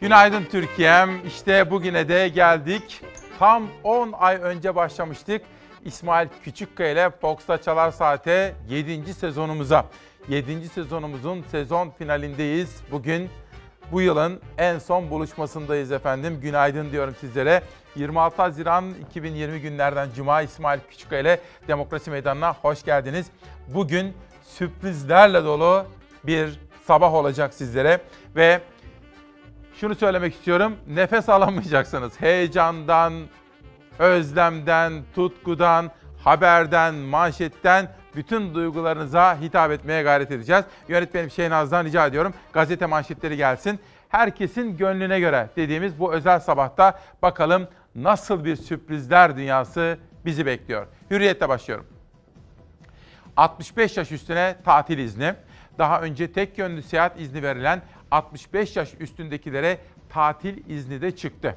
[0.00, 1.26] Günaydın Türkiye'm.
[1.26, 3.00] İşte bugüne de geldik.
[3.38, 5.42] Tam 10 ay önce başlamıştık.
[5.84, 9.14] İsmail Küçükkaya ile Fox'ta Çalar Saat'e 7.
[9.14, 9.86] sezonumuza.
[10.28, 10.68] 7.
[10.68, 12.82] sezonumuzun sezon finalindeyiz.
[12.90, 13.30] Bugün
[13.92, 16.40] bu yılın en son buluşmasındayız efendim.
[16.42, 17.62] Günaydın diyorum sizlere.
[17.96, 23.26] 26 Haziran 2020 günlerden Cuma İsmail Küçükkaya ile Demokrasi Meydanı'na hoş geldiniz.
[23.68, 25.84] Bugün sürprizlerle dolu
[26.24, 28.00] bir sabah olacak sizlere
[28.36, 28.60] ve
[29.80, 30.76] şunu söylemek istiyorum.
[30.86, 32.20] Nefes alamayacaksınız.
[32.20, 33.12] Heyecandan,
[33.98, 35.90] özlemden, tutkudan,
[36.24, 40.64] haberden, manşetten bütün duygularınıza hitap etmeye gayret edeceğiz.
[40.88, 43.80] Yönetmenim Şeynaz'dan rica ediyorum gazete manşetleri gelsin.
[44.08, 50.86] Herkesin gönlüne göre dediğimiz bu özel sabahta bakalım nasıl bir sürprizler dünyası bizi bekliyor.
[51.10, 51.86] Hürriyet'te başlıyorum.
[53.36, 55.34] 65 yaş üstüne tatil izni.
[55.78, 59.78] Daha önce tek yönlü seyahat izni verilen 65 yaş üstündekilere
[60.08, 61.54] tatil izni de çıktı.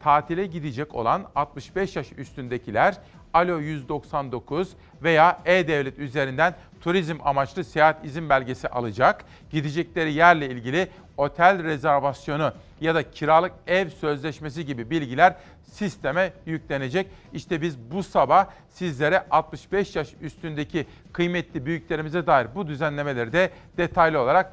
[0.00, 2.98] Tatile gidecek olan 65 yaş üstündekiler
[3.34, 4.72] Alo 199
[5.02, 9.24] veya E-Devlet üzerinden turizm amaçlı seyahat izin belgesi alacak.
[9.50, 15.34] Gidecekleri yerle ilgili otel rezervasyonu ya da kiralık ev sözleşmesi gibi bilgiler
[15.72, 17.06] sisteme yüklenecek.
[17.32, 24.20] İşte biz bu sabah sizlere 65 yaş üstündeki kıymetli büyüklerimize dair bu düzenlemeleri de detaylı
[24.20, 24.52] olarak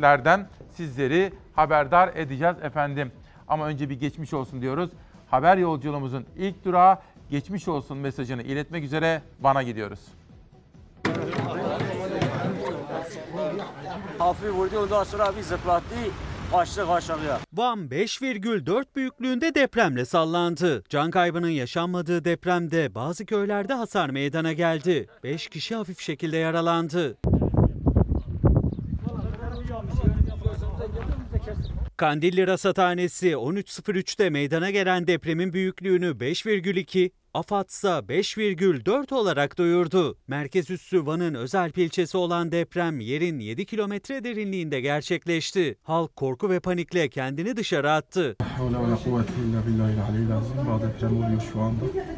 [0.00, 3.12] haberlerden sizleri haberdar edeceğiz efendim.
[3.48, 4.90] Ama önce bir geçmiş olsun diyoruz.
[5.30, 6.98] Haber yolculuğumuzun ilk durağı
[7.30, 10.00] geçmiş olsun mesajını iletmek üzere Van'a gidiyoruz.
[14.18, 15.94] Hafif vurdu ondan sonra bir zıplattı.
[16.52, 17.38] Kaçtı aşağıya.
[17.52, 20.84] Van 5,4 büyüklüğünde depremle sallandı.
[20.88, 25.06] Can kaybının yaşanmadığı depremde bazı köylerde hasar meydana geldi.
[25.24, 27.16] 5 kişi hafif şekilde yaralandı.
[32.00, 40.18] Kandilli Rasathanesi 13.03'te meydana gelen depremin büyüklüğünü 5,2, AFAD'sa 5,4 olarak duyurdu.
[40.28, 45.76] Merkez üssü Van'ın özel ilçesi olan deprem yerin 7 kilometre derinliğinde gerçekleşti.
[45.82, 48.36] Halk korku ve panikle kendini dışarı attı.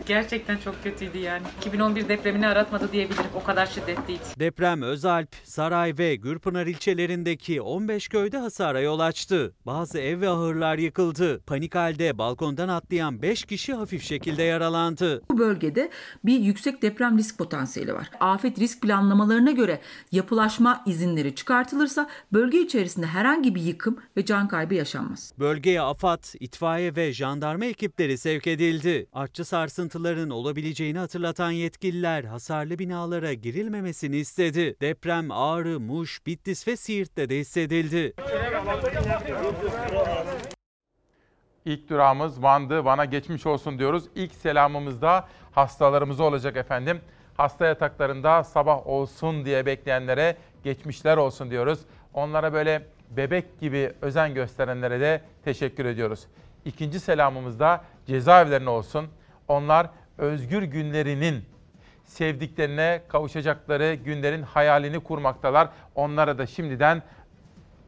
[0.07, 1.43] Gerçekten çok kötüydü yani.
[1.59, 3.25] 2011 depremini aratmadı diyebilirim.
[3.35, 4.23] O kadar şiddetliydi.
[4.39, 9.55] Deprem Özalp, Saray ve Gürpınar ilçelerindeki 15 köyde hasara yol açtı.
[9.67, 11.41] Bazı ev ve ahırlar yıkıldı.
[11.47, 15.02] Panik halde balkondan atlayan 5 kişi hafif şekilde yaralandı.
[15.31, 15.91] Bu bölgede
[16.25, 18.11] bir yüksek deprem risk potansiyeli var.
[18.21, 19.81] Afet risk planlamalarına göre
[20.13, 25.33] yapılaşma izinleri çıkartılırsa bölge içerisinde herhangi bir yıkım ve can kaybı yaşanmaz.
[25.39, 29.07] Bölgeye AFAD, itfaiye ve jandarma ekipleri sevk edildi.
[29.13, 34.77] Artçı sarsıntıların olabileceğini hatırlatan yetkililer hasarlı binalara girilmemesini istedi.
[34.81, 38.15] Deprem Ağrı, Muş, Bitlis ve Siirt'te de hissedildi.
[41.65, 42.85] İlk durağımız Van'dı.
[42.85, 44.05] Van'a geçmiş olsun diyoruz.
[44.15, 47.01] İlk selamımız da hastalarımız olacak efendim.
[47.37, 51.79] Hasta yataklarında sabah olsun diye bekleyenlere geçmişler olsun diyoruz.
[52.15, 56.27] Onlara böyle bebek gibi özen gösterenlere de teşekkür ediyoruz.
[56.65, 59.09] İkinci selamımız da cezaevlerine olsun.
[59.49, 61.45] Onlar özgür günlerinin
[62.05, 65.69] sevdiklerine kavuşacakları günlerin hayalini kurmaktalar.
[65.95, 67.03] Onlara da şimdiden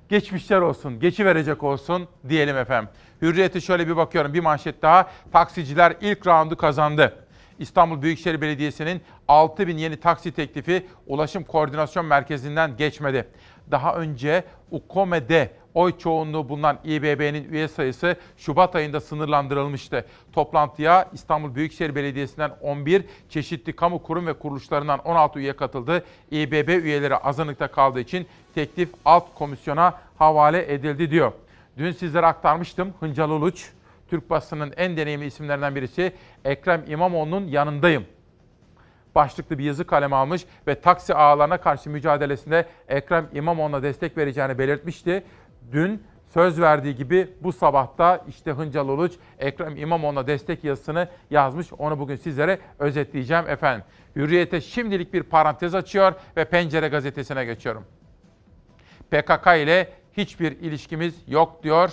[0.08, 2.90] geçmişler olsun, geçi verecek olsun diyelim efendim.
[3.22, 5.10] Hürriyete şöyle bir bakıyorum bir manşet daha.
[5.32, 7.24] Taksiciler ilk raundu kazandı.
[7.58, 13.28] İstanbul Büyükşehir Belediyesi'nin 6 bin yeni taksi teklifi Ulaşım Koordinasyon Merkezi'nden geçmedi.
[13.70, 20.06] Daha önce UKOME'de oy çoğunluğu bulunan İBB'nin üye sayısı Şubat ayında sınırlandırılmıştı.
[20.32, 26.04] Toplantıya İstanbul Büyükşehir Belediyesi'nden 11, çeşitli kamu kurum ve kuruluşlarından 16 üye katıldı.
[26.30, 31.32] İBB üyeleri azınlıkta kaldığı için teklif alt komisyona havale edildi diyor.
[31.78, 33.70] Dün sizlere aktarmıştım Hıncal Uluç,
[34.10, 36.12] Türk basının en deneyimli isimlerinden birisi
[36.44, 38.04] Ekrem İmamoğlu'nun yanındayım
[39.14, 45.24] başlıklı bir yazı kaleme almış ve taksi ağlarına karşı mücadelesinde Ekrem İmamoğlu'na destek vereceğini belirtmişti.
[45.72, 46.02] Dün
[46.34, 51.72] söz verdiği gibi bu sabahta işte Hıncal Uluç Ekrem İmamoğlu'na destek yazısını yazmış.
[51.72, 53.84] Onu bugün sizlere özetleyeceğim efendim.
[54.16, 57.84] Hürriyete şimdilik bir parantez açıyor ve Pencere gazetesine geçiyorum.
[59.10, 61.90] PKK ile hiçbir ilişkimiz yok diyor.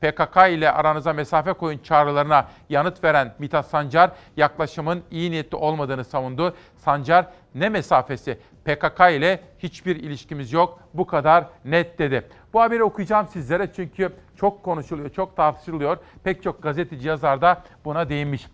[0.00, 6.54] PKK ile aranıza mesafe koyun çağrılarına yanıt veren Mithat Sancar yaklaşımın iyi niyetli olmadığını savundu.
[6.76, 12.28] Sancar ne mesafesi PKK ile hiçbir ilişkimiz yok bu kadar net dedi.
[12.52, 15.96] Bu haberi okuyacağım sizlere çünkü çok konuşuluyor, çok tartışılıyor.
[16.24, 18.46] Pek çok gazeteci yazar da buna değinmiş.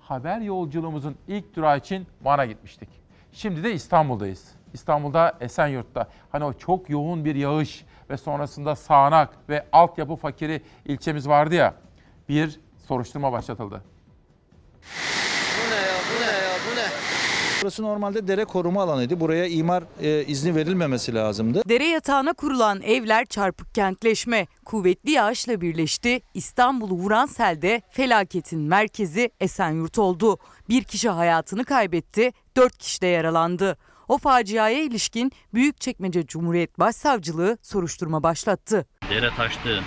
[0.00, 2.88] Haber yolculuğumuzun ilk durağı için Van'a gitmiştik.
[3.32, 4.54] Şimdi de İstanbul'dayız.
[4.72, 6.08] İstanbul'da Esenyurt'ta.
[6.32, 11.74] Hani o çok yoğun bir yağış, ve sonrasında sağanak ve altyapı fakiri ilçemiz vardı ya.
[12.28, 13.82] Bir soruşturma başlatıldı.
[17.62, 19.20] Burası normalde dere koruma alanıydı.
[19.20, 21.62] Buraya imar e, izni verilmemesi lazımdı.
[21.68, 24.46] Dere yatağına kurulan evler çarpık kentleşme.
[24.64, 26.20] Kuvvetli yağışla birleşti.
[26.34, 30.38] İstanbul'u vuran selde felaketin merkezi Esenyurt oldu.
[30.68, 33.76] Bir kişi hayatını kaybetti, dört kişi de yaralandı.
[34.08, 38.86] O faciaya ilişkin Büyükçekmece Cumhuriyet Başsavcılığı soruşturma başlattı.
[39.10, 39.82] Dere taştı.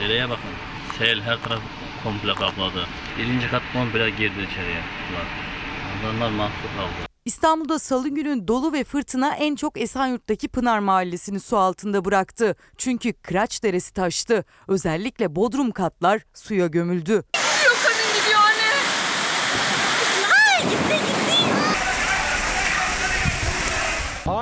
[0.00, 0.50] Dereye bakın.
[0.98, 1.62] Sel her tarafı
[2.04, 2.86] komple kapladı.
[3.18, 4.80] Birinci kat komple girdi içeriye.
[6.02, 7.10] Adamlar mahsur kaldı.
[7.24, 12.56] İstanbul'da salı günü dolu ve fırtına en çok Esenyurt'taki Pınar Mahallesi'ni su altında bıraktı.
[12.78, 14.44] Çünkü Kıraç Deresi taştı.
[14.68, 17.22] Özellikle bodrum katlar suya gömüldü.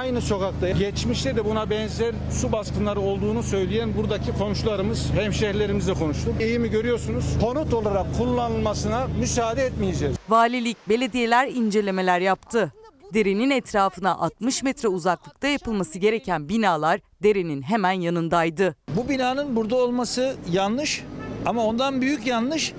[0.09, 6.35] Aynı sokakta geçmişte de buna benzer su baskınları olduğunu söyleyen buradaki komşularımız, hemşehrilerimizle konuştuk.
[6.41, 7.25] İyi mi görüyorsunuz?
[7.41, 10.17] Konut olarak kullanılmasına müsaade etmeyeceğiz.
[10.29, 12.73] Valilik, belediyeler incelemeler yaptı.
[13.15, 18.77] Derenin etrafına 60 metre uzaklıkta yapılması gereken binalar derenin hemen yanındaydı.
[18.97, 21.05] Bu binanın burada olması yanlış
[21.47, 22.73] ama ondan büyük yanlış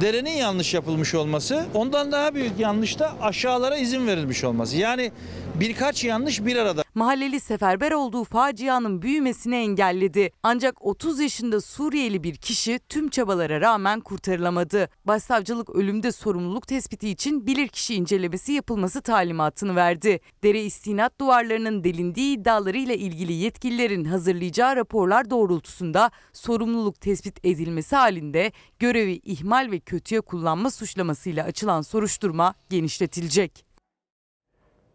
[0.00, 1.64] derenin yanlış yapılmış olması.
[1.74, 4.76] Ondan daha büyük yanlış da aşağılara izin verilmiş olması.
[4.76, 5.12] Yani
[5.60, 6.84] birkaç yanlış bir arada.
[6.94, 10.30] Mahalleli seferber olduğu facianın büyümesini engelledi.
[10.42, 14.88] Ancak 30 yaşında Suriyeli bir kişi tüm çabalara rağmen kurtarılamadı.
[15.04, 20.20] Başsavcılık ölümde sorumluluk tespiti için bilirkişi incelemesi yapılması talimatını verdi.
[20.42, 29.20] Dere istinat duvarlarının delindiği iddialarıyla ilgili yetkililerin hazırlayacağı raporlar doğrultusunda sorumluluk tespit edilmesi halinde görevi
[29.24, 33.71] ihmal ve kötüye kullanma suçlamasıyla açılan soruşturma genişletilecek.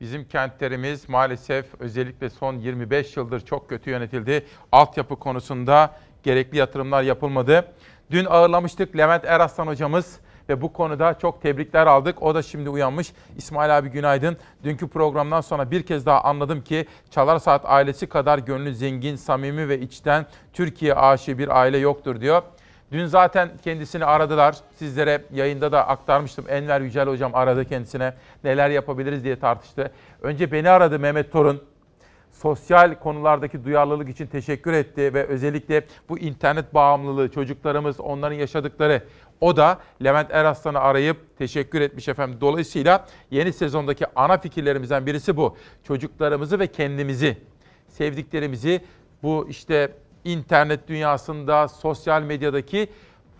[0.02, 4.46] Bizim kentlerimiz maalesef özellikle son 25 yıldır çok kötü yönetildi.
[4.72, 7.66] Altyapı konusunda gerekli yatırımlar yapılmadı.
[8.12, 12.22] Dün ağırlamıştık Levent Eraslan hocamız ve bu konuda çok tebrikler aldık.
[12.22, 13.14] O da şimdi uyanmış.
[13.38, 14.38] İsmail abi günaydın.
[14.64, 19.70] Dünkü programdan sonra bir kez daha anladım ki Çalar Saat ailesi kadar gönlü zengin, samimi
[19.70, 22.42] ve içten Türkiye aşığı bir aile yoktur diyor.
[22.92, 24.56] Dün zaten kendisini aradılar.
[24.75, 26.45] Sizlere yayında da aktarmıştım.
[26.50, 28.13] Enver Yücel hocam aradı kendisine.
[28.44, 29.92] Neler yapabiliriz diye tartıştı.
[30.22, 31.63] Önce beni aradı Mehmet Torun.
[32.31, 39.04] Sosyal konulardaki duyarlılık için teşekkür etti ve özellikle bu internet bağımlılığı, çocuklarımız, onların yaşadıkları
[39.42, 42.38] o da Levent Eraslan'ı arayıp teşekkür etmiş efendim.
[42.42, 45.57] Dolayısıyla yeni sezondaki ana fikirlerimizden birisi bu.
[45.84, 47.38] Çocuklarımızı ve kendimizi,
[47.88, 48.81] sevdiklerimizi
[49.24, 49.92] bu işte
[50.27, 52.89] internet dünyasında, sosyal medyadaki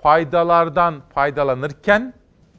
[0.01, 2.13] faydalardan faydalanırken,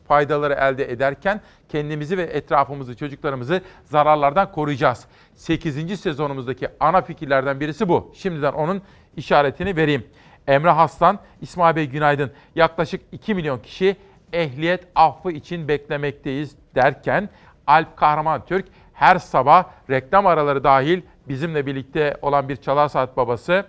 [0.09, 5.07] faydaları elde ederken kendimizi ve etrafımızı, çocuklarımızı zararlardan koruyacağız.
[5.35, 6.01] 8.
[6.01, 8.13] sezonumuzdaki ana fikirlerden birisi bu.
[8.15, 8.83] Şimdiden onun
[9.17, 10.07] işaretini vereyim.
[10.47, 12.33] Emre Haslan, İsmail Bey günaydın.
[12.55, 13.97] Yaklaşık 2 milyon kişi
[14.33, 17.29] ehliyet affı için beklemekteyiz derken
[17.67, 23.65] Alp Kahraman Türk her sabah reklam araları dahil bizimle birlikte olan bir çalar saat babası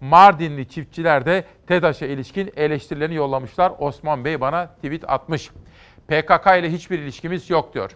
[0.00, 3.72] Mardinli çiftçiler de TEDAŞ'a ilişkin eleştirilerini yollamışlar.
[3.78, 5.50] Osman Bey bana tweet atmış.
[6.08, 7.90] PKK ile hiçbir ilişkimiz yok diyor.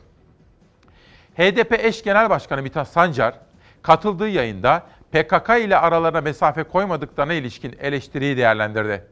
[1.36, 3.34] HDP eş genel başkanı Mithat Sancar
[3.82, 9.06] katıldığı yayında PKK ile aralarına mesafe koymadıklarına ilişkin eleştiriyi değerlendirdi.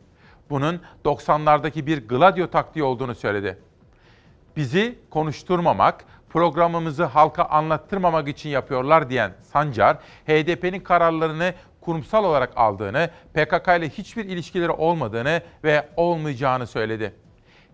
[0.51, 3.59] Bunun 90'lardaki bir gladio taktiği olduğunu söyledi.
[4.57, 9.97] Bizi konuşturmamak, programımızı halka anlattırmamak için yapıyorlar diyen Sancar,
[10.27, 17.15] HDP'nin kararlarını kurumsal olarak aldığını, PKK ile hiçbir ilişkileri olmadığını ve olmayacağını söyledi.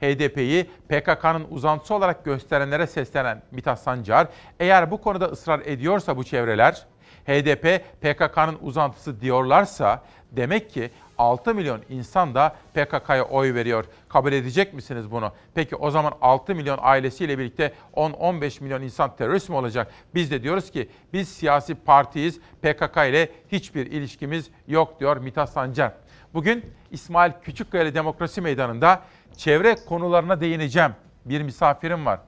[0.01, 4.29] HDP'yi PKK'nın uzantısı olarak gösterenlere seslenen Mithat Sancar,
[4.61, 6.87] eğer bu konuda ısrar ediyorsa bu çevreler,
[7.27, 13.85] HDP PKK'nın uzantısı diyorlarsa demek ki 6 milyon insan da PKK'ya oy veriyor.
[14.09, 15.33] Kabul edecek misiniz bunu?
[15.55, 19.91] Peki o zaman 6 milyon ailesiyle birlikte 10-15 milyon insan terörist mi olacak?
[20.15, 22.41] Biz de diyoruz ki biz siyasi partiyiz.
[22.63, 25.93] PKK ile hiçbir ilişkimiz yok diyor Mithat Sancar.
[26.35, 29.03] Bugün İsmail Küçükkaya Demokrasi Meydanı'nda
[29.37, 30.93] çevre konularına değineceğim.
[31.25, 32.21] Bir misafirim var.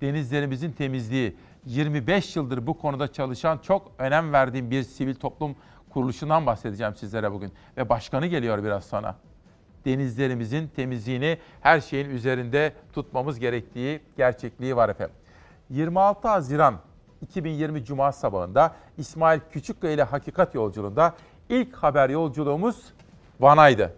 [0.00, 1.36] Denizlerimizin temizliği.
[1.66, 5.56] 25 yıldır bu konuda çalışan çok önem verdiğim bir sivil toplum
[5.98, 7.52] kuruluşundan bahsedeceğim sizlere bugün.
[7.76, 9.14] Ve başkanı geliyor biraz sonra.
[9.84, 15.14] Denizlerimizin temizliğini her şeyin üzerinde tutmamız gerektiği gerçekliği var efendim.
[15.70, 16.74] 26 Haziran
[17.22, 21.14] 2020 Cuma sabahında İsmail Küçükkaya ile Hakikat Yolculuğunda
[21.48, 22.92] ilk haber yolculuğumuz
[23.40, 23.94] Van'aydı.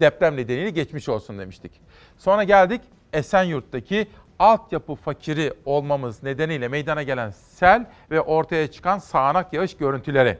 [0.00, 1.80] Deprem nedeniyle geçmiş olsun demiştik.
[2.18, 2.80] Sonra geldik
[3.12, 4.06] Esenyurt'taki
[4.38, 10.38] altyapı fakiri olmamız nedeniyle meydana gelen sel ve ortaya çıkan sağanak yağış görüntüleri.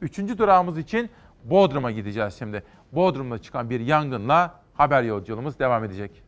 [0.00, 1.10] Üçüncü durağımız için
[1.44, 2.62] Bodrum'a gideceğiz şimdi.
[2.92, 6.22] Bodrum'da çıkan bir yangınla haber yolculuğumuz devam edecek.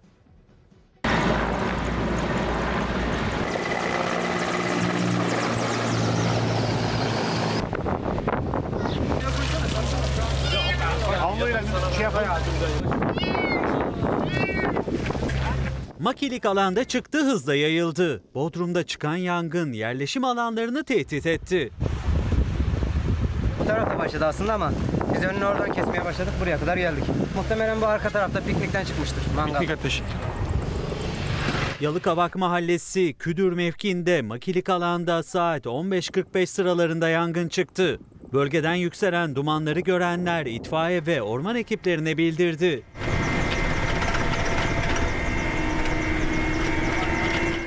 [16.01, 18.23] Makilik alanda çıktı hızla yayıldı.
[18.35, 21.71] Bodrum'da çıkan yangın yerleşim alanlarını tehdit etti.
[23.63, 24.73] Bu tarafta başladı aslında ama
[25.15, 27.05] biz önünü oradan kesmeye başladık buraya kadar geldik.
[27.37, 29.73] Muhtemelen bu arka tarafta piknikten çıkmıştır mangal.
[29.73, 30.03] ateşi.
[31.81, 37.99] Yalıkavak Mahallesi Küdür mevkiinde makilik alanda saat 15.45 sıralarında yangın çıktı.
[38.33, 42.83] Bölgeden yükselen dumanları görenler itfaiye ve orman ekiplerine bildirdi.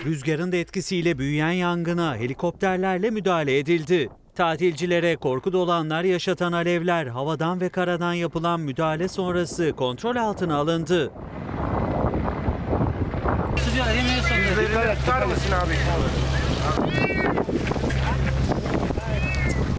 [0.06, 4.10] Rüzgarın da etkisiyle büyüyen yangına helikopterlerle müdahale edildi.
[4.36, 11.12] Tatilcilere korku dolu anlar yaşatan alevler havadan ve karadan yapılan müdahale sonrası kontrol altına alındı.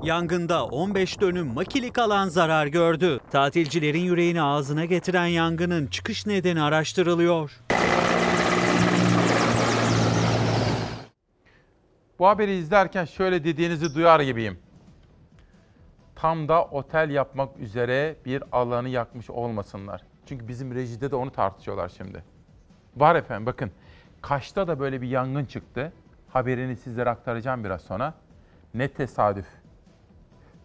[0.02, 3.20] Yangında 15 dönüm makilik alan zarar gördü.
[3.32, 7.50] Tatilcilerin yüreğini ağzına getiren yangının çıkış nedeni araştırılıyor.
[12.18, 14.58] Bu haberi izlerken şöyle dediğinizi duyar gibiyim.
[16.14, 20.02] Tam da otel yapmak üzere bir alanı yakmış olmasınlar.
[20.26, 22.24] Çünkü bizim rejide de onu tartışıyorlar şimdi.
[22.96, 23.70] Var efendim bakın.
[24.22, 25.92] Kaş'ta da böyle bir yangın çıktı.
[26.28, 28.14] Haberini sizlere aktaracağım biraz sonra.
[28.74, 29.46] Ne tesadüf.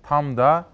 [0.03, 0.65] Tam da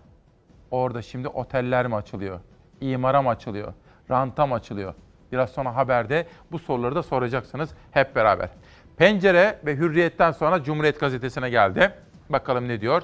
[0.72, 2.40] orada şimdi oteller mi açılıyor?
[2.82, 3.74] İmara mı açılıyor?
[4.12, 4.94] Ranta mı açılıyor?
[5.32, 8.50] Biraz sonra haberde bu soruları da soracaksınız hep beraber.
[8.98, 11.94] Pencere ve Hürriyet'ten sonra Cumhuriyet Gazetesi'ne geldi.
[12.30, 13.04] Bakalım ne diyor?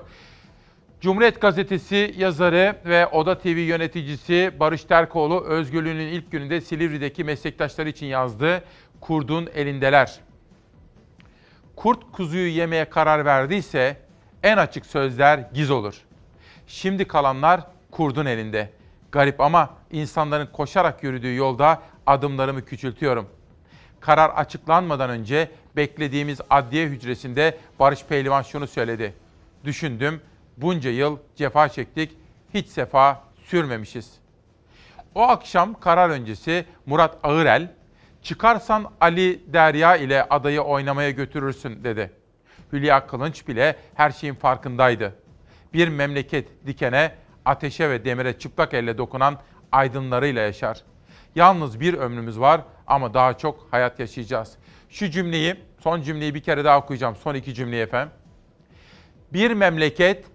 [1.01, 8.05] Cumhuriyet Gazetesi yazarı ve Oda TV yöneticisi Barış Terkoğlu özgürlüğünün ilk gününde Silivri'deki meslektaşları için
[8.05, 8.63] yazdı.
[9.01, 10.19] Kurdun elindeler.
[11.75, 13.97] Kurt kuzuyu yemeye karar verdiyse
[14.43, 16.01] en açık sözler giz olur.
[16.67, 18.69] Şimdi kalanlar kurdun elinde.
[19.11, 23.29] Garip ama insanların koşarak yürüdüğü yolda adımlarımı küçültüyorum.
[24.05, 29.13] Karar açıklanmadan önce beklediğimiz adliye hücresinde Barış Pehlivan şunu söyledi.
[29.63, 30.21] Düşündüm,
[30.57, 32.17] bunca yıl cefa çektik,
[32.53, 34.11] hiç sefa sürmemişiz.
[35.15, 37.71] O akşam karar öncesi Murat Ağırel,
[38.21, 42.11] çıkarsan Ali Derya ile adayı oynamaya götürürsün dedi.
[42.73, 45.15] Hülya Kılınç bile her şeyin farkındaydı.
[45.73, 47.11] Bir memleket dikene,
[47.45, 49.37] ateşe ve demire çıplak elle dokunan
[49.71, 50.81] aydınlarıyla yaşar.
[51.35, 54.57] Yalnız bir ömrümüz var ama daha çok hayat yaşayacağız.
[54.89, 57.15] Şu cümleyi, son cümleyi bir kere daha okuyacağım.
[57.15, 58.13] Son iki cümleyi efendim.
[59.33, 60.25] Bir memleket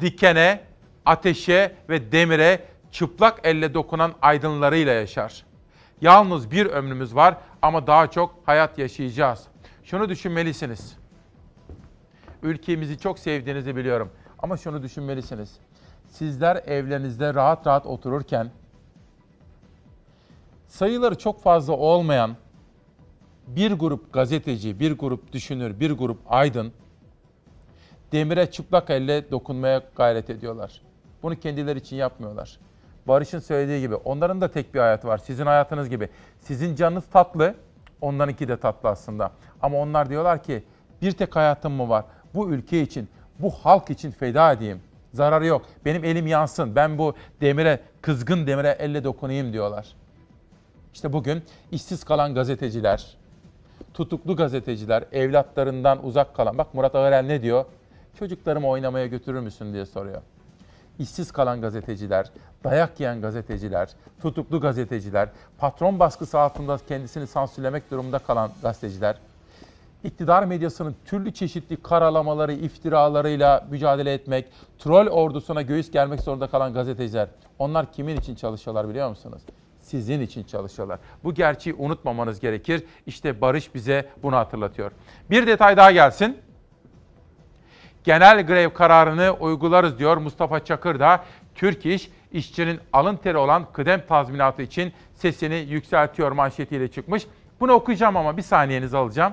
[0.00, 0.60] dikene,
[1.06, 5.44] ateşe ve demire çıplak elle dokunan aydınlarıyla yaşar.
[6.00, 9.44] Yalnız bir ömrümüz var ama daha çok hayat yaşayacağız.
[9.84, 10.96] Şunu düşünmelisiniz.
[12.42, 15.56] Ülkemizi çok sevdiğinizi biliyorum ama şunu düşünmelisiniz.
[16.06, 18.50] Sizler evlerinizde rahat rahat otururken
[20.74, 22.36] sayıları çok fazla olmayan
[23.46, 26.72] bir grup gazeteci, bir grup düşünür, bir grup aydın
[28.12, 30.82] demire çıplak elle dokunmaya gayret ediyorlar.
[31.22, 32.58] Bunu kendileri için yapmıyorlar.
[33.08, 35.18] Barış'ın söylediği gibi onların da tek bir hayatı var.
[35.18, 36.08] Sizin hayatınız gibi.
[36.40, 37.54] Sizin canınız tatlı,
[38.00, 39.30] onlarınki de tatlı aslında.
[39.62, 40.64] Ama onlar diyorlar ki
[41.02, 42.04] bir tek hayatım mı var?
[42.34, 44.80] Bu ülke için, bu halk için feda edeyim.
[45.12, 45.66] Zararı yok.
[45.84, 46.76] Benim elim yansın.
[46.76, 49.94] Ben bu demire, kızgın demire elle dokunayım diyorlar.
[50.94, 53.16] İşte bugün işsiz kalan gazeteciler,
[53.94, 57.64] tutuklu gazeteciler, evlatlarından uzak kalan, bak Murat Ağırel ne diyor?
[58.18, 60.22] Çocuklarımı oynamaya götürür müsün diye soruyor.
[60.98, 62.30] İşsiz kalan gazeteciler,
[62.64, 63.90] dayak yiyen gazeteciler,
[64.22, 69.16] tutuklu gazeteciler, patron baskısı altında kendisini sansürlemek durumunda kalan gazeteciler,
[70.04, 74.48] iktidar medyasının türlü çeşitli karalamaları, iftiralarıyla mücadele etmek,
[74.78, 77.28] troll ordusuna göğüs germek zorunda kalan gazeteciler.
[77.58, 79.42] Onlar kimin için çalışıyorlar biliyor musunuz?
[79.84, 80.98] Sizin için çalışıyorlar.
[81.24, 82.82] Bu gerçeği unutmamanız gerekir.
[83.06, 84.92] İşte Barış bize bunu hatırlatıyor.
[85.30, 86.38] Bir detay daha gelsin.
[88.04, 91.24] Genel grev kararını uygularız diyor Mustafa Çakır da.
[91.54, 97.26] Türk İş, işçinin alın teri olan kıdem tazminatı için sesini yükseltiyor manşetiyle çıkmış.
[97.60, 99.32] Bunu okuyacağım ama bir saniyenizi alacağım.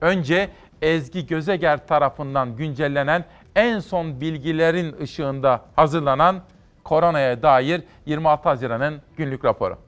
[0.00, 0.50] Önce
[0.82, 3.24] Ezgi Gözeger tarafından güncellenen
[3.56, 6.42] en son bilgilerin ışığında hazırlanan
[6.90, 9.78] koronaya dair 26 Haziran'ın günlük raporu.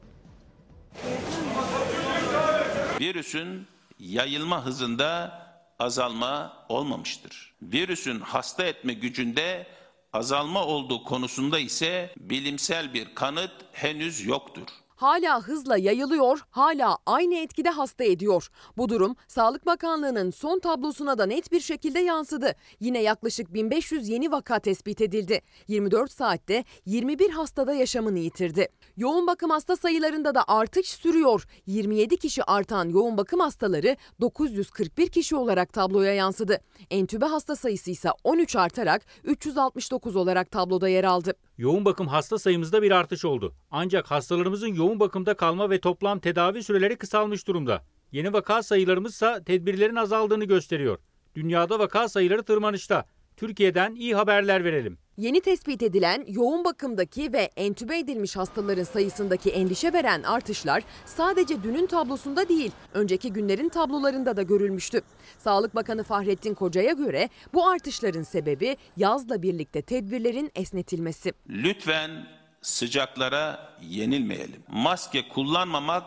[3.01, 3.67] Virüsün
[3.99, 5.33] yayılma hızında
[5.79, 7.55] azalma olmamıştır.
[7.63, 9.67] Virüsün hasta etme gücünde
[10.13, 14.67] azalma olduğu konusunda ise bilimsel bir kanıt henüz yoktur.
[15.03, 18.49] Hala hızla yayılıyor, hala aynı etkide hasta ediyor.
[18.77, 22.55] Bu durum Sağlık Bakanlığı'nın son tablosuna da net bir şekilde yansıdı.
[22.81, 25.41] Yine yaklaşık 1500 yeni vaka tespit edildi.
[25.69, 28.69] 24 saatte 21 hastada yaşamını yitirdi.
[28.97, 31.47] Yoğun bakım hasta sayılarında da artış sürüyor.
[31.67, 36.61] 27 kişi artan yoğun bakım hastaları 941 kişi olarak tabloya yansıdı.
[36.91, 41.35] Entübe hasta sayısı ise 13 artarak 369 olarak tabloda yer aldı.
[41.59, 43.55] Yoğun bakım hasta sayımızda bir artış oldu.
[43.71, 47.85] Ancak hastalarımızın yoğun bakımda kalma ve toplam tedavi süreleri kısalmış durumda.
[48.13, 50.99] Yeni vaka sayılarımız ise tedbirlerin azaldığını gösteriyor.
[51.35, 53.07] Dünyada vaka sayıları tırmanışta.
[53.37, 54.99] Türkiye'den iyi haberler verelim.
[55.17, 61.87] Yeni tespit edilen yoğun bakımdaki ve entübe edilmiş hastaların sayısındaki endişe veren artışlar sadece dünün
[61.87, 65.01] tablosunda değil, önceki günlerin tablolarında da görülmüştü.
[65.39, 71.33] Sağlık Bakanı Fahrettin Koca'ya göre bu artışların sebebi yazla birlikte tedbirlerin esnetilmesi.
[71.49, 72.11] Lütfen
[72.63, 74.63] sıcaklara yenilmeyelim.
[74.69, 76.05] Maske kullanmamak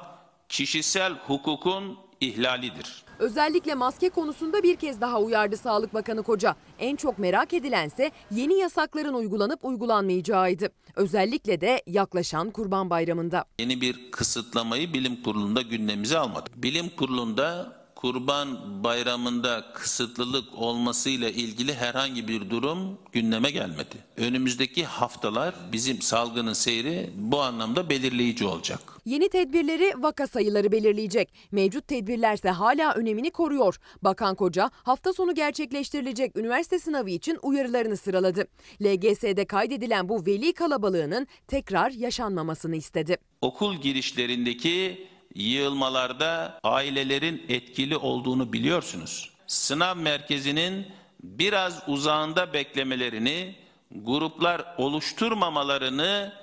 [0.50, 3.05] kişisel hukukun ihlalidir.
[3.20, 6.56] Özellikle maske konusunda bir kez daha uyardı Sağlık Bakanı Koca.
[6.80, 10.70] En çok merak edilense yeni yasakların uygulanıp uygulanmayacağıydı.
[10.96, 13.46] Özellikle de yaklaşan Kurban Bayramı'nda.
[13.60, 16.64] Yeni bir kısıtlamayı bilim kurulunda gündemimize almadık.
[16.64, 23.96] Bilim kurulunda Kurban Bayramı'nda kısıtlılık olmasıyla ilgili herhangi bir durum gündeme gelmedi.
[24.18, 28.80] Önümüzdeki haftalar bizim salgının seyri bu anlamda belirleyici olacak.
[29.06, 31.34] Yeni tedbirleri vaka sayıları belirleyecek.
[31.52, 33.80] Mevcut tedbirlerse hala önemini koruyor.
[34.02, 38.48] Bakan Koca hafta sonu gerçekleştirilecek üniversite sınavı için uyarılarını sıraladı.
[38.84, 43.18] LGS'de kaydedilen bu veli kalabalığının tekrar yaşanmamasını istedi.
[43.42, 49.30] Okul girişlerindeki yığılmalarda ailelerin etkili olduğunu biliyorsunuz.
[49.48, 50.88] Sınav merkezinin
[51.24, 53.56] biraz uzağında beklemelerini,
[53.92, 56.34] gruplar oluşturmamalarını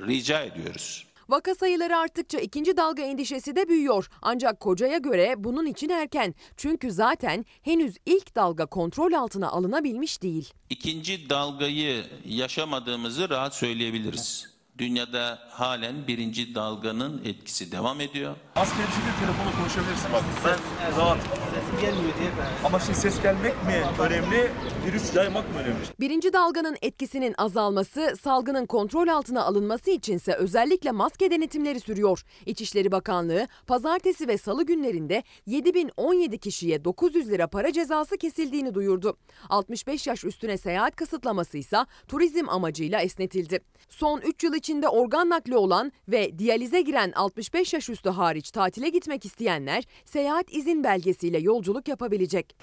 [0.00, 1.08] rica ediyoruz.
[1.28, 4.08] Vaka sayıları arttıkça ikinci dalga endişesi de büyüyor.
[4.22, 6.34] Ancak kocaya göre bunun için erken.
[6.56, 10.52] Çünkü zaten henüz ilk dalga kontrol altına alınabilmiş değil.
[10.70, 14.57] İkinci dalgayı yaşamadığımızı rahat söyleyebiliriz.
[14.78, 18.36] Dünyada halen birinci dalganın etkisi devam ediyor.
[18.56, 20.22] Bir şekilde telefonla konuşabilirsin bak.
[20.42, 20.58] Sen
[20.98, 21.18] rahat.
[21.22, 22.66] Sesim gelmiyor diye ben.
[22.66, 24.50] Ama şimdi ses gelmek mi önemli,
[24.86, 25.76] virüs yaymak mı önemli?
[26.00, 32.22] Birinci dalganın etkisinin azalması, salgının kontrol altına alınması içinse özellikle maske denetimleri sürüyor.
[32.46, 39.16] İçişleri Bakanlığı pazartesi ve salı günlerinde 7017 kişiye 900 lira para cezası kesildiğini duyurdu.
[39.48, 41.76] 65 yaş üstüne seyahat kısıtlaması ise
[42.08, 43.60] turizm amacıyla esnetildi.
[43.88, 48.88] Son 3 yıl içinde organ nakli olan ve diyalize giren 65 yaş üstü hariç tatile
[48.88, 52.56] gitmek isteyenler seyahat izin belgesiyle yolculuk yapabilecek.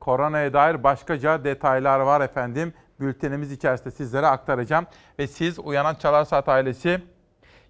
[0.00, 2.74] Koronaya dair başkaca detaylar var efendim.
[3.00, 4.86] Bültenimiz içerisinde sizlere aktaracağım.
[5.18, 7.00] Ve siz Uyanan Çalar Saat ailesi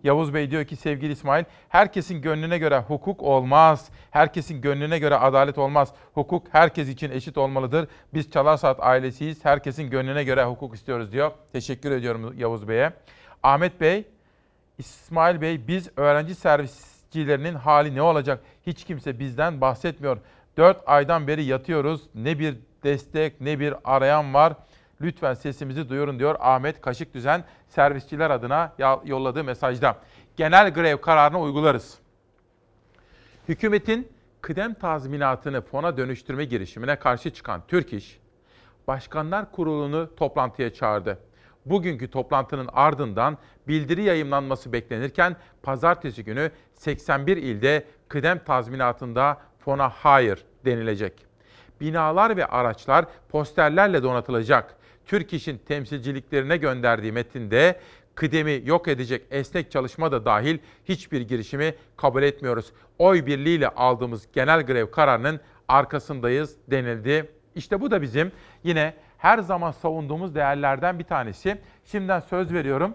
[0.05, 3.91] Yavuz Bey diyor ki sevgili İsmail, herkesin gönlüne göre hukuk olmaz.
[4.11, 5.93] Herkesin gönlüne göre adalet olmaz.
[6.15, 7.89] Hukuk herkes için eşit olmalıdır.
[8.15, 9.45] Biz Çalar Saat ailesiyiz.
[9.45, 11.31] Herkesin gönlüne göre hukuk istiyoruz diyor.
[11.53, 12.93] Teşekkür ediyorum Yavuz Bey'e.
[13.43, 14.05] Ahmet Bey,
[14.79, 18.41] İsmail Bey biz öğrenci servisçilerinin hali ne olacak?
[18.67, 20.19] Hiç kimse bizden bahsetmiyor.
[20.57, 22.03] 4 aydan beri yatıyoruz.
[22.15, 24.53] Ne bir destek ne bir arayan var.
[25.01, 28.73] Lütfen sesimizi duyurun diyor Ahmet Kaşık Düzen servisçiler adına
[29.05, 29.97] yolladığı mesajda.
[30.37, 31.99] Genel grev kararını uygularız.
[33.49, 38.21] Hükümetin kıdem tazminatını fona dönüştürme girişimine karşı çıkan Türk İş,
[38.89, 41.19] Başkanlar Kurulu'nu toplantıya çağırdı.
[41.67, 51.13] Bugünkü toplantının ardından bildiri yayımlanması beklenirken pazartesi günü 81 ilde kıdem tazminatında fona hayır denilecek.
[51.81, 54.77] Binalar ve araçlar posterlerle donatılacak.
[55.07, 57.81] Türk İş'in temsilciliklerine gönderdiği metinde
[58.15, 62.73] kıdemi yok edecek esnek çalışma da dahil hiçbir girişimi kabul etmiyoruz.
[62.99, 67.31] Oy birliğiyle aldığımız genel grev kararının arkasındayız denildi.
[67.55, 68.33] İşte bu da bizim
[68.65, 71.59] yine her zaman savunduğumuz değerlerden bir tanesi.
[71.85, 72.95] Şimdiden söz veriyorum.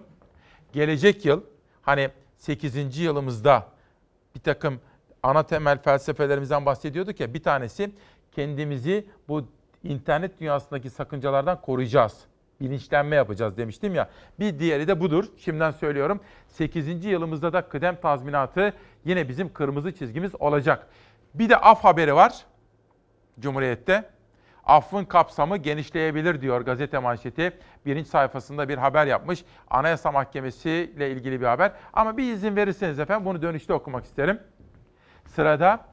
[0.74, 1.41] Gelecek yıl
[1.82, 2.98] hani 8.
[2.98, 3.67] yılımızda
[4.36, 4.80] bir takım
[5.24, 7.91] ana temel felsefelerimizden bahsediyorduk ya bir tanesi
[8.32, 9.48] kendimizi bu
[9.83, 12.25] internet dünyasındaki sakıncalardan koruyacağız.
[12.61, 14.09] Bilinçlenme yapacağız demiştim ya.
[14.39, 15.25] Bir diğeri de budur.
[15.37, 16.19] Şimdiden söylüyorum.
[16.47, 17.05] 8.
[17.05, 18.73] yılımızda da kıdem tazminatı
[19.05, 20.87] yine bizim kırmızı çizgimiz olacak.
[21.33, 22.45] Bir de af haberi var
[23.39, 24.09] Cumhuriyet'te.
[24.65, 27.51] Affın kapsamı genişleyebilir diyor gazete manşeti.
[27.85, 29.43] Birinci sayfasında bir haber yapmış.
[29.69, 31.71] Anayasa Mahkemesi ile ilgili bir haber.
[31.93, 34.39] Ama bir izin verirseniz efendim bunu dönüşte okumak isterim.
[35.25, 35.85] Sırada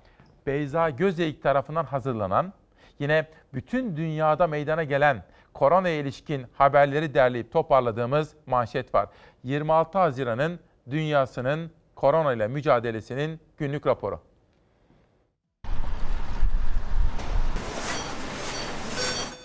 [0.47, 2.53] Beyza Gözeyik tarafından hazırlanan
[2.99, 9.09] Yine bütün dünyada meydana gelen korona ilişkin haberleri derleyip toparladığımız manşet var.
[9.45, 14.21] 26 Haziran'ın dünyasının korona ile mücadelesinin günlük raporu.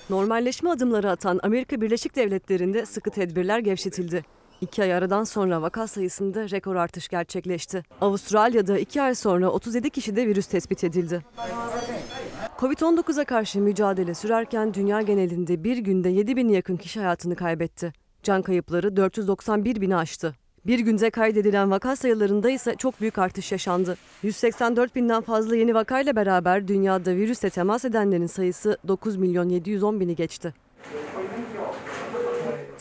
[0.09, 4.23] Normalleşme adımları atan Amerika Birleşik Devletleri'nde sıkı tedbirler gevşetildi.
[4.61, 7.83] İki ay aradan sonra vaka sayısında rekor artış gerçekleşti.
[8.01, 11.21] Avustralya'da iki ay sonra 37 kişide virüs tespit edildi.
[12.61, 17.93] Covid-19'a karşı mücadele sürerken dünya genelinde bir günde 7 bin yakın kişi hayatını kaybetti.
[18.23, 20.35] Can kayıpları 491 bini aştı.
[20.65, 23.97] Bir günde kaydedilen vaka sayılarında ise çok büyük artış yaşandı.
[24.23, 30.15] 184 binden fazla yeni vakayla beraber dünyada virüsle temas edenlerin sayısı 9 milyon 710 bini
[30.15, 30.53] geçti.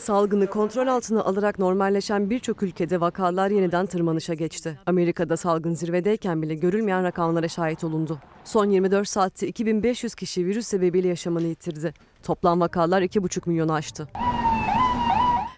[0.01, 4.79] Salgını kontrol altına alarak normalleşen birçok ülkede vakalar yeniden tırmanışa geçti.
[4.85, 8.19] Amerika'da salgın zirvedeyken bile görülmeyen rakamlara şahit olundu.
[8.43, 11.93] Son 24 saatte 2500 kişi virüs sebebiyle yaşamını yitirdi.
[12.23, 14.07] Toplam vakalar 2,5 milyonu aştı.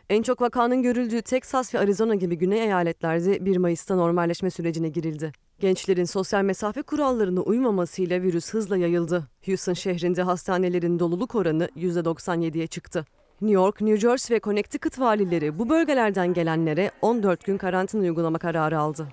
[0.09, 5.31] En çok vakanın görüldüğü Teksas ve Arizona gibi güney eyaletlerde 1 Mayıs'ta normalleşme sürecine girildi.
[5.59, 9.27] Gençlerin sosyal mesafe kurallarına uymamasıyla virüs hızla yayıldı.
[9.45, 13.05] Houston şehrinde hastanelerin doluluk oranı %97'ye çıktı.
[13.43, 18.79] New York, New Jersey ve Connecticut valileri bu bölgelerden gelenlere 14 gün karantina uygulama kararı
[18.79, 19.07] aldı.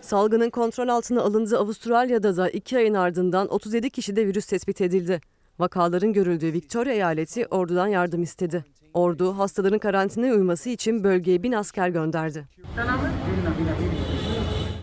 [0.00, 5.20] Salgının kontrol altına alındığı Avustralya'da da 2 ayın ardından 37 kişide virüs tespit edildi.
[5.58, 8.64] Vakaların görüldüğü Victoria eyaleti ordudan yardım istedi.
[8.94, 12.44] Ordu hastaların karantinaya uyması için bölgeye bin asker gönderdi.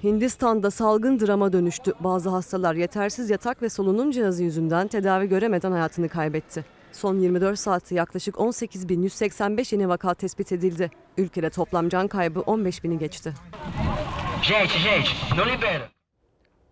[0.08, 1.93] Hindistan'da salgın drama dönüştü.
[2.00, 6.65] Bazı hastalar yetersiz yatak ve solunum cihazı yüzünden tedavi göremeden hayatını kaybetti.
[6.91, 10.91] Son 24 saatte yaklaşık 18.185 yeni vaka tespit edildi.
[11.17, 13.34] Ülkede toplam can kaybı 15 bini geçti.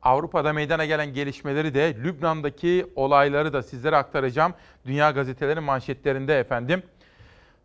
[0.02, 4.54] Avrupa'da meydana gelen gelişmeleri de Lübnan'daki olayları da sizlere aktaracağım.
[4.86, 6.84] Dünya gazetelerinin manşetlerinde efendim.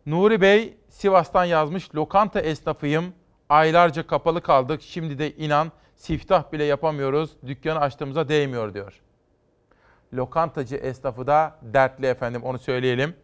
[0.05, 1.95] Nuri Bey Sivas'tan yazmış.
[1.95, 3.13] Lokanta esnafıyım.
[3.51, 4.81] Aylarca kapalı kaldık.
[4.81, 7.31] Şimdi de inan siftah bile yapamıyoruz.
[7.47, 9.01] Dükkanı açtığımıza değmiyor diyor.
[10.13, 13.15] Lokantacı esnafı da dertli efendim onu söyleyelim.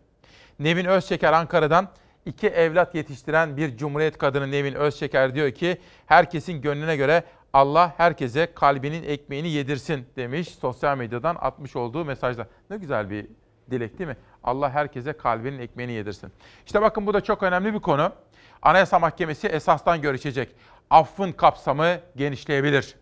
[0.59, 1.89] Nevin Özçeker Ankara'dan
[2.25, 8.53] iki evlat yetiştiren bir cumhuriyet kadını Nevin Özçeker diyor ki herkesin gönlüne göre Allah herkese
[8.53, 12.47] kalbinin ekmeğini yedirsin demiş sosyal medyadan atmış olduğu mesajda.
[12.69, 13.27] Ne güzel bir
[13.71, 14.17] dilek değil mi?
[14.43, 16.31] Allah herkese kalbinin ekmeğini yedirsin.
[16.65, 18.11] İşte bakın bu da çok önemli bir konu.
[18.61, 20.55] Anayasa Mahkemesi esastan görüşecek.
[20.89, 22.95] Affın kapsamı genişleyebilir.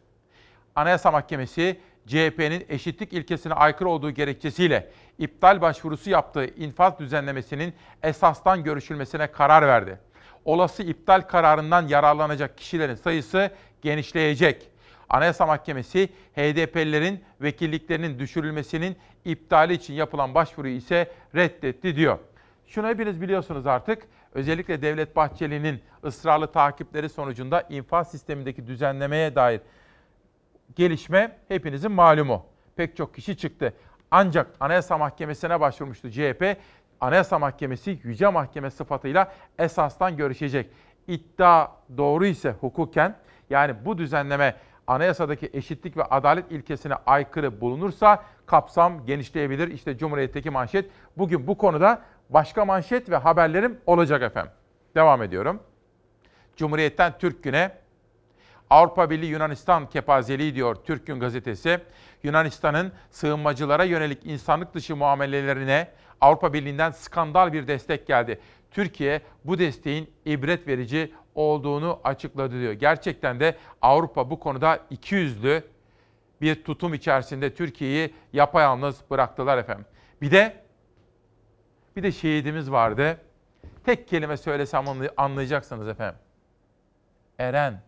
[0.75, 9.27] Anayasa Mahkemesi CHP'nin eşitlik ilkesine aykırı olduğu gerekçesiyle iptal başvurusu yaptığı infaz düzenlemesinin esastan görüşülmesine
[9.27, 9.99] karar verdi.
[10.45, 14.69] Olası iptal kararından yararlanacak kişilerin sayısı genişleyecek.
[15.09, 22.19] Anayasa Mahkemesi HDP'lilerin vekilliklerinin düşürülmesinin iptali için yapılan başvuruyu ise reddetti diyor.
[22.67, 24.07] Şunu hepiniz biliyorsunuz artık.
[24.35, 29.61] Özellikle Devlet Bahçeli'nin ısrarlı takipleri sonucunda infaz sistemindeki düzenlemeye dair
[30.75, 32.45] gelişme hepinizin malumu.
[32.75, 33.73] Pek çok kişi çıktı.
[34.11, 36.57] Ancak Anayasa Mahkemesi'ne başvurmuştu CHP.
[37.01, 40.69] Anayasa Mahkemesi Yüce Mahkeme sıfatıyla esastan görüşecek.
[41.07, 41.67] İddia
[41.97, 43.15] doğru ise hukuken
[43.49, 44.55] yani bu düzenleme
[44.87, 49.67] anayasadaki eşitlik ve adalet ilkesine aykırı bulunursa kapsam genişleyebilir.
[49.67, 50.89] İşte Cumhuriyet'teki manşet.
[51.17, 54.51] Bugün bu konuda başka manşet ve haberlerim olacak efendim.
[54.95, 55.59] Devam ediyorum.
[56.55, 57.71] Cumhuriyet'ten Türk Gün'e
[58.69, 61.79] Avrupa Birliği Yunanistan kepazeliği diyor Türk Gün gazetesi.
[62.23, 65.87] Yunanistan'ın sığınmacılara yönelik insanlık dışı muamelelerine
[66.21, 68.39] Avrupa Birliği'nden skandal bir destek geldi.
[68.71, 72.73] Türkiye bu desteğin ibret verici olduğunu açıkladı diyor.
[72.73, 75.63] Gerçekten de Avrupa bu konuda ikiyüzlü
[76.41, 79.85] bir tutum içerisinde Türkiye'yi yapayalnız bıraktılar efendim.
[80.21, 80.64] Bir de
[81.95, 83.17] bir de şehidimiz vardı.
[83.85, 84.85] Tek kelime söylesem
[85.17, 86.19] anlayacaksınız efendim.
[87.39, 87.81] Eren.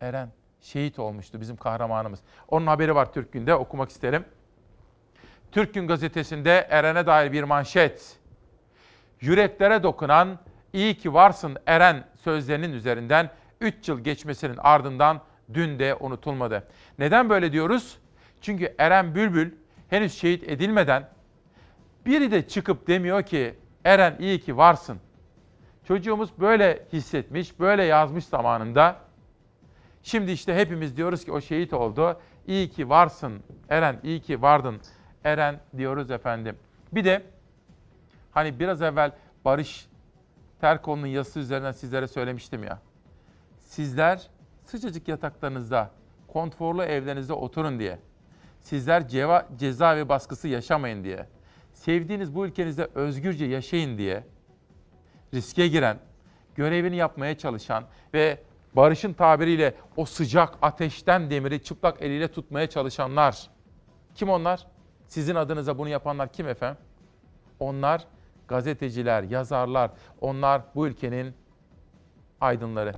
[0.00, 0.28] Eren
[0.60, 2.20] şehit olmuştu bizim kahramanımız.
[2.48, 4.24] Onun haberi var Türk Gün'de okumak isterim.
[5.52, 8.18] Türk Gün gazetesinde Eren'e dair bir manşet.
[9.20, 10.38] Yüreklere dokunan
[10.72, 15.20] iyi ki varsın Eren sözlerinin üzerinden 3 yıl geçmesinin ardından
[15.54, 16.68] dün de unutulmadı.
[16.98, 17.98] Neden böyle diyoruz?
[18.40, 19.52] Çünkü Eren Bülbül
[19.90, 21.08] henüz şehit edilmeden
[22.08, 24.98] biri de çıkıp demiyor ki Eren iyi ki varsın.
[25.84, 28.96] Çocuğumuz böyle hissetmiş, böyle yazmış zamanında.
[30.02, 32.20] Şimdi işte hepimiz diyoruz ki o şehit oldu.
[32.46, 34.80] İyi ki varsın Eren, iyi ki vardın
[35.24, 36.56] Eren diyoruz efendim.
[36.92, 37.22] Bir de
[38.30, 39.12] hani biraz evvel
[39.44, 39.86] Barış
[40.60, 42.78] Terkoğlu'nun yazısı üzerinden sizlere söylemiştim ya.
[43.58, 44.22] Sizler
[44.64, 45.90] sıcacık yataklarınızda,
[46.28, 47.98] konforlu evlerinizde oturun diye.
[48.60, 51.26] Sizler ceva, cezaevi baskısı yaşamayın diye,
[51.78, 54.24] sevdiğiniz bu ülkenizde özgürce yaşayın diye
[55.34, 55.98] riske giren,
[56.54, 58.42] görevini yapmaya çalışan ve
[58.76, 63.50] barışın tabiriyle o sıcak ateşten demiri çıplak eliyle tutmaya çalışanlar.
[64.14, 64.66] Kim onlar?
[65.06, 66.82] Sizin adınıza bunu yapanlar kim efendim?
[67.60, 68.04] Onlar
[68.48, 69.90] gazeteciler, yazarlar.
[70.20, 71.34] Onlar bu ülkenin
[72.40, 72.94] aydınları.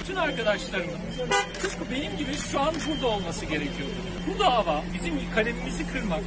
[0.00, 0.98] Bütün arkadaşlarımın
[1.62, 3.94] tıpkı benim gibi şu an burada olması gerekiyordu.
[4.26, 6.20] Bu dava bizim kalemimizi kırmak,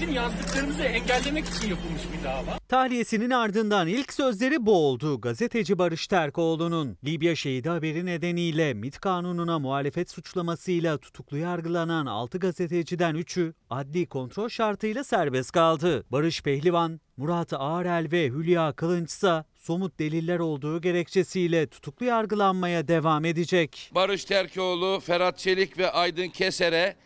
[0.00, 2.58] bizim yazdıklarımızı engellemek için yapılmış bir dava.
[2.68, 5.20] Tahliyesinin ardından ilk sözleri bu oldu.
[5.20, 13.14] Gazeteci Barış Terkoğlu'nun Libya şehidi haberi nedeniyle MİT kanununa muhalefet suçlamasıyla tutuklu yargılanan 6 gazeteciden
[13.14, 16.04] 3'ü adli kontrol şartıyla serbest kaldı.
[16.10, 23.24] Barış Pehlivan, Murat Ağrel ve Hülya Kılınç ise somut deliller olduğu gerekçesiyle tutuklu yargılanmaya devam
[23.24, 23.90] edecek.
[23.94, 26.96] Barış Terkoğlu, Ferhat Çelik ve Aydın Keser'e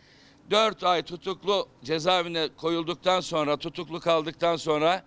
[0.51, 5.03] 4 ay tutuklu cezaevine koyulduktan sonra, tutuklu kaldıktan sonra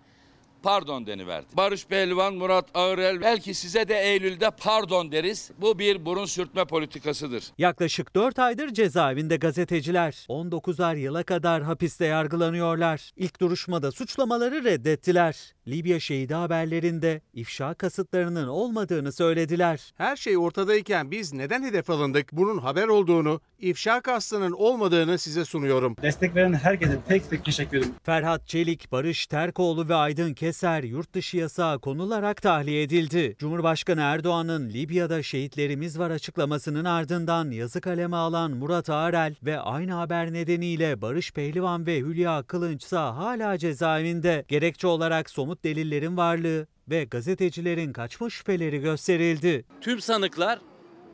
[0.63, 1.47] pardon deniverdi.
[1.57, 5.51] Barış Pehlivan, Murat Ağırel belki size de Eylül'de pardon deriz.
[5.59, 7.45] Bu bir burun sürtme politikasıdır.
[7.59, 13.13] Yaklaşık 4 aydır cezaevinde gazeteciler 19'ar yıla kadar hapiste yargılanıyorlar.
[13.17, 15.55] İlk duruşmada suçlamaları reddettiler.
[15.71, 19.93] Libya şehidi haberlerinde ifşa kasıtlarının olmadığını söylediler.
[19.97, 22.33] Her şey ortadayken biz neden hedef alındık?
[22.33, 25.97] Bunun haber olduğunu, ifşa kastının olmadığını size sunuyorum.
[26.03, 27.95] Destek veren herkese tek tek teşekkür ederim.
[28.03, 33.37] Ferhat Çelik, Barış Terkoğlu ve Aydın Keser yurt dışı yasağı konularak tahliye edildi.
[33.39, 40.33] Cumhurbaşkanı Erdoğan'ın Libya'da şehitlerimiz var açıklamasının ardından yazı kaleme alan Murat Ağrel ve aynı haber
[40.33, 44.45] nedeniyle Barış Pehlivan ve Hülya Kılınç ise hala cezaevinde.
[44.49, 49.65] Gerekçe olarak somut delillerin varlığı ve gazetecilerin kaçma şüpheleri gösterildi.
[49.81, 50.59] Tüm sanıklar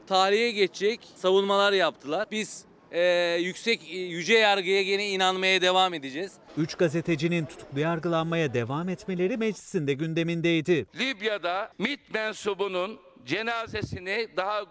[0.07, 2.28] tarihe geçecek savunmalar yaptılar.
[2.30, 3.02] Biz e,
[3.40, 6.33] yüksek yüce yargıya gene inanmaya devam edeceğiz.
[6.57, 10.87] Üç gazetecinin tutuklu yargılanmaya devam etmeleri meclisinde gündemindeydi.
[10.98, 14.64] Libya'da MİT mensubunun cenazesini daha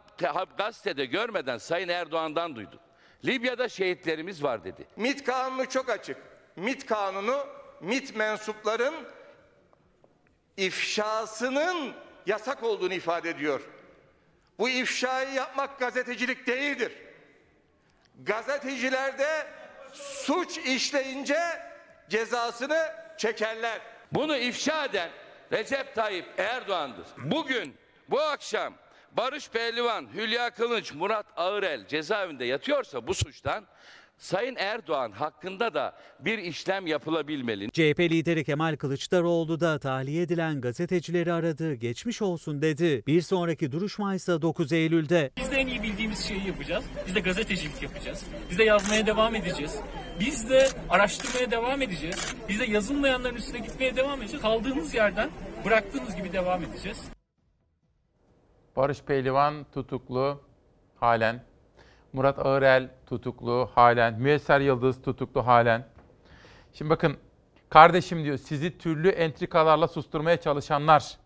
[0.57, 2.79] gazetede görmeden Sayın Erdoğan'dan duyduk.
[3.25, 4.88] Libya'da şehitlerimiz var dedi.
[4.97, 6.17] MİT kanunu çok açık.
[6.55, 7.38] MİT kanunu
[7.81, 8.93] MİT mensupların
[10.57, 11.93] ifşasının
[12.25, 13.61] yasak olduğunu ifade ediyor.
[14.59, 16.91] Bu ifşayı yapmak gazetecilik değildir.
[18.23, 19.47] Gazeteciler de
[19.93, 21.39] suç işleyince
[22.09, 23.81] cezasını çekerler.
[24.11, 25.09] Bunu ifşa eden
[25.51, 27.07] Recep Tayyip Erdoğan'dır.
[27.17, 27.75] Bugün,
[28.09, 28.73] bu akşam
[29.11, 33.65] Barış Pehlivan, Hülya Kılınç, Murat Ağırel cezaevinde yatıyorsa bu suçtan
[34.23, 37.71] Sayın Erdoğan hakkında da bir işlem yapılabilmeli.
[37.71, 43.03] CHP lideri Kemal Kılıçdaroğlu da tahliye edilen gazetecileri aradı, geçmiş olsun dedi.
[43.07, 45.31] Bir sonraki duruşma ise 9 Eylül'de.
[45.38, 46.86] Biz de en iyi bildiğimiz şeyi yapacağız.
[47.07, 48.25] Biz de gazetecilik yapacağız.
[48.49, 49.79] Biz de yazmaya devam edeceğiz.
[50.19, 52.36] Biz de araştırmaya devam edeceğiz.
[52.49, 54.41] Biz de yazılmayanların üstüne gitmeye devam edeceğiz.
[54.41, 55.29] Kaldığımız yerden
[55.65, 57.01] bıraktığımız gibi devam edeceğiz.
[58.75, 60.41] Barış Pehlivan tutuklu
[60.95, 61.53] halen.
[62.13, 64.13] Murat Ağırel tutuklu halen.
[64.13, 65.86] Müyesser Yıldız tutuklu halen.
[66.73, 67.17] Şimdi bakın
[67.69, 71.17] kardeşim diyor sizi türlü entrikalarla susturmaya çalışanlar.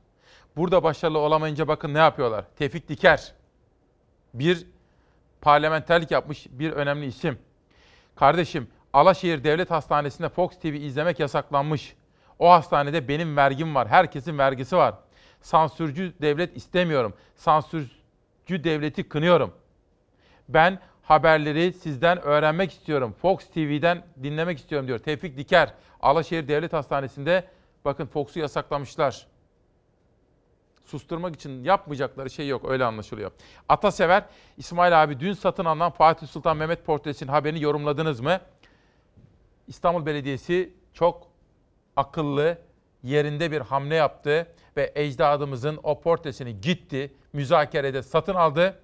[0.55, 2.45] Burada başarılı olamayınca bakın ne yapıyorlar.
[2.55, 3.33] Tevfik Diker
[4.33, 4.67] bir
[5.41, 7.39] parlamenterlik yapmış bir önemli isim.
[8.15, 11.95] Kardeşim Alaşehir Devlet Hastanesi'nde Fox TV izlemek yasaklanmış.
[12.39, 13.87] O hastanede benim vergim var.
[13.87, 14.95] Herkesin vergisi var.
[15.41, 17.13] Sansürcü devlet istemiyorum.
[17.35, 19.53] Sansürcü devleti kınıyorum.
[20.49, 23.15] Ben haberleri sizden öğrenmek istiyorum.
[23.21, 24.99] Fox TV'den dinlemek istiyorum diyor.
[24.99, 27.47] Tevfik Diker, Alaşehir Devlet Hastanesi'nde
[27.85, 29.27] bakın Fox'u yasaklamışlar.
[30.85, 33.31] Susturmak için yapmayacakları şey yok öyle anlaşılıyor.
[33.69, 34.25] Atasever,
[34.57, 38.39] İsmail abi dün satın alınan Fatih Sultan Mehmet portresinin haberini yorumladınız mı?
[39.67, 41.27] İstanbul Belediyesi çok
[41.95, 42.57] akıllı,
[43.03, 48.79] yerinde bir hamle yaptı ve ecdadımızın o portresini gitti, müzakerede satın aldı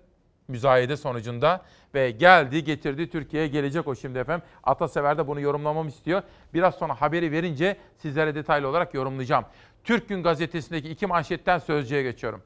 [0.48, 4.46] müzayede sonucunda ve geldi getirdi Türkiye'ye gelecek o şimdi efendim.
[4.64, 6.24] Atasever de bunu yorumlamamı istiyor.
[6.54, 9.46] Biraz sonra haberi verince sizlere detaylı olarak yorumlayacağım.
[9.84, 12.42] Türk Gün Gazetesi'ndeki iki manşetten sözcüye geçiyorum.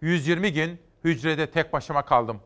[0.00, 2.40] 120 gün hücrede tek başıma kaldım.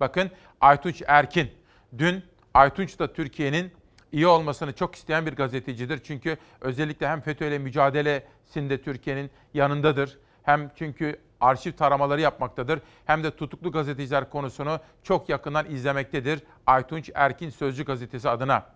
[0.00, 1.50] Bakın Aytunç Erkin.
[1.98, 3.72] Dün Aytunç da Türkiye'nin
[4.12, 6.00] iyi olmasını çok isteyen bir gazetecidir.
[6.04, 10.18] Çünkü özellikle hem FETÖ ile mücadelesinde Türkiye'nin yanındadır.
[10.42, 12.80] Hem çünkü arşiv taramaları yapmaktadır.
[13.04, 16.42] Hem de tutuklu gazeteciler konusunu çok yakından izlemektedir.
[16.66, 18.66] Aytunç Erkin Sözcü gazetesi adına.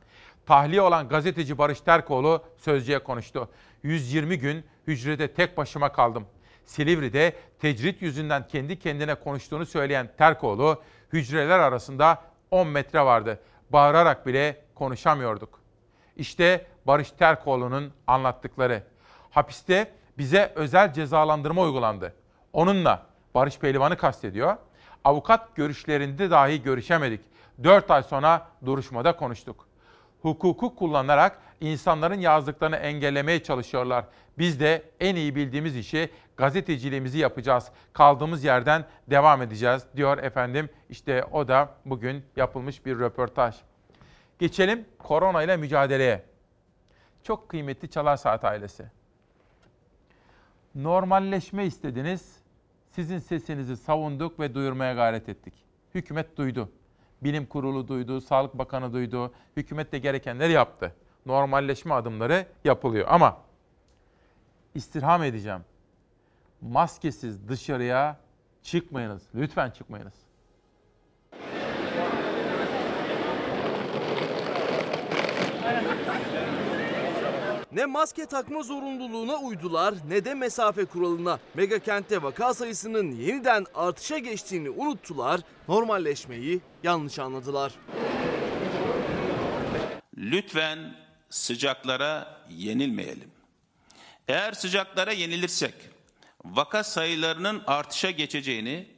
[0.47, 3.49] Tahliye olan gazeteci Barış Terkoğlu Sözcü'ye konuştu.
[3.83, 6.27] 120 gün hücrede tek başıma kaldım.
[6.65, 13.41] Silivri'de tecrit yüzünden kendi kendine konuştuğunu söyleyen Terkoğlu, hücreler arasında 10 metre vardı.
[13.71, 15.61] Bağırarak bile konuşamıyorduk.
[16.17, 18.83] İşte Barış Terkoğlu'nun anlattıkları.
[19.31, 22.15] Hapiste bize özel cezalandırma uygulandı.
[22.55, 24.57] Onunla Barış Pehlivan'ı kastediyor.
[25.05, 27.21] Avukat görüşlerinde dahi görüşemedik.
[27.65, 29.67] 4 ay sonra duruşmada konuştuk.
[30.23, 34.05] Hukuku kullanarak insanların yazdıklarını engellemeye çalışıyorlar.
[34.39, 37.69] Biz de en iyi bildiğimiz işi gazeteciliğimizi yapacağız.
[37.93, 40.69] Kaldığımız yerden devam edeceğiz diyor efendim.
[40.91, 43.57] İşte o da bugün yapılmış bir röportaj.
[44.39, 46.23] Geçelim korona ile mücadeleye.
[47.23, 48.85] Çok kıymetli Çalar Saat ailesi.
[50.75, 52.44] Normalleşme istediniz.
[52.95, 55.55] Sizin sesinizi savunduk ve duyurmaya gayret ettik.
[55.95, 56.73] Hükümet duydu.
[57.23, 59.33] Bilim Kurulu duydu, Sağlık Bakanı duydu.
[59.57, 60.95] Hükümet de gerekenleri yaptı.
[61.27, 63.39] Normalleşme adımları yapılıyor ama
[64.75, 65.61] istirham edeceğim.
[66.61, 68.17] Maskesiz dışarıya
[68.63, 69.23] çıkmayınız.
[69.35, 70.15] Lütfen çıkmayınız.
[77.75, 81.39] Ne maske takma zorunluluğuna uydular ne de mesafe kuralına.
[81.55, 87.73] Mega kentte vaka sayısının yeniden artışa geçtiğini unuttular, normalleşmeyi yanlış anladılar.
[90.17, 90.97] Lütfen
[91.31, 93.31] sıcaklara yenilmeyelim.
[94.29, 95.75] Eğer sıcaklara yenilirsek
[96.45, 98.89] vaka sayılarının artışa geçeceğini,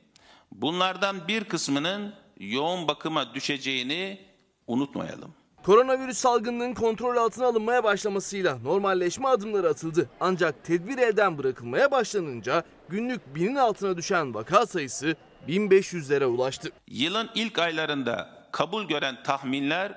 [0.52, 4.20] bunlardan bir kısmının yoğun bakıma düşeceğini
[4.66, 5.34] unutmayalım.
[5.66, 10.10] Koronavirüs salgınının kontrol altına alınmaya başlamasıyla normalleşme adımları atıldı.
[10.20, 15.16] Ancak tedbir elden bırakılmaya başlanınca günlük binin altına düşen vaka sayısı
[15.48, 16.72] 1500'lere ulaştı.
[16.88, 19.94] Yılın ilk aylarında kabul gören tahminler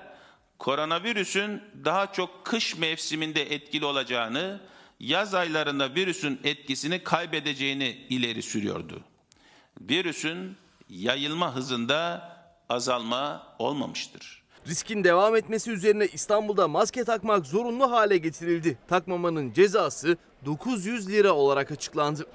[0.58, 4.60] koronavirüsün daha çok kış mevsiminde etkili olacağını,
[5.00, 9.00] yaz aylarında virüsün etkisini kaybedeceğini ileri sürüyordu.
[9.80, 10.56] Virüsün
[10.88, 12.32] yayılma hızında
[12.68, 14.39] azalma olmamıştır.
[14.66, 18.78] Riskin devam etmesi üzerine İstanbul'da maske takmak zorunlu hale getirildi.
[18.88, 22.26] Takmamanın cezası 900 lira olarak açıklandı.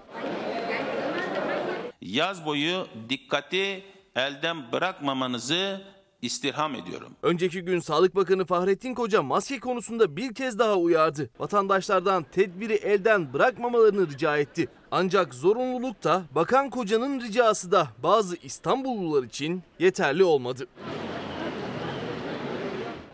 [2.02, 3.84] Yaz boyu dikkati
[4.16, 5.82] elden bırakmamanızı
[6.22, 7.12] istirham ediyorum.
[7.24, 11.30] Önceki gün Sağlık Bakanı Fahrettin Koca maske konusunda bir kez daha uyardı.
[11.40, 14.68] Vatandaşlardan tedbiri elden bırakmamalarını rica etti.
[14.92, 20.68] Ancak zorunluluk da Bakan Koca'nın ricası da bazı İstanbullular için yeterli olmadı.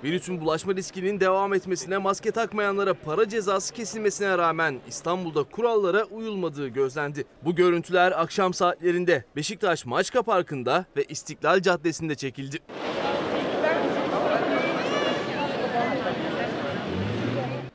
[0.04, 7.26] Virüsün bulaşma riskinin devam etmesine maske takmayanlara para cezası kesilmesine rağmen İstanbul'da kurallara uyulmadığı gözlendi.
[7.46, 12.58] Bu görüntüler akşam saatlerinde Beşiktaş Maçka Parkı'nda ve İstiklal Caddesi'nde çekildi.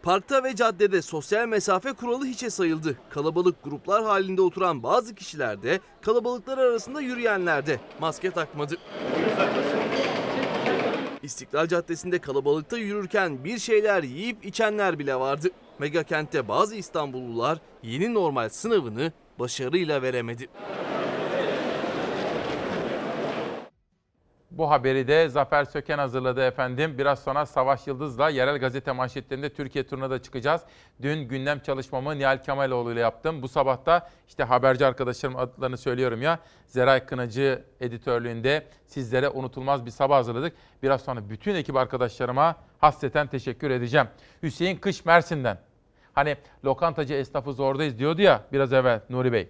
[0.03, 2.99] Parkta ve caddede sosyal mesafe kuralı hiçe sayıldı.
[3.11, 8.77] Kalabalık gruplar halinde oturan bazı kişiler de kalabalıklar arasında yürüyenler de maske takmadı.
[11.27, 15.49] İstiklal Caddesi'nde kalabalıkta yürürken bir şeyler yiyip içenler bile vardı.
[15.79, 20.49] Mega kentte bazı İstanbullular yeni normal sınavını başarıyla veremedi.
[24.59, 26.99] Bu haberi de Zafer Söken hazırladı efendim.
[26.99, 30.63] Biraz sonra Savaş Yıldız'la yerel gazete manşetlerinde Türkiye turuna da çıkacağız.
[31.03, 33.43] Dün gündem çalışmamı Nihal Kemaloğlu ile yaptım.
[33.43, 36.39] Bu sabah da işte haberci arkadaşlarım adlarını söylüyorum ya.
[36.67, 40.57] Zeray Kınacı editörlüğünde sizlere unutulmaz bir sabah hazırladık.
[40.83, 44.07] Biraz sonra bütün ekip arkadaşlarıma hasreten teşekkür edeceğim.
[44.43, 45.59] Hüseyin Kış Mersin'den.
[46.13, 49.49] Hani lokantacı esnafı zordayız diyordu ya biraz evvel Nuri Bey.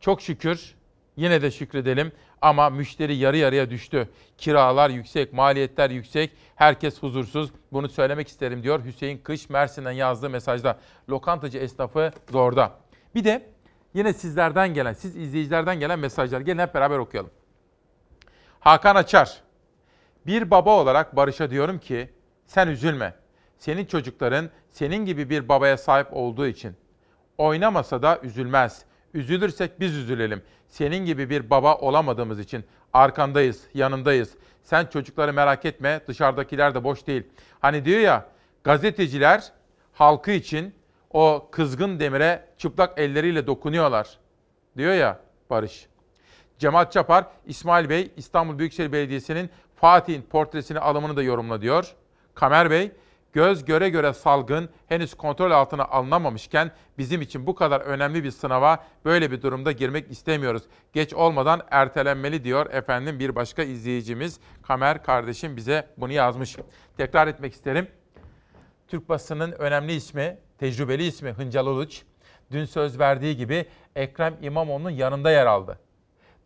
[0.00, 0.74] Çok şükür
[1.16, 4.08] yine de şükredelim ama müşteri yarı yarıya düştü.
[4.38, 7.50] Kiralar yüksek, maliyetler yüksek, herkes huzursuz.
[7.72, 10.78] Bunu söylemek isterim diyor Hüseyin Kış Mersin'den yazdığı mesajda.
[11.08, 12.72] Lokantacı esnafı zorda.
[13.14, 13.50] Bir de
[13.94, 16.40] yine sizlerden gelen, siz izleyicilerden gelen mesajlar.
[16.40, 17.30] Gelin hep beraber okuyalım.
[18.60, 19.42] Hakan Açar.
[20.26, 22.10] Bir baba olarak Barış'a diyorum ki
[22.46, 23.14] sen üzülme.
[23.58, 26.76] Senin çocukların senin gibi bir babaya sahip olduğu için.
[27.38, 28.84] Oynamasa da üzülmez.
[29.14, 30.42] Üzülürsek biz üzülelim.
[30.68, 34.34] Senin gibi bir baba olamadığımız için arkandayız, yanındayız.
[34.62, 37.22] Sen çocukları merak etme, dışarıdakiler de boş değil.
[37.60, 38.26] Hani diyor ya,
[38.64, 39.52] gazeteciler
[39.92, 40.74] halkı için
[41.10, 44.18] o kızgın demire çıplak elleriyle dokunuyorlar.
[44.76, 45.86] Diyor ya Barış.
[46.58, 51.94] Cemal Çapar, İsmail Bey İstanbul Büyükşehir Belediyesi'nin Fatih'in portresini alımını da yorumla diyor.
[52.34, 52.92] Kamer Bey,
[53.32, 58.84] göz göre göre salgın henüz kontrol altına alınamamışken bizim için bu kadar önemli bir sınava
[59.04, 60.62] böyle bir durumda girmek istemiyoruz.
[60.92, 64.40] Geç olmadan ertelenmeli diyor efendim bir başka izleyicimiz.
[64.62, 66.56] Kamer kardeşim bize bunu yazmış.
[66.96, 67.88] Tekrar etmek isterim.
[68.88, 72.02] Türk basının önemli ismi, tecrübeli ismi Hıncal Uluç.
[72.50, 73.66] Dün söz verdiği gibi
[73.96, 75.78] Ekrem İmamoğlu'nun yanında yer aldı.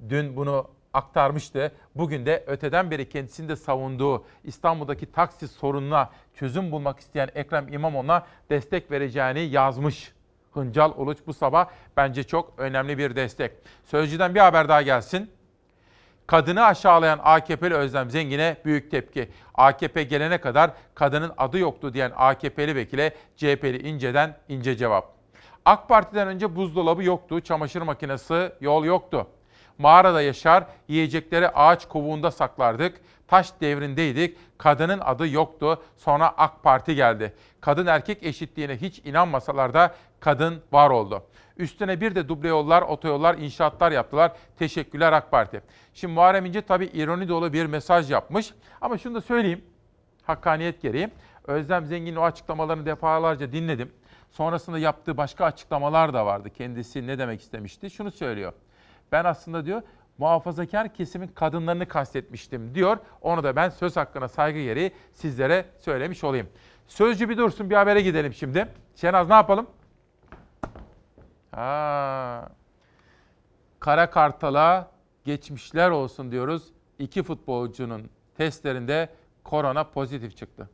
[0.09, 1.73] Dün bunu aktarmıştı.
[1.95, 8.27] Bugün de öteden beri kendisinin de savunduğu İstanbul'daki taksi sorununa çözüm bulmak isteyen Ekrem İmamoğlu'na
[8.51, 10.13] destek vereceğini yazmış.
[10.53, 13.53] Hıncal Uluç bu sabah bence çok önemli bir destek.
[13.85, 15.31] Sözcüden bir haber daha gelsin.
[16.27, 19.29] Kadını aşağılayan AKP'li Özlem Zengin'e büyük tepki.
[19.55, 25.13] AKP gelene kadar kadının adı yoktu diyen AKP'li vekile CHP'li İnce'den ince cevap.
[25.65, 29.27] AK Parti'den önce buzdolabı yoktu, çamaşır makinesi, yol yoktu.
[29.83, 33.01] Mağarada yaşar, yiyecekleri ağaç kovuğunda saklardık.
[33.29, 35.83] Taş devrindeydik, kadının adı yoktu.
[35.97, 37.35] Sonra AK Parti geldi.
[37.61, 41.23] Kadın erkek eşitliğine hiç inanmasalar da kadın var oldu.
[41.57, 44.33] Üstüne bir de duble yollar, otoyollar, inşaatlar yaptılar.
[44.59, 45.63] Teşekkürler AK Parti.
[45.95, 48.55] Şimdi Muharrem İnce tabii ironi dolu bir mesaj yapmış.
[48.81, 49.65] Ama şunu da söyleyeyim,
[50.23, 51.09] hakkaniyet gereği.
[51.47, 53.93] Özlem Zengin'in o açıklamalarını defalarca dinledim.
[54.31, 56.51] Sonrasında yaptığı başka açıklamalar da vardı.
[56.51, 57.91] Kendisi ne demek istemişti?
[57.91, 58.53] Şunu söylüyor.
[59.13, 59.83] Ben aslında diyor
[60.19, 62.99] muhafazakar kesimin kadınlarını kastetmiştim diyor.
[63.21, 66.49] Onu da ben söz hakkına saygı gereği sizlere söylemiş olayım.
[66.87, 68.69] Sözcü bir dursun bir habere gidelim şimdi.
[68.97, 69.67] Şenaz ne yapalım?
[71.51, 72.49] Ha.
[73.81, 74.91] Kara Kartal'a
[75.25, 76.73] geçmişler olsun diyoruz.
[76.99, 79.09] İki futbolcunun testlerinde
[79.45, 80.71] korona pozitif çıktı.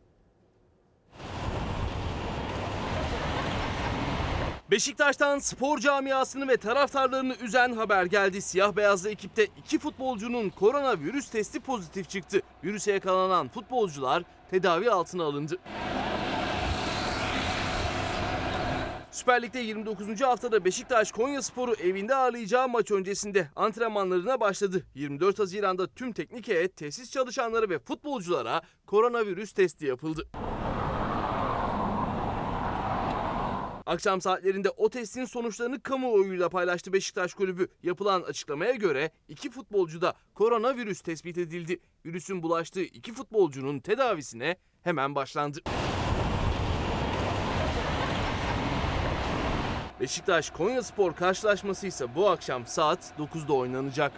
[4.71, 8.43] Beşiktaş'tan spor camiasını ve taraftarlarını üzen haber geldi.
[8.43, 12.41] Siyah beyazlı ekipte iki futbolcunun koronavirüs testi pozitif çıktı.
[12.65, 15.57] Virüse yakalanan futbolcular tedavi altına alındı.
[19.11, 20.21] Süper Lig'de 29.
[20.21, 24.87] haftada Beşiktaş Konya Sporu evinde ağırlayacağı maç öncesinde antrenmanlarına başladı.
[24.95, 30.29] 24 Haziran'da tüm teknik heyet, tesis çalışanları ve futbolculara koronavirüs testi yapıldı.
[33.89, 37.69] Akşam saatlerinde o testin sonuçlarını kamuoyuyla paylaştı Beşiktaş Kulübü.
[37.83, 41.81] Yapılan açıklamaya göre iki futbolcuda koronavirüs tespit edildi.
[42.07, 45.59] Virüsün bulaştığı iki futbolcunun tedavisine hemen başlandı.
[50.01, 54.13] Beşiktaş Konya Spor karşılaşması ise bu akşam saat 9'da oynanacak.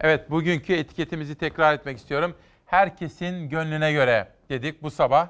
[0.00, 2.34] Evet bugünkü etiketimizi tekrar etmek istiyorum.
[2.66, 5.28] Herkesin gönlüne göre dedik bu sabah.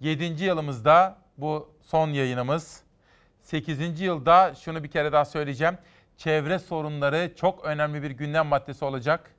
[0.00, 0.44] 7.
[0.44, 2.82] yılımızda bu son yayınımız.
[3.42, 4.00] 8.
[4.00, 5.78] yılda şunu bir kere daha söyleyeceğim.
[6.16, 9.30] Çevre sorunları çok önemli bir gündem maddesi olacak.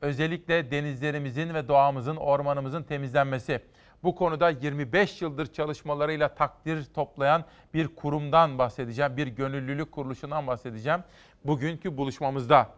[0.00, 3.60] Özellikle denizlerimizin ve doğamızın, ormanımızın temizlenmesi.
[4.02, 7.44] Bu konuda 25 yıldır çalışmalarıyla takdir toplayan
[7.74, 9.16] bir kurumdan bahsedeceğim.
[9.16, 11.00] Bir gönüllülük kuruluşundan bahsedeceğim.
[11.44, 12.68] Bugünkü buluşmamızda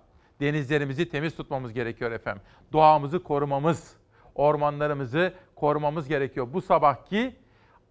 [0.40, 2.42] denizlerimizi temiz tutmamız gerekiyor efendim.
[2.72, 3.96] Doğamızı korumamız,
[4.34, 6.48] ormanlarımızı korumamız gerekiyor.
[6.52, 7.36] Bu sabahki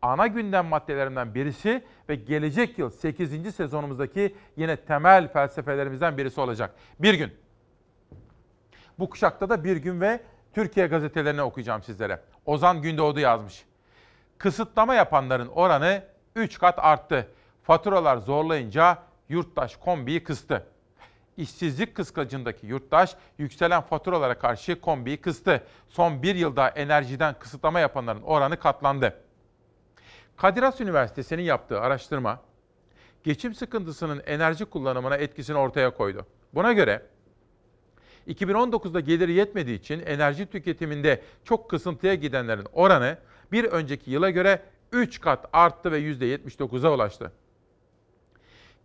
[0.01, 3.55] ana gündem maddelerinden birisi ve gelecek yıl 8.
[3.55, 6.75] sezonumuzdaki yine temel felsefelerimizden birisi olacak.
[6.99, 7.33] Bir gün.
[8.99, 10.21] Bu kuşakta da bir gün ve
[10.53, 12.21] Türkiye gazetelerini okuyacağım sizlere.
[12.45, 13.65] Ozan Gündoğdu yazmış.
[14.37, 16.03] Kısıtlama yapanların oranı
[16.35, 17.27] 3 kat arttı.
[17.63, 18.97] Faturalar zorlayınca
[19.29, 20.67] yurttaş kombiyi kıstı.
[21.38, 25.63] İşsizlik kıskacındaki yurttaş yükselen faturalara karşı kombiyi kıstı.
[25.89, 29.13] Son bir yılda enerjiden kısıtlama yapanların oranı katlandı.
[30.38, 32.39] Kadir Has Üniversitesi'nin yaptığı araştırma
[33.23, 36.25] geçim sıkıntısının enerji kullanımına etkisini ortaya koydu.
[36.53, 37.01] Buna göre
[38.27, 43.17] 2019'da geliri yetmediği için enerji tüketiminde çok kısıntıya gidenlerin oranı
[43.51, 44.61] bir önceki yıla göre
[44.91, 47.31] 3 kat arttı ve %79'a ulaştı.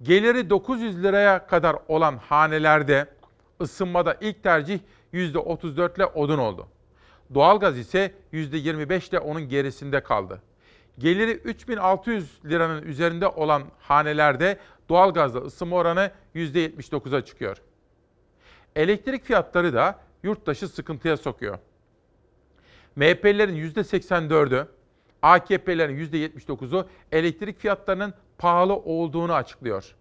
[0.03, 3.07] Geliri 900 liraya kadar olan hanelerde
[3.61, 4.81] ısınmada ilk tercih
[5.13, 6.69] %34 ile odun oldu.
[7.35, 10.43] Doğalgaz ise %25 ile onun gerisinde kaldı.
[10.99, 17.57] Geliri 3600 liranın üzerinde olan hanelerde doğalgazda ısınma oranı %79'a çıkıyor.
[18.77, 21.59] Elektrik fiyatları da yurttaşı sıkıntıya sokuyor.
[22.97, 24.67] MHP'lilerin %84'ü,
[25.23, 29.95] AKP'lerin %79'u elektrik fiyatlarının pahalı olduğunu açıklıyor.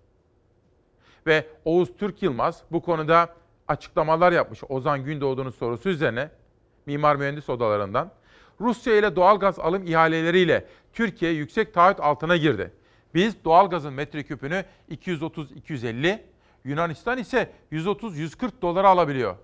[1.28, 3.36] Ve Oğuz Türk Yılmaz bu konuda
[3.68, 6.30] açıklamalar yapmış Ozan Gündoğdu'nun sorusu üzerine
[6.86, 8.12] mimar mühendis odalarından.
[8.62, 12.72] Rusya ile doğalgaz alım ihaleleriyle Türkiye yüksek taahhüt altına girdi.
[13.14, 16.20] Biz doğalgazın metreküpünü 230-250,
[16.64, 19.36] Yunanistan ise 130-140 dolara alabiliyor.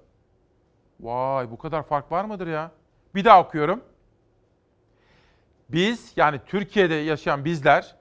[1.00, 2.72] Vay bu kadar fark var mıdır ya?
[3.16, 3.82] Bir daha okuyorum.
[5.70, 7.96] Biz yani Türkiye'de yaşayan bizler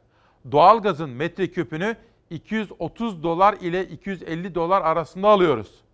[0.52, 1.96] doğalgazın metreküpünü
[2.30, 5.84] 230 dolar ile 250 dolar arasında alıyoruz.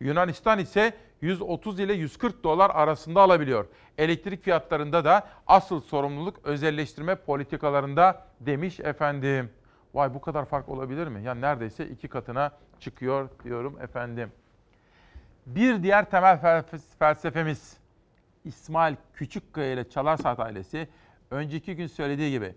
[0.00, 3.66] Yunanistan ise 130 ile 140 dolar arasında alabiliyor.
[3.98, 9.50] Elektrik fiyatlarında da asıl sorumluluk özelleştirme politikalarında demiş efendim.
[9.94, 11.22] Vay bu kadar fark olabilir mi?
[11.22, 12.50] Yani neredeyse iki katına
[12.80, 14.32] çıkıyor diyorum efendim.
[15.46, 16.64] Bir diğer temel
[16.98, 17.76] felsefemiz
[18.44, 20.88] İsmail Küçükkaya ile Çalar Saat ailesi
[21.30, 22.54] önceki gün söylediği gibi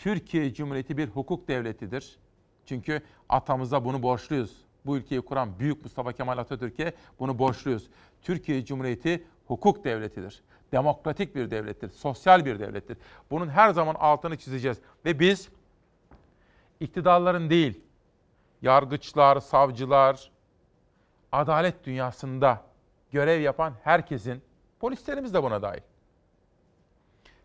[0.00, 2.18] Türkiye Cumhuriyeti bir hukuk devletidir.
[2.66, 4.56] Çünkü atamıza bunu borçluyuz.
[4.86, 7.90] Bu ülkeyi kuran Büyük Mustafa Kemal Atatürk'e bunu borçluyuz.
[8.22, 10.42] Türkiye Cumhuriyeti hukuk devletidir.
[10.72, 12.98] Demokratik bir devlettir, sosyal bir devlettir.
[13.30, 14.78] Bunun her zaman altını çizeceğiz.
[15.04, 15.48] Ve biz
[16.80, 17.80] iktidarların değil,
[18.62, 20.30] yargıçlar, savcılar,
[21.32, 22.62] adalet dünyasında
[23.12, 24.42] görev yapan herkesin,
[24.80, 25.89] polislerimiz de buna dahil.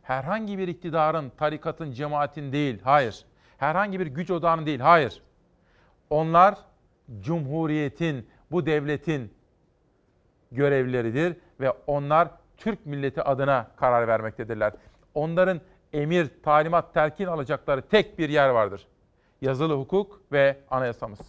[0.05, 3.25] Herhangi bir iktidarın, tarikatın, cemaatin değil, hayır.
[3.57, 5.21] Herhangi bir güç odağının değil, hayır.
[6.09, 6.55] Onlar
[7.19, 9.33] cumhuriyetin, bu devletin
[10.51, 12.27] görevlileridir ve onlar
[12.57, 14.73] Türk milleti adına karar vermektedirler.
[15.13, 15.61] Onların
[15.93, 18.87] emir, talimat, telkin alacakları tek bir yer vardır.
[19.41, 21.19] Yazılı hukuk ve anayasamız.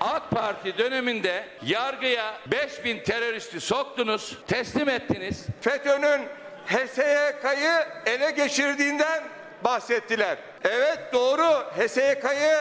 [0.00, 5.46] AK Parti döneminde yargıya 5000 teröristi soktunuz, teslim ettiniz.
[5.60, 9.22] FETÖ'nün HSYK'yı ele geçirdiğinden
[9.64, 10.38] bahsettiler.
[10.64, 11.42] Evet doğru
[11.78, 12.58] HSYK'yı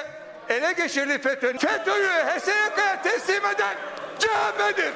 [0.49, 1.57] ele geçirdi FETÖ.
[1.57, 3.75] FETÖ'yü HSYK'ya teslim eden
[4.19, 4.91] CHP'dir.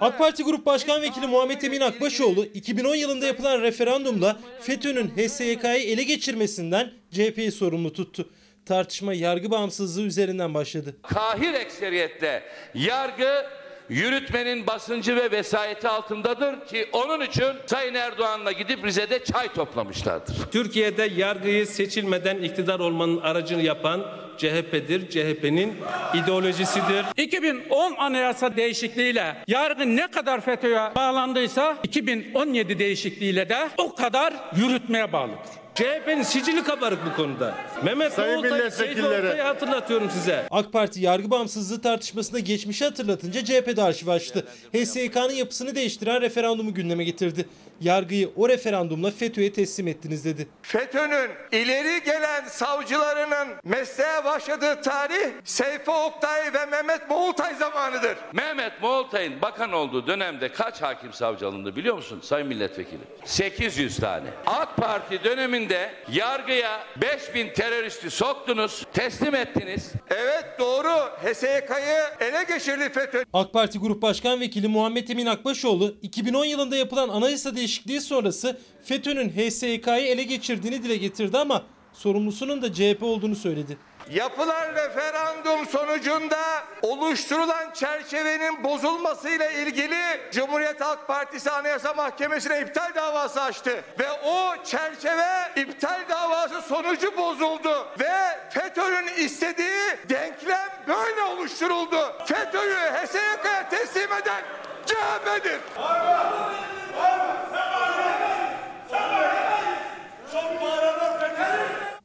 [0.00, 6.02] AK Parti Grup Başkan Vekili Muhammed Emin Akbaşoğlu 2010 yılında yapılan referandumda FETÖ'nün HSYK'yı ele
[6.02, 8.28] geçirmesinden CHP'yi sorumlu tuttu.
[8.66, 10.96] Tartışma yargı bağımsızlığı üzerinden başladı.
[11.02, 12.42] Kahir ekseriyetle
[12.74, 13.46] yargı
[13.88, 20.36] yürütmenin basıncı ve vesayeti altındadır ki onun için Sayın Erdoğan'la gidip Rize'de çay toplamışlardır.
[20.52, 24.06] Türkiye'de yargıyı seçilmeden iktidar olmanın aracını yapan
[24.38, 25.10] CHP'dir.
[25.10, 25.74] CHP'nin
[26.14, 27.04] ideolojisidir.
[27.16, 35.57] 2010 anayasa değişikliğiyle yargı ne kadar FETÖ'ye bağlandıysa 2017 değişikliğiyle de o kadar yürütmeye bağlıdır.
[35.78, 37.54] CHP'nin sicili kabarık bu konuda.
[37.82, 40.46] Mehmet Sayın Oğultay, Seyfi Oğultay'ı hatırlatıyorum size.
[40.50, 44.46] AK Parti yargı bağımsızlığı tartışmasında geçmişi hatırlatınca CHP de arşiv açtı.
[44.74, 47.48] HSYK'nın yapısını değiştiren referandumu gündeme getirdi.
[47.80, 50.48] Yargıyı o referandumla FETÖ'ye teslim ettiniz dedi.
[50.62, 58.16] FETÖ'nün ileri gelen savcılarının mesleğe başladığı tarih Seyfi Oktay ve Mehmet Moğultay zamanıdır.
[58.32, 63.02] Mehmet Moğoltay'ın bakan olduğu dönemde kaç hakim savcı alındı biliyor musun Sayın Milletvekili?
[63.24, 64.26] 800 tane.
[64.46, 65.24] AK Parti
[65.68, 69.92] döneminde yargıya 5000 teröristi soktunuz, teslim ettiniz.
[70.10, 70.88] Evet doğru
[71.22, 73.24] HSYK'yı ele geçirdi FETÖ.
[73.32, 79.30] AK Parti Grup Başkan Vekili Muhammed Emin Akbaşoğlu 2010 yılında yapılan anayasa değişikliği sonrası FETÖ'nün
[79.30, 81.62] HSYK'yı ele geçirdiğini dile getirdi ama
[81.92, 83.78] sorumlusunun da CHP olduğunu söyledi.
[84.10, 86.38] Yapılan referandum sonucunda
[86.82, 90.00] oluşturulan çerçevenin bozulmasıyla ilgili
[90.32, 93.84] Cumhuriyet Halk Partisi Anayasa Mahkemesi'ne iptal davası açtı.
[93.98, 97.88] Ve o çerçeve iptal davası sonucu bozuldu.
[98.00, 102.14] Ve FETÖ'nün istediği denklem böyle oluşturuldu.
[102.26, 104.42] FETÖ'yü HSYK'ya teslim eden
[104.86, 105.60] CHP'dir.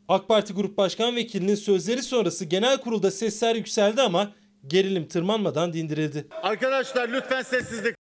[0.07, 4.31] AK Parti Grup Başkan Vekilinin sözleri sonrası genel kurulda sesler yükseldi ama
[4.67, 6.27] gerilim tırmanmadan dindirildi.
[6.41, 7.95] Arkadaşlar lütfen sessizlik.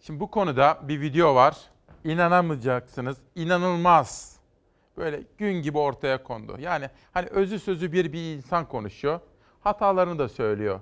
[0.00, 1.56] Şimdi bu konuda bir video var.
[2.04, 3.16] İnanamayacaksınız.
[3.34, 4.36] İnanılmaz.
[4.96, 6.56] Böyle gün gibi ortaya kondu.
[6.60, 9.20] Yani hani özü sözü bir bir insan konuşuyor.
[9.60, 10.80] Hatalarını da söylüyor.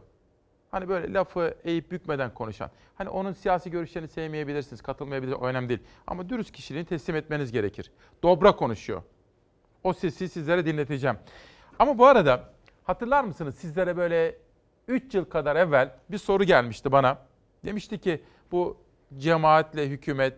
[0.71, 2.71] Hani böyle lafı eğip bükmeden konuşan.
[2.95, 5.43] Hani onun siyasi görüşlerini sevmeyebilirsiniz, katılmayabilirsiniz.
[5.43, 5.81] O önemli değil.
[6.07, 7.93] Ama dürüst kişiliğini teslim etmeniz gerekir.
[8.23, 9.03] Dobra konuşuyor.
[9.85, 11.17] O sesi sizlere dinleteceğim.
[11.79, 12.45] Ama bu arada
[12.85, 14.37] hatırlar mısınız sizlere böyle
[14.89, 17.19] 3 yıl kadar evvel bir soru gelmişti bana.
[17.65, 18.23] Demişti ki
[18.53, 18.77] bu
[19.19, 20.35] cemaatle hükümet,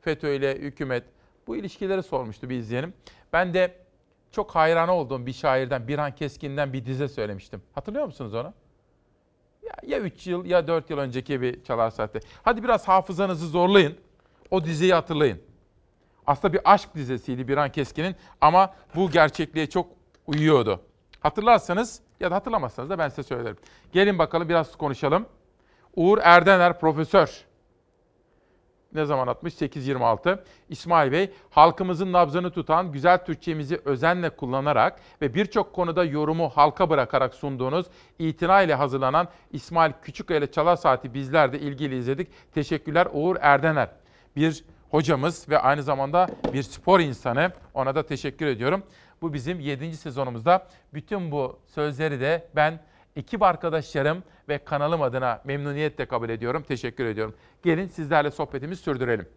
[0.00, 1.04] FETÖ ile hükümet
[1.46, 2.94] bu ilişkileri sormuştu bir izleyenim.
[3.32, 3.74] Ben de
[4.30, 7.62] çok hayran olduğum bir şairden, Birhan Keskin'den bir dize söylemiştim.
[7.74, 8.52] Hatırlıyor musunuz onu?
[9.86, 12.20] Ya 3 yıl ya 4 yıl önceki bir çalar saatte.
[12.42, 13.96] Hadi biraz hafızanızı zorlayın.
[14.50, 15.42] O diziyi hatırlayın.
[16.26, 19.86] Aslında bir aşk dizesiydi Birhan Keskin'in ama bu gerçekliğe çok
[20.26, 20.80] uyuyordu.
[21.20, 23.56] Hatırlarsanız ya da hatırlamazsanız da ben size söylerim.
[23.92, 25.26] Gelin bakalım biraz konuşalım.
[25.96, 27.44] Uğur Erdener profesör.
[28.94, 29.54] Ne zaman atmış?
[29.54, 30.38] 8.26.
[30.68, 37.34] İsmail Bey, halkımızın nabzını tutan güzel Türkçemizi özenle kullanarak ve birçok konuda yorumu halka bırakarak
[37.34, 37.86] sunduğunuz
[38.18, 42.28] itina ile hazırlanan İsmail Küçükkaya ile Çalar Saati bizler de ilgili izledik.
[42.54, 43.88] Teşekkürler Uğur Erdener.
[44.36, 47.52] Bir hocamız ve aynı zamanda bir spor insanı.
[47.74, 48.82] Ona da teşekkür ediyorum.
[49.22, 49.96] Bu bizim 7.
[49.96, 50.66] sezonumuzda.
[50.94, 52.80] Bütün bu sözleri de ben
[53.16, 56.62] Ekip arkadaşlarım ve kanalım adına memnuniyetle kabul ediyorum.
[56.68, 57.34] Teşekkür ediyorum.
[57.62, 59.28] Gelin sizlerle sohbetimizi sürdürelim.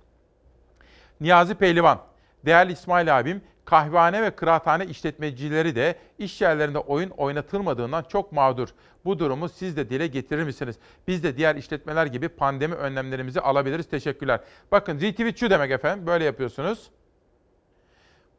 [1.22, 2.02] Niyazi Pehlivan,
[2.46, 8.70] değerli İsmail abim, kahvehane ve kıraathane işletmecileri de iş yerlerinde oyun oynatılmadığından çok mağdur.
[9.06, 10.76] Bu durumu siz de dile getirir misiniz?
[11.08, 13.88] Biz de diğer işletmeler gibi pandemi önlemlerimizi alabiliriz.
[13.88, 14.40] Teşekkürler.
[14.72, 16.08] Bakın retweet şu demek efendim.
[16.08, 16.90] Böyle yapıyorsunuz.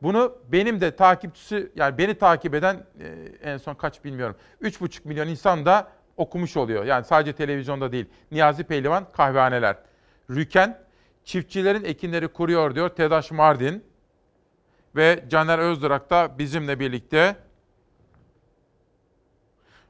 [0.03, 4.37] Bunu benim de takipçisi yani beni takip eden e, en son kaç bilmiyorum.
[4.63, 6.85] 3,5 milyon insan da okumuş oluyor.
[6.85, 8.07] Yani sadece televizyonda değil.
[8.31, 9.77] Niyazi Pehlivan kahvehaneler.
[10.31, 10.79] Rüken
[11.25, 13.85] çiftçilerin ekinleri kuruyor diyor Tedaş Mardin.
[14.97, 17.37] Ve Caner Özdurak da bizimle birlikte.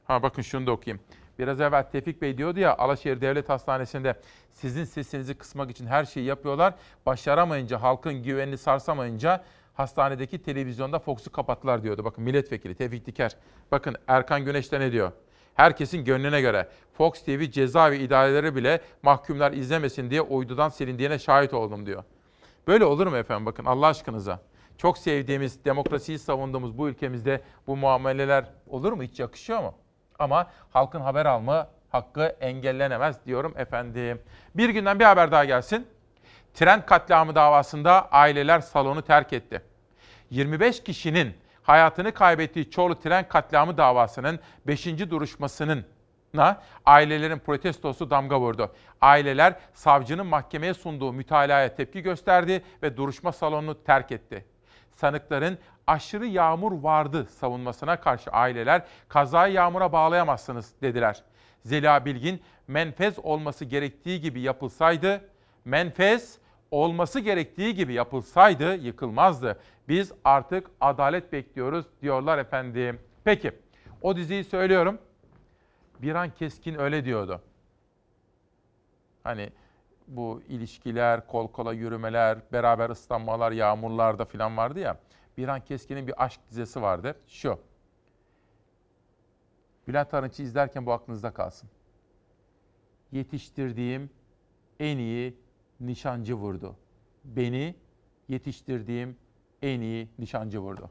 [0.05, 1.03] Ha bakın şunu da okuyayım.
[1.39, 4.15] Biraz evvel Tevfik Bey diyordu ya Alaşehir Devlet Hastanesi'nde
[4.51, 6.73] sizin sesinizi kısmak için her şeyi yapıyorlar.
[7.05, 9.43] Başaramayınca, halkın güvenini sarsamayınca
[9.73, 12.03] hastanedeki televizyonda Fox'u kapattılar diyordu.
[12.05, 13.35] Bakın milletvekili Tevfik Diker.
[13.71, 15.11] Bakın Erkan Güneş de ne diyor?
[15.55, 21.85] Herkesin gönlüne göre Fox TV cezaevi idareleri bile mahkumlar izlemesin diye uydudan silindiğine şahit oldum
[21.85, 22.03] diyor.
[22.67, 24.39] Böyle olur mu efendim bakın Allah aşkınıza.
[24.77, 29.03] Çok sevdiğimiz, demokrasiyi savunduğumuz bu ülkemizde bu muameleler olur mu?
[29.03, 29.73] Hiç yakışıyor mu?
[30.19, 34.21] Ama halkın haber alma hakkı engellenemez diyorum efendim.
[34.55, 35.87] Bir günden bir haber daha gelsin.
[36.53, 39.61] Tren katliamı davasında aileler salonu terk etti.
[40.29, 44.85] 25 kişinin hayatını kaybettiği Çorlu tren katliamı davasının 5.
[45.09, 45.85] duruşmasının
[46.85, 48.71] ailelerin protestosu damga vurdu.
[49.01, 54.45] Aileler savcının mahkemeye sunduğu mütalaya tepki gösterdi ve duruşma salonunu terk etti.
[54.95, 61.23] Sanıkların aşırı yağmur vardı savunmasına karşı aileler kazayı yağmura bağlayamazsınız dediler.
[61.63, 65.21] Zeliha Bilgin menfez olması gerektiği gibi yapılsaydı,
[65.65, 66.37] menfez
[66.71, 69.59] olması gerektiği gibi yapılsaydı yıkılmazdı.
[69.87, 72.99] Biz artık adalet bekliyoruz diyorlar efendim.
[73.23, 73.51] Peki
[74.01, 74.99] o diziyi söylüyorum.
[76.01, 77.41] Biran Keskin öyle diyordu.
[79.23, 79.49] Hani
[80.07, 84.99] bu ilişkiler, kol kola yürümeler, beraber ıslanmalar, yağmurlarda falan vardı ya.
[85.37, 87.15] Biran Keskin'in bir aşk dizesi vardı.
[87.27, 87.59] Şu.
[89.87, 91.69] Bülent Arınç'ı izlerken bu aklınızda kalsın.
[93.11, 94.09] Yetiştirdiğim
[94.79, 95.37] en iyi
[95.79, 96.75] nişancı vurdu.
[97.23, 97.75] Beni
[98.27, 99.17] yetiştirdiğim
[99.61, 100.89] en iyi nişancı vurdu.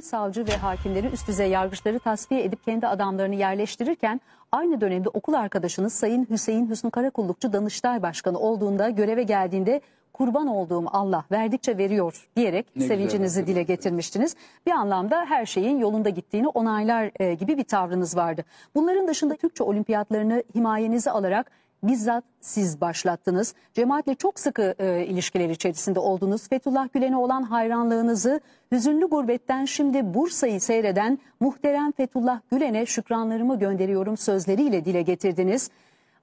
[0.00, 4.20] Savcı ve hakimleri üst düzey yargıçları tasfiye edip kendi adamlarını yerleştirirken
[4.52, 9.80] aynı dönemde okul arkadaşınız Sayın Hüseyin Hüsnü Karakullukçu Danıştay Başkanı olduğunda göreve geldiğinde
[10.12, 14.36] kurban olduğum Allah verdikçe veriyor diyerek Ne güzel sevincinizi dile getirmiştiniz.
[14.66, 18.44] Bir anlamda her şeyin yolunda gittiğini onaylar e, gibi bir tavrınız vardı.
[18.74, 21.50] Bunların dışında Türkçe olimpiyatlarını himayenize alarak
[21.82, 23.54] bizzat siz başlattınız.
[23.74, 26.48] Cemaatle çok sıkı e, ilişkiler içerisinde oldunuz.
[26.48, 28.40] Fethullah Gülen'e olan hayranlığınızı
[28.72, 35.70] hüzünlü gurbetten şimdi Bursa'yı seyreden muhterem Fethullah Gülen'e şükranlarımı gönderiyorum sözleriyle dile getirdiniz.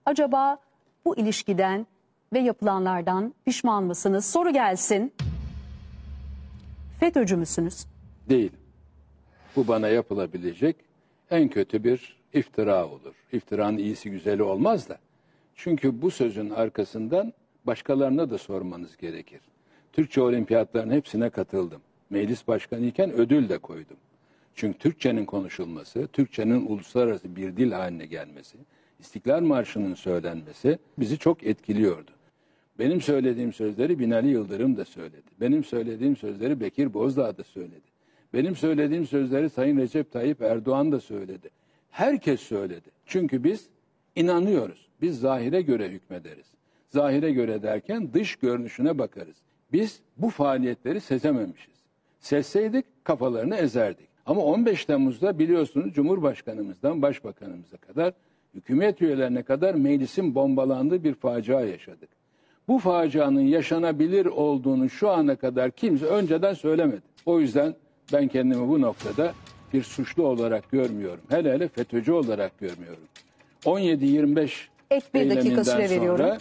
[0.05, 0.57] Acaba
[1.05, 1.87] bu ilişkiden
[2.33, 4.25] ve yapılanlardan pişman mısınız?
[4.25, 5.13] Soru gelsin.
[6.99, 7.85] FETÖ'cü müsünüz?
[8.29, 8.51] Değil.
[9.55, 10.75] Bu bana yapılabilecek
[11.31, 13.13] en kötü bir iftira olur.
[13.31, 14.97] İftiranın iyisi güzeli olmaz da.
[15.55, 17.33] Çünkü bu sözün arkasından
[17.65, 19.41] başkalarına da sormanız gerekir.
[19.93, 21.81] Türkçe olimpiyatların hepsine katıldım.
[22.09, 23.97] Meclis başkanı iken ödül de koydum.
[24.55, 28.57] Çünkü Türkçenin konuşulması, Türkçenin uluslararası bir dil haline gelmesi,
[28.99, 32.11] İstiklal Marşı'nın söylenmesi bizi çok etkiliyordu.
[32.79, 35.29] Benim söylediğim sözleri Binali Yıldırım da söyledi.
[35.41, 37.95] Benim söylediğim sözleri Bekir Bozdağ da söyledi.
[38.33, 41.49] Benim söylediğim sözleri Sayın Recep Tayyip Erdoğan da söyledi.
[41.89, 42.89] Herkes söyledi.
[43.05, 43.69] Çünkü biz
[44.15, 44.87] inanıyoruz.
[45.01, 46.45] Biz zahire göre hükmederiz.
[46.89, 49.35] Zahire göre derken dış görünüşüne bakarız.
[49.73, 51.73] Biz bu faaliyetleri sezememişiz.
[52.19, 54.07] Sezseydik kafalarını ezerdik.
[54.25, 58.13] Ama 15 Temmuz'da biliyorsunuz Cumhurbaşkanımızdan Başbakanımıza kadar
[58.55, 62.09] hükümet üyelerine kadar meclisin bombalandığı bir facia yaşadık.
[62.67, 67.01] Bu facianın yaşanabilir olduğunu şu ana kadar kimse önceden söylemedi.
[67.25, 67.75] O yüzden
[68.13, 69.33] ben kendimi bu noktada
[69.73, 71.23] bir suçlu olarak görmüyorum.
[71.29, 73.03] Hele hele FETÖ'cü olarak görmüyorum.
[73.65, 74.51] 17-25
[74.91, 76.25] Ek bir dakika süre veriyorum.
[76.25, 76.37] sonra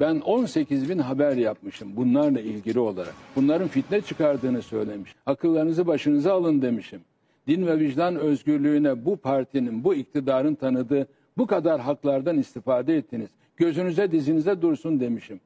[0.00, 3.14] ben 18 bin haber yapmışım bunlarla ilgili olarak.
[3.36, 5.14] Bunların fitne çıkardığını söylemiş.
[5.26, 7.00] Akıllarınızı başınıza alın demişim.
[7.46, 11.06] Din ve vicdan özgürlüğüne bu partinin, bu iktidarın tanıdığı
[11.38, 13.30] bu kadar haklardan istifade ettiniz.
[13.56, 15.40] Gözünüze dizinize dursun demişim.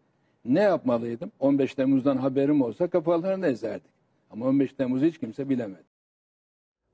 [0.45, 1.33] Ne yapmalıydım?
[1.41, 3.91] 15 Temmuz'dan haberim olsa kafalarını ezerdik.
[4.31, 5.85] Ama 15 Temmuz'u hiç kimse bilemedi.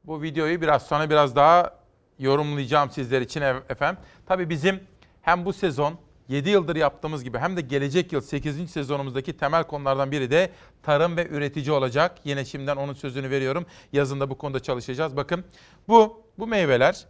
[0.05, 1.82] Bu videoyu biraz sonra biraz daha
[2.19, 4.03] yorumlayacağım sizler için ef- efendim.
[4.27, 4.81] Tabii bizim
[5.23, 5.95] hem bu sezon
[6.29, 8.71] 7 yıldır yaptığımız gibi hem de gelecek yıl 8.
[8.71, 10.51] sezonumuzdaki temel konulardan biri de
[10.83, 12.19] tarım ve üretici olacak.
[12.25, 13.67] Yine şimdiden onun sözünü veriyorum.
[13.93, 15.17] Yazında bu konuda çalışacağız.
[15.17, 15.45] Bakın
[15.89, 17.07] bu bu meyveler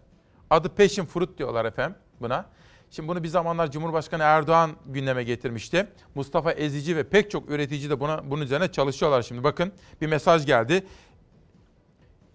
[0.53, 2.47] Adı passion fruit diyorlar efendim buna.
[2.91, 5.87] Şimdi bunu bir zamanlar Cumhurbaşkanı Erdoğan gündeme getirmişti.
[6.15, 9.45] Mustafa Ezici ve pek çok üretici de buna bunun üzerine çalışıyorlar şimdi.
[9.45, 10.87] Bakın bir mesaj geldi.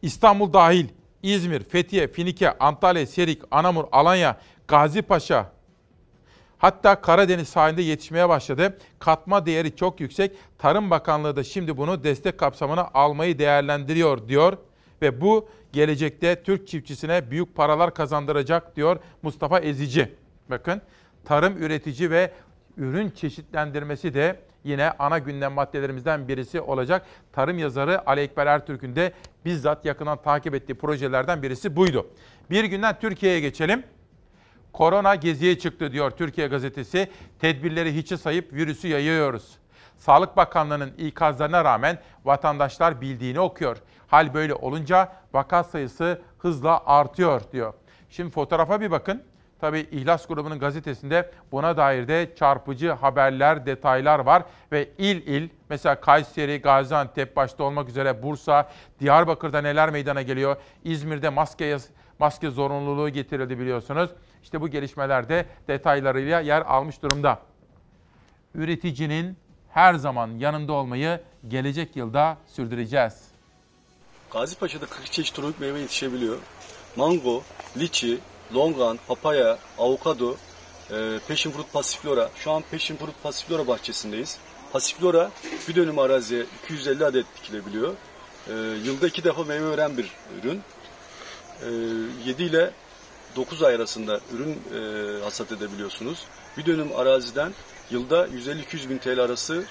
[0.02, 0.88] İstanbul dahil
[1.28, 5.52] İzmir, Fethiye, Finike, Antalya, Serik, Anamur, Alanya, Gazipaşa,
[6.58, 8.78] hatta Karadeniz sahilinde yetişmeye başladı.
[9.00, 10.32] Katma değeri çok yüksek.
[10.58, 14.58] Tarım Bakanlığı da şimdi bunu destek kapsamına almayı değerlendiriyor diyor.
[15.02, 20.16] Ve bu gelecekte Türk çiftçisine büyük paralar kazandıracak diyor Mustafa Ezici.
[20.50, 20.82] Bakın
[21.26, 22.32] tarım üretici ve
[22.78, 27.06] ürün çeşitlendirmesi de yine ana gündem maddelerimizden birisi olacak.
[27.32, 29.12] Tarım yazarı Ali Ekber Ertürk'ün de
[29.46, 32.08] bizzat yakından takip ettiği projelerden birisi buydu.
[32.50, 33.84] Bir günden Türkiye'ye geçelim.
[34.74, 37.12] Korona geziye çıktı diyor Türkiye gazetesi.
[37.40, 39.58] Tedbirleri hiçe sayıp virüsü yayıyoruz.
[39.98, 43.78] Sağlık Bakanlığı'nın ikazlarına rağmen vatandaşlar bildiğini okuyor.
[44.08, 47.74] Hal böyle olunca vaka sayısı hızla artıyor diyor.
[48.10, 49.24] Şimdi fotoğrafa bir bakın.
[49.62, 56.02] Tabi İhlas grubunun gazetesinde buna dair de çarpıcı haberler, detaylar var ve il il mesela
[56.02, 60.56] Kayseri, Gaziantep başta olmak üzere Bursa, Diyarbakır'da neler meydana geliyor?
[60.84, 61.78] İzmir'de maske
[62.20, 64.10] maske zorunluluğu getirildi biliyorsunuz.
[64.44, 67.40] İşte bu gelişmelerde detaylarıyla yer almış durumda.
[68.56, 69.38] Üreticinin
[69.70, 73.28] her zaman yanında olmayı gelecek yılda sürdüreceğiz.
[74.32, 76.38] Gazipaşa'da 40 çeşit tropik meyve yetişebiliyor.
[76.96, 77.42] Mango,
[77.78, 78.20] liçi,
[78.54, 80.38] longan, papaya, avokado,
[80.92, 82.30] e, passion fruit passiflora.
[82.36, 84.38] Şu an passion fruit passiflora bahçesindeyiz.
[84.74, 85.32] Passiflora
[85.68, 87.94] bir dönüm araziye 250 adet dikilebiliyor.
[88.48, 88.54] E,
[88.86, 90.62] yılda iki defa meyve veren bir ürün.
[91.62, 91.70] E,
[92.30, 92.72] 7 ile
[93.36, 96.24] 9 ay arasında ürün e, hasat edebiliyorsunuz.
[96.58, 97.54] Bir dönüm araziden
[97.92, 99.64] yılda 150-200 bin TL arası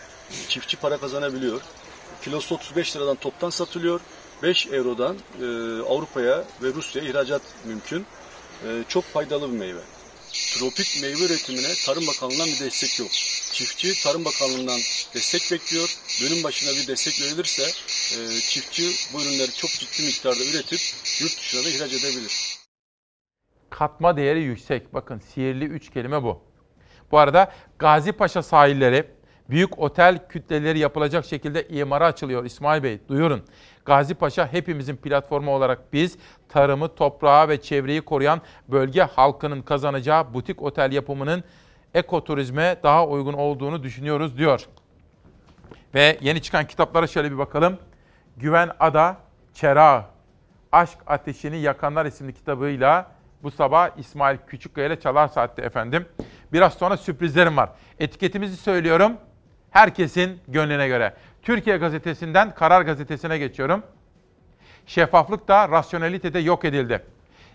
[0.49, 1.61] çiftçi para kazanabiliyor.
[2.23, 4.01] Kilosu 35 liradan toptan satılıyor.
[4.43, 5.45] 5 eurodan e,
[5.83, 8.07] Avrupa'ya ve Rusya'ya ihracat mümkün.
[8.65, 9.81] E, çok faydalı bir meyve.
[10.33, 13.11] Tropik meyve üretimine Tarım Bakanlığı'ndan bir destek yok.
[13.53, 14.81] Çiftçi Tarım Bakanlığı'ndan
[15.15, 15.97] destek bekliyor.
[16.23, 17.63] Dönüm başına bir destek verilirse
[18.17, 18.83] e, çiftçi
[19.13, 20.81] bu ürünleri çok ciddi miktarda üretip
[21.21, 22.57] yurt dışına da ihraç edebilir.
[23.71, 24.95] Katma değeri yüksek.
[24.95, 26.43] Bakın sihirli üç kelime bu.
[27.13, 29.16] Bu arada Gazi Paşa sahilleri
[29.51, 32.99] büyük otel kütleleri yapılacak şekilde imara açılıyor İsmail Bey.
[33.09, 33.43] Duyurun.
[33.85, 36.19] Gazi Paşa hepimizin platformu olarak biz
[36.49, 41.45] tarımı, toprağı ve çevreyi koruyan bölge halkının kazanacağı butik otel yapımının
[41.95, 44.67] ekoturizme daha uygun olduğunu düşünüyoruz diyor.
[45.95, 47.79] Ve yeni çıkan kitaplara şöyle bir bakalım.
[48.37, 49.17] Güven Ada,
[49.55, 50.05] Çerağı,
[50.73, 53.11] Aşk Ateşini Yakanlar isimli kitabıyla
[53.43, 56.07] bu sabah İsmail Küçükkaya ile Çalar Saat'te efendim.
[56.53, 57.71] Biraz sonra sürprizlerim var.
[57.99, 59.13] Etiketimizi söylüyorum.
[59.77, 61.15] Herkesin gönlüne göre.
[61.43, 63.83] Türkiye Gazetesi'nden Karar Gazetesi'ne geçiyorum.
[64.87, 67.03] Şeffaflık da rasyonelite de yok edildi.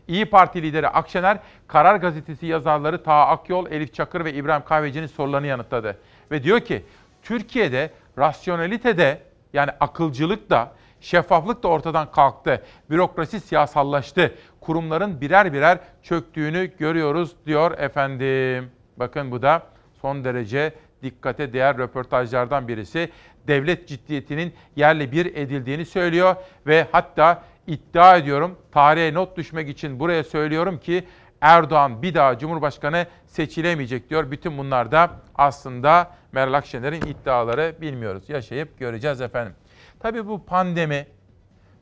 [0.07, 5.47] İyi Parti lideri Akşener, Karar Gazetesi yazarları Taha Akyol, Elif Çakır ve İbrahim Kahveci'nin sorularını
[5.47, 5.97] yanıtladı.
[6.31, 6.85] Ve diyor ki,
[7.23, 9.21] Türkiye'de rasyonelite de
[9.53, 12.63] yani akılcılık da şeffaflık da ortadan kalktı.
[12.89, 14.35] Bürokrasi siyasallaştı.
[14.59, 18.71] Kurumların birer birer çöktüğünü görüyoruz diyor efendim.
[18.97, 19.63] Bakın bu da
[20.01, 20.73] son derece
[21.03, 23.09] dikkate değer röportajlardan birisi.
[23.47, 26.35] Devlet ciddiyetinin yerle bir edildiğini söylüyor
[26.67, 31.03] ve hatta iddia ediyorum tarihe not düşmek için buraya söylüyorum ki
[31.41, 34.31] Erdoğan bir daha Cumhurbaşkanı seçilemeyecek diyor.
[34.31, 38.29] Bütün bunlar da aslında Meral Akşener'in iddiaları bilmiyoruz.
[38.29, 39.53] Yaşayıp göreceğiz efendim.
[39.99, 41.07] Tabii bu pandemi,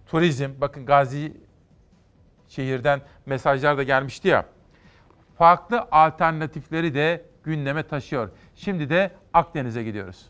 [0.07, 1.33] turizm, bakın Gazi
[2.47, 4.45] şehirden mesajlar da gelmişti ya.
[5.37, 8.29] Farklı alternatifleri de gündeme taşıyor.
[8.59, 10.25] Şimdi de Akdeniz'e gidiyoruz.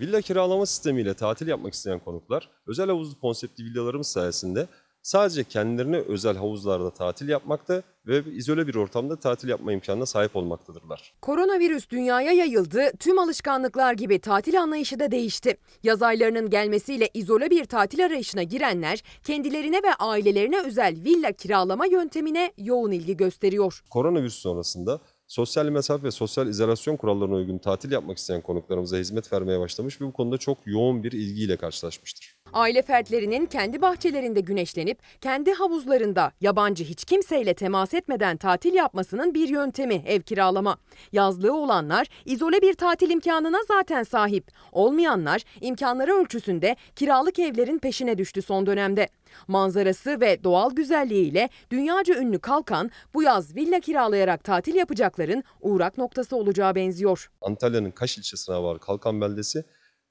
[0.00, 4.66] Villa kiralama sistemiyle tatil yapmak isteyen konuklar özel havuzlu konseptli villalarımız sayesinde
[5.02, 11.14] sadece kendilerine özel havuzlarda tatil yapmakta ve izole bir ortamda tatil yapma imkanına sahip olmaktadırlar.
[11.22, 15.56] Koronavirüs dünyaya yayıldı, tüm alışkanlıklar gibi tatil anlayışı da değişti.
[15.82, 22.52] Yaz aylarının gelmesiyle izole bir tatil arayışına girenler kendilerine ve ailelerine özel villa kiralama yöntemine
[22.58, 23.82] yoğun ilgi gösteriyor.
[23.90, 25.00] Koronavirüs sonrasında
[25.32, 30.04] sosyal mesafe ve sosyal izolasyon kurallarına uygun tatil yapmak isteyen konuklarımıza hizmet vermeye başlamış ve
[30.04, 32.41] bu konuda çok yoğun bir ilgiyle karşılaşmıştır.
[32.52, 39.48] Aile fertlerinin kendi bahçelerinde güneşlenip kendi havuzlarında yabancı hiç kimseyle temas etmeden tatil yapmasının bir
[39.48, 40.76] yöntemi ev kiralama.
[41.12, 44.50] Yazlığı olanlar izole bir tatil imkanına zaten sahip.
[44.72, 49.08] Olmayanlar imkanları ölçüsünde kiralık evlerin peşine düştü son dönemde.
[49.48, 56.36] Manzarası ve doğal güzelliğiyle dünyaca ünlü Kalkan bu yaz villa kiralayarak tatil yapacakların uğrak noktası
[56.36, 57.30] olacağı benziyor.
[57.40, 59.64] Antalya'nın Kaş ilçesine bağlı Kalkan beldesi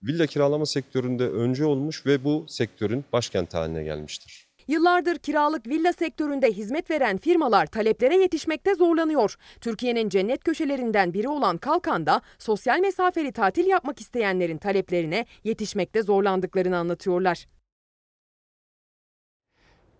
[0.04, 4.48] villa kiralama sektöründe önce olmuş ve bu sektörün başkenti haline gelmiştir.
[4.68, 9.36] Yıllardır kiralık villa sektöründe hizmet veren firmalar taleplere yetişmekte zorlanıyor.
[9.62, 17.48] Türkiye'nin cennet köşelerinden biri olan Kalkan'da sosyal mesafeli tatil yapmak isteyenlerin taleplerine yetişmekte zorlandıklarını anlatıyorlar.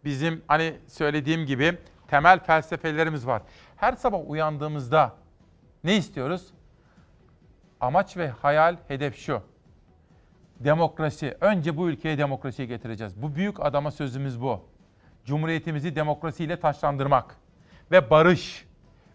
[0.06, 1.78] Bizim hani söylediğim gibi
[2.08, 3.42] temel felsefelerimiz var.
[3.76, 5.16] Her sabah uyandığımızda
[5.84, 6.48] ne istiyoruz?
[7.80, 9.51] Amaç ve hayal, hedef şu.
[10.64, 11.38] Demokrasi.
[11.42, 13.22] Önce bu ülkeye demokrasiyi getireceğiz.
[13.22, 14.60] Bu büyük adama sözümüz bu.
[15.26, 17.36] Cumhuriyetimizi demokrasiyle taşlandırmak
[17.92, 18.66] ve barış.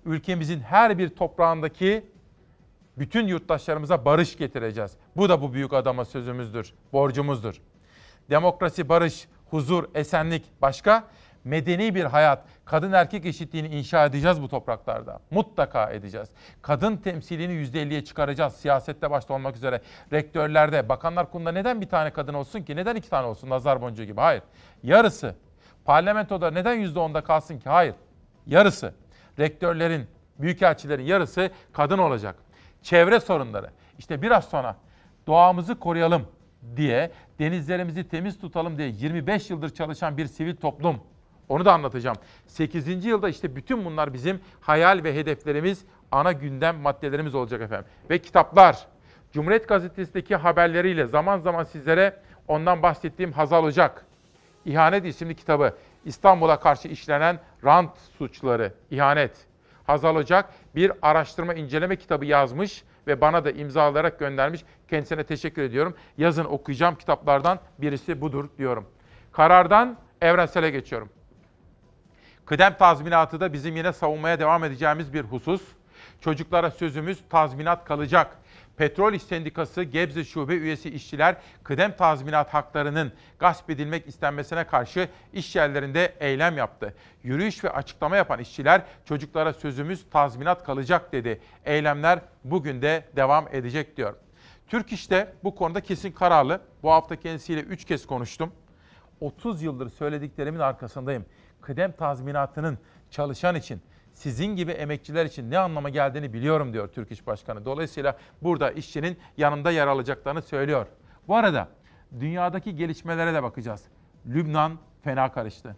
[0.04, 2.04] Ülkemizin her bir toprağındaki
[2.98, 4.92] bütün yurttaşlarımıza barış getireceğiz.
[5.16, 7.60] Bu da bu büyük adama sözümüzdür, borcumuzdur.
[8.30, 11.04] Demokrasi, barış, huzur, esenlik başka
[11.46, 15.18] medeni bir hayat, kadın erkek eşitliğini inşa edeceğiz bu topraklarda.
[15.30, 16.28] Mutlaka edeceğiz.
[16.62, 18.56] Kadın temsilini %50'ye çıkaracağız.
[18.56, 19.80] Siyasette başta olmak üzere
[20.12, 22.76] rektörlerde, bakanlar kurulunda neden bir tane kadın olsun ki?
[22.76, 24.20] Neden iki tane olsun nazar boncuğu gibi?
[24.20, 24.42] Hayır.
[24.82, 25.34] Yarısı.
[25.84, 27.68] Parlamentoda neden %10'da kalsın ki?
[27.68, 27.94] Hayır.
[28.46, 28.94] Yarısı.
[29.38, 30.06] Rektörlerin,
[30.38, 32.36] büyükelçilerin yarısı kadın olacak.
[32.82, 33.70] Çevre sorunları.
[33.98, 34.76] İşte biraz sonra
[35.26, 36.28] doğamızı koruyalım
[36.76, 41.00] diye, denizlerimizi temiz tutalım diye 25 yıldır çalışan bir sivil toplum
[41.48, 42.16] onu da anlatacağım.
[42.46, 43.04] 8.
[43.04, 47.86] yılda işte bütün bunlar bizim hayal ve hedeflerimiz, ana gündem maddelerimiz olacak efendim.
[48.10, 48.86] Ve kitaplar.
[49.32, 52.16] Cumhuriyet Gazetesi'ndeki haberleriyle zaman zaman sizlere
[52.48, 54.04] ondan bahsettiğim Hazal Ocak.
[54.64, 55.74] İhanet isimli kitabı.
[56.04, 59.46] İstanbul'a karşı işlenen rant suçları, ihanet.
[59.84, 64.64] Hazal Ocak bir araştırma inceleme kitabı yazmış ve bana da imzalayarak göndermiş.
[64.88, 65.94] Kendisine teşekkür ediyorum.
[66.18, 68.86] Yazın okuyacağım kitaplardan birisi budur diyorum.
[69.32, 71.08] Karardan evrensele geçiyorum.
[72.46, 75.62] Kıdem tazminatı da bizim yine savunmaya devam edeceğimiz bir husus.
[76.20, 78.38] Çocuklara sözümüz tazminat kalacak.
[78.76, 85.56] Petrol İş Sendikası Gebze Şube üyesi işçiler kıdem tazminat haklarının gasp edilmek istenmesine karşı iş
[85.56, 86.94] yerlerinde eylem yaptı.
[87.22, 91.40] Yürüyüş ve açıklama yapan işçiler çocuklara sözümüz tazminat kalacak dedi.
[91.64, 94.14] Eylemler bugün de devam edecek diyor.
[94.68, 96.60] Türk İş'te bu konuda kesin kararlı.
[96.82, 98.52] Bu hafta kendisiyle 3 kez konuştum.
[99.20, 101.24] 30 yıldır söylediklerimin arkasındayım
[101.66, 102.78] kıdem tazminatının
[103.10, 103.80] çalışan için,
[104.14, 107.64] sizin gibi emekçiler için ne anlama geldiğini biliyorum diyor Türk İş Başkanı.
[107.64, 110.86] Dolayısıyla burada işçinin yanında yer alacaklarını söylüyor.
[111.28, 111.68] Bu arada
[112.20, 113.82] dünyadaki gelişmelere de bakacağız.
[114.26, 115.76] Lübnan fena karıştı.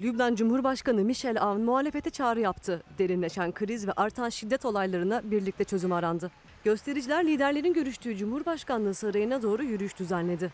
[0.00, 2.82] Lübnan Cumhurbaşkanı Michel Aoun muhalefete çağrı yaptı.
[2.98, 6.30] Derinleşen kriz ve artan şiddet olaylarına birlikte çözüm arandı.
[6.64, 10.52] Göstericiler liderlerin görüştüğü Cumhurbaşkanlığı sarayına doğru yürüyüş düzenledi.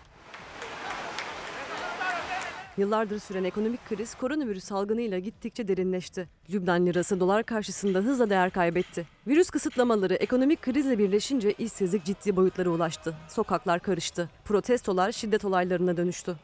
[2.79, 6.29] Yıllardır süren ekonomik kriz koronavirüs salgınıyla gittikçe derinleşti.
[6.53, 9.07] Lübnan lirası dolar karşısında hızla değer kaybetti.
[9.27, 13.15] Virüs kısıtlamaları ekonomik krizle birleşince işsizlik ciddi boyutlara ulaştı.
[13.29, 14.31] Sokaklar karıştı.
[14.45, 16.37] Protestolar şiddet olaylarına dönüştü.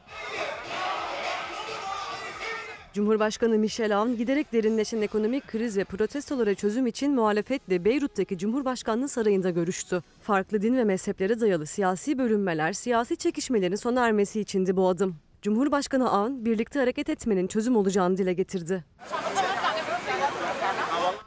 [2.92, 9.50] Cumhurbaşkanı Michel Aoun giderek derinleşen ekonomik kriz ve protestolara çözüm için muhalefetle Beyrut'taki Cumhurbaşkanlığı sarayında
[9.50, 10.02] görüştü.
[10.22, 15.16] Farklı din ve mezheplere dayalı siyasi bölünmeler, siyasi çekişmelerin sona ermesi içindi bu adım.
[15.42, 18.84] Cumhurbaşkanı Ağın birlikte hareket etmenin çözüm olacağını dile getirdi.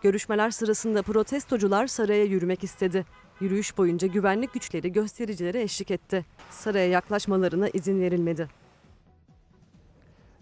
[0.02, 3.06] Görüşmeler sırasında protestocular saraya yürümek istedi.
[3.42, 6.26] Yürüyüş boyunca güvenlik güçleri göstericilere eşlik etti.
[6.50, 8.50] Saraya yaklaşmalarına izin verilmedi.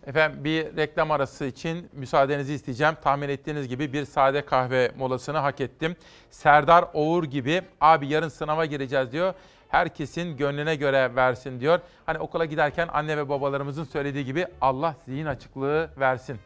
[0.07, 2.95] Efendim bir reklam arası için müsaadenizi isteyeceğim.
[3.03, 5.95] Tahmin ettiğiniz gibi bir sade kahve molasını hak ettim.
[6.29, 9.33] Serdar Oğur gibi abi yarın sınava gireceğiz diyor
[9.71, 11.79] herkesin gönlüne göre versin diyor.
[12.05, 16.39] Hani okula giderken anne ve babalarımızın söylediği gibi Allah zihin açıklığı versin.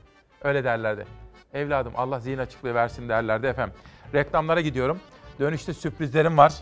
[0.44, 1.06] Öyle derlerdi.
[1.54, 3.76] Evladım Allah zihin açıklığı versin derlerdi efendim.
[4.14, 5.00] Reklamlara gidiyorum.
[5.40, 6.54] Dönüşte sürprizlerim var.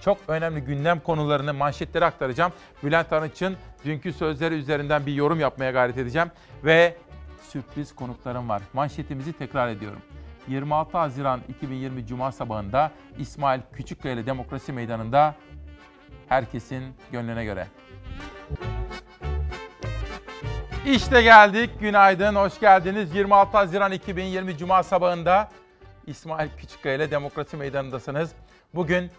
[0.00, 2.52] Çok önemli gündem konularını, manşetleri aktaracağım.
[2.82, 6.30] Bülent Arınç'ın dünkü sözleri üzerinden bir yorum yapmaya gayret edeceğim.
[6.64, 6.96] Ve
[7.42, 8.62] sürpriz konuklarım var.
[8.72, 10.00] Manşetimizi tekrar ediyorum.
[10.48, 15.34] 26 Haziran 2020 Cuma sabahında İsmail Küçükkaya Demokrasi Meydanı'nda
[16.30, 17.66] herkesin gönlüne göre.
[20.86, 21.70] İşte geldik.
[21.80, 23.14] Günaydın, hoş geldiniz.
[23.14, 25.48] 26 Haziran 2020 Cuma sabahında
[26.06, 28.30] İsmail Küçükkaya ile Demokrasi Meydanı'ndasınız.
[28.74, 29.10] Bugün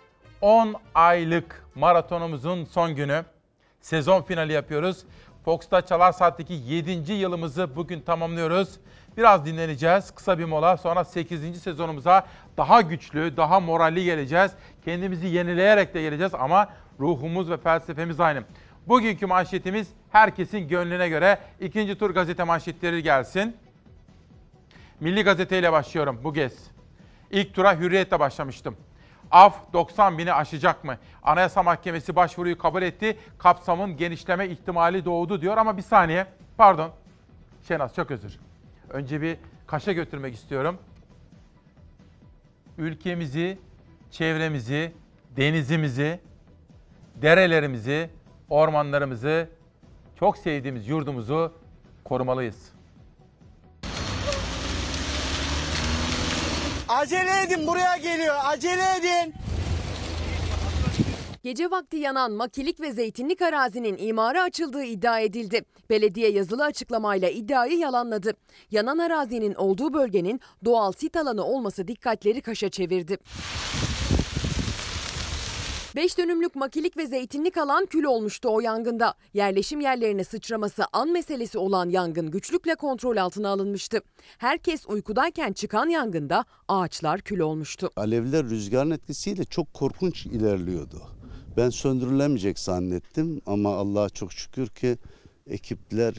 [0.42, 3.26] 10 aylık maratonumuzun son günü.
[3.82, 5.04] Sezon finali yapıyoruz.
[5.46, 7.14] Fox'ta Çalar Saat'teki 7.
[7.14, 8.80] yılımızı bugün tamamlıyoruz.
[9.18, 10.12] Biraz dinleneceğiz.
[10.12, 10.78] Kısa bir mola.
[10.78, 11.62] Sonra 8.
[11.62, 12.26] sezonumuza
[12.58, 14.52] daha güçlü, daha moralli geleceğiz.
[14.86, 16.68] Kendimizi yenileyerek de geleceğiz ama
[17.02, 18.44] ruhumuz ve felsefemiz aynı.
[18.88, 23.56] Bugünkü manşetimiz herkesin gönlüne göre ikinci tur gazete manşetleri gelsin.
[25.00, 26.72] Milli Gazete ile başlıyorum bu kez.
[27.32, 28.78] İlk tura Hürriyet'le başlamıştım.
[29.32, 30.98] Af 90 bini aşacak mı?
[31.24, 33.18] Anayasa Mahkemesi başvuruyu kabul etti.
[33.38, 36.26] Kapsamın genişleme ihtimali doğdu diyor ama bir saniye.
[36.58, 36.92] Pardon.
[37.68, 38.40] Şenaz çok özür.
[38.90, 39.38] Önce bir
[39.68, 40.78] Kaş'a götürmek istiyorum.
[42.78, 43.58] Ülkemizi,
[44.12, 44.92] çevremizi,
[45.38, 46.20] denizimizi,
[47.22, 48.10] derelerimizi,
[48.50, 49.48] ormanlarımızı,
[50.20, 51.54] çok sevdiğimiz yurdumuzu
[52.04, 52.72] korumalıyız.
[56.90, 58.36] Acele edin buraya geliyor.
[58.44, 59.34] Acele edin.
[61.44, 65.62] Gece vakti yanan makilik ve zeytinlik arazinin imara açıldığı iddia edildi.
[65.90, 68.34] Belediye yazılı açıklamayla iddiayı yalanladı.
[68.72, 73.18] Yanan arazinin olduğu bölgenin doğal sit alanı olması dikkatleri kaşa çevirdi.
[75.96, 79.14] 5 dönümlük makilik ve zeytinlik alan kül olmuştu o yangında.
[79.34, 84.02] Yerleşim yerlerine sıçraması an meselesi olan yangın güçlükle kontrol altına alınmıştı.
[84.38, 87.90] Herkes uykudayken çıkan yangında ağaçlar kül olmuştu.
[87.96, 91.02] Alevler rüzgarın etkisiyle çok korkunç ilerliyordu.
[91.58, 94.98] Ben söndürülemeyecek zannettim ama Allah'a çok şükür ki
[95.48, 96.16] ekipler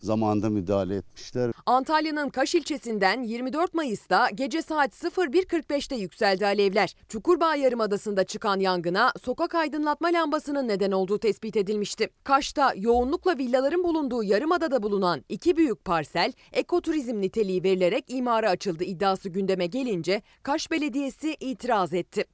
[0.00, 1.52] zamanında müdahale etmişler.
[1.66, 6.94] Antalya'nın Kaş ilçesinden 24 Mayıs'ta gece saat 01.45'te yükseldi alevler.
[7.08, 12.08] Çukurbağ Yarımadası'nda çıkan yangına sokak aydınlatma lambasının neden olduğu tespit edilmişti.
[12.24, 19.28] Kaş'ta yoğunlukla villaların bulunduğu Yarımada'da bulunan iki büyük parsel ekoturizm niteliği verilerek imara açıldı iddiası
[19.28, 22.24] gündeme gelince Kaş Belediyesi itiraz etti.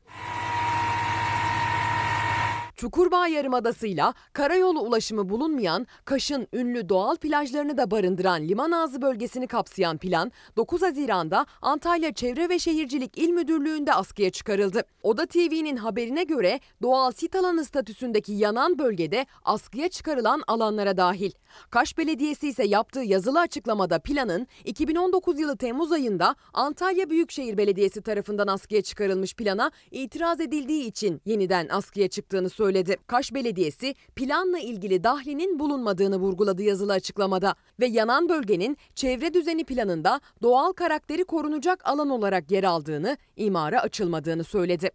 [2.85, 9.99] Çukurbağ Yarımadası'yla karayolu ulaşımı bulunmayan Kaş'ın ünlü doğal plajlarını da barındıran liman ağzı bölgesini kapsayan
[9.99, 14.83] plan 9 Haziran'da Antalya Çevre ve Şehircilik İl Müdürlüğü'nde askıya çıkarıldı.
[15.03, 21.33] Oda TV'nin haberine göre doğal sit alanı statüsündeki yanan bölgede askıya çıkarılan alanlara dahil.
[21.71, 28.47] Kaş Belediyesi ise yaptığı yazılı açıklamada planın 2019 yılı Temmuz ayında Antalya Büyükşehir Belediyesi tarafından
[28.47, 32.74] askıya çıkarılmış plana itiraz edildiği için yeniden askıya çıktığını söyledi.
[33.07, 40.21] Kaş Belediyesi planla ilgili dahlinin bulunmadığını vurguladı yazılı açıklamada ve yanan bölgenin çevre düzeni planında
[40.43, 44.91] doğal karakteri korunacak alan olarak yer aldığını, imara açılmadığını söyledi.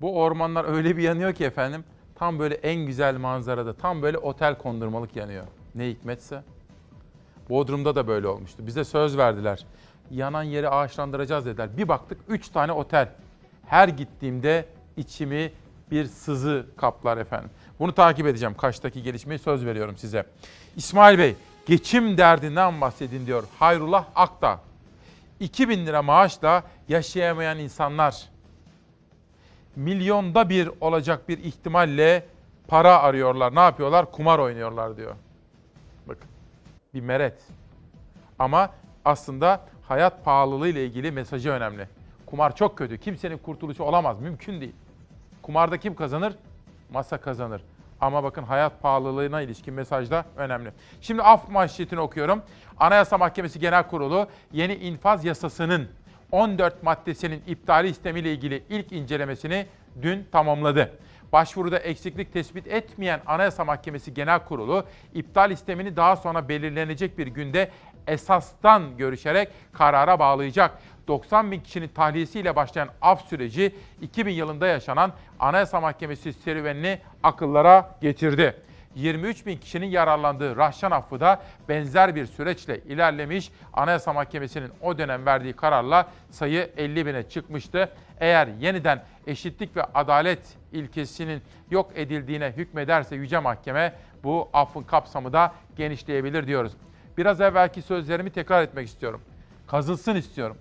[0.00, 1.84] Bu ormanlar öyle bir yanıyor ki efendim.
[2.14, 5.44] Tam böyle en güzel manzarada, tam böyle otel kondurmalık yanıyor.
[5.74, 6.42] Ne hikmetse.
[7.50, 8.66] Bodrum'da da böyle olmuştu.
[8.66, 9.66] Bize söz verdiler.
[10.10, 11.76] Yanan yeri ağaçlandıracağız dediler.
[11.76, 13.08] Bir baktık 3 tane otel.
[13.70, 14.66] Her gittiğimde
[14.96, 15.52] içimi
[15.90, 17.50] bir sızı kaplar efendim.
[17.78, 18.54] Bunu takip edeceğim.
[18.54, 20.26] Kaş'taki gelişmeyi söz veriyorum size.
[20.76, 23.44] İsmail Bey, geçim derdinden bahsedin diyor.
[23.58, 24.60] Hayrullah Akta.
[25.40, 28.28] 2000 lira maaşla yaşayamayan insanlar
[29.76, 32.26] milyonda bir olacak bir ihtimalle
[32.68, 33.54] para arıyorlar.
[33.54, 34.10] Ne yapıyorlar?
[34.10, 35.14] Kumar oynuyorlar diyor.
[36.08, 36.28] Bakın
[36.94, 37.42] bir meret.
[38.38, 38.70] Ama
[39.04, 41.99] aslında hayat pahalılığı ile ilgili mesajı önemli.
[42.30, 42.98] Kumar çok kötü.
[42.98, 44.20] Kimsenin kurtuluşu olamaz.
[44.20, 44.74] Mümkün değil.
[45.42, 46.34] Kumarda kim kazanır?
[46.90, 47.62] Masa kazanır.
[48.00, 50.72] Ama bakın hayat pahalılığına ilişkin mesaj da önemli.
[51.00, 52.42] Şimdi af manşetini okuyorum.
[52.78, 55.88] Anayasa Mahkemesi Genel Kurulu yeni infaz yasasının
[56.32, 59.66] 14 maddesinin iptali istemiyle ilgili ilk incelemesini
[60.02, 60.98] dün tamamladı.
[61.32, 67.70] Başvuruda eksiklik tespit etmeyen Anayasa Mahkemesi Genel Kurulu iptal istemini daha sonra belirlenecek bir günde
[68.06, 70.78] esastan görüşerek karara bağlayacak.
[71.10, 78.56] 90 bin kişinin tahliyesiyle başlayan af süreci 2000 yılında yaşanan Anayasa Mahkemesi serüvenini akıllara getirdi.
[78.94, 83.50] 23 bin kişinin yararlandığı Rahşan affı da benzer bir süreçle ilerlemiş.
[83.72, 87.90] Anayasa Mahkemesi'nin o dönem verdiği kararla sayı 50 bine çıkmıştı.
[88.20, 93.92] Eğer yeniden eşitlik ve adalet ilkesinin yok edildiğine hükmederse Yüce Mahkeme
[94.24, 96.72] bu affın kapsamı da genişleyebilir diyoruz.
[97.18, 99.20] Biraz evvelki sözlerimi tekrar etmek istiyorum.
[99.66, 100.56] Kazılsın istiyorum.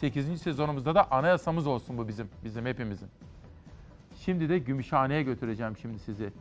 [0.00, 0.42] 8.
[0.42, 3.08] sezonumuzda da anayasamız olsun bu bizim, bizim hepimizin.
[4.24, 6.32] Şimdi de Gümüşhane'ye götüreceğim şimdi sizi.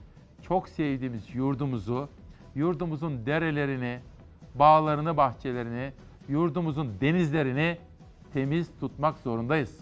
[0.47, 2.09] Çok sevdiğimiz yurdumuzu,
[2.55, 3.99] yurdumuzun derelerini,
[4.55, 5.93] bağlarını, bahçelerini,
[6.29, 7.77] yurdumuzun denizlerini
[8.33, 9.79] temiz tutmak zorundayız.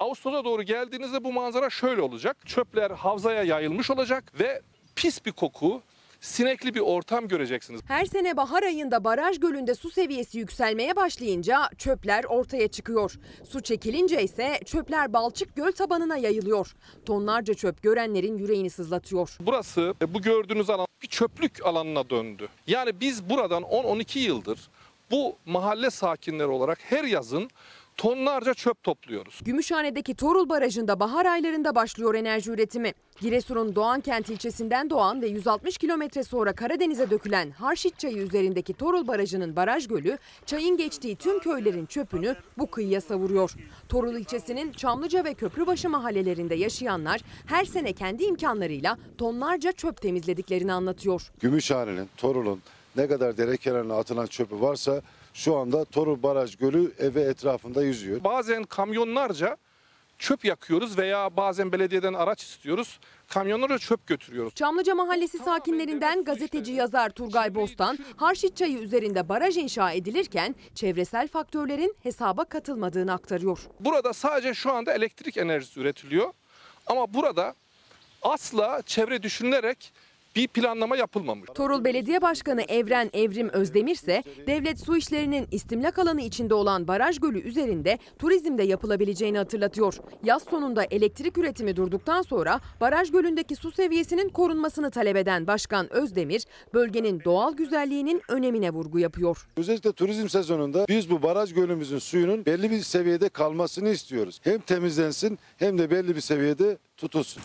[0.00, 2.36] Ağustos'a doğru geldiğinizde bu manzara şöyle olacak.
[2.46, 4.62] Çöpler havzaya yayılmış olacak ve
[4.96, 5.82] pis bir koku,
[6.22, 7.80] sinekli bir ortam göreceksiniz.
[7.86, 13.18] Her sene bahar ayında baraj gölünde su seviyesi yükselmeye başlayınca çöpler ortaya çıkıyor.
[13.48, 16.74] Su çekilince ise çöpler Balçık Göl tabanına yayılıyor.
[17.06, 19.36] Tonlarca çöp görenlerin yüreğini sızlatıyor.
[19.40, 22.48] Burası e, bu gördüğünüz alan bir çöplük alanına döndü.
[22.66, 24.68] Yani biz buradan 10-12 yıldır
[25.10, 27.50] bu mahalle sakinleri olarak her yazın
[27.96, 29.40] tonlarca çöp topluyoruz.
[29.44, 32.92] Gümüşhane'deki Torul Barajı'nda bahar aylarında başlıyor enerji üretimi.
[33.20, 39.56] Giresun'un Doğankent ilçesinden doğan ve 160 kilometre sonra Karadeniz'e dökülen Harşit Çayı üzerindeki Torul Barajı'nın
[39.56, 43.54] baraj gölü çayın geçtiği tüm köylerin çöpünü bu kıyıya savuruyor.
[43.88, 51.32] Torul ilçesinin Çamlıca ve Köprübaşı mahallelerinde yaşayanlar her sene kendi imkanlarıyla tonlarca çöp temizlediklerini anlatıyor.
[51.40, 52.62] Gümüşhane'nin, Torul'un
[52.96, 55.02] ne kadar dere kenarına atılan çöpü varsa
[55.34, 58.24] şu anda Torul Baraj Gölü evi etrafında yüzüyor.
[58.24, 59.56] Bazen kamyonlarca
[60.18, 63.00] çöp yakıyoruz veya bazen belediyeden araç istiyoruz.
[63.28, 64.54] Kamyonlarca çöp götürüyoruz.
[64.54, 71.96] Çamlıca Mahallesi sakinlerinden gazeteci yazar Turgay Bostan, Harşit Çayı üzerinde baraj inşa edilirken çevresel faktörlerin
[72.02, 73.58] hesaba katılmadığını aktarıyor.
[73.80, 76.32] Burada sadece şu anda elektrik enerjisi üretiliyor.
[76.86, 77.54] Ama burada
[78.22, 79.92] asla çevre düşünülerek
[80.36, 81.48] bir planlama yapılmamış.
[81.54, 87.20] Torul Belediye Başkanı Evren Evrim Özdemir ise devlet su işlerinin istimlak alanı içinde olan baraj
[87.20, 89.94] gölü üzerinde turizmde yapılabileceğini hatırlatıyor.
[90.24, 96.44] Yaz sonunda elektrik üretimi durduktan sonra baraj gölündeki su seviyesinin korunmasını talep eden Başkan Özdemir,
[96.74, 99.48] bölgenin doğal güzelliğinin önemine vurgu yapıyor.
[99.56, 104.40] Özellikle turizm sezonunda biz bu baraj gölümüzün suyunun belli bir seviyede kalmasını istiyoruz.
[104.44, 107.42] Hem temizlensin hem de belli bir seviyede tutulsun.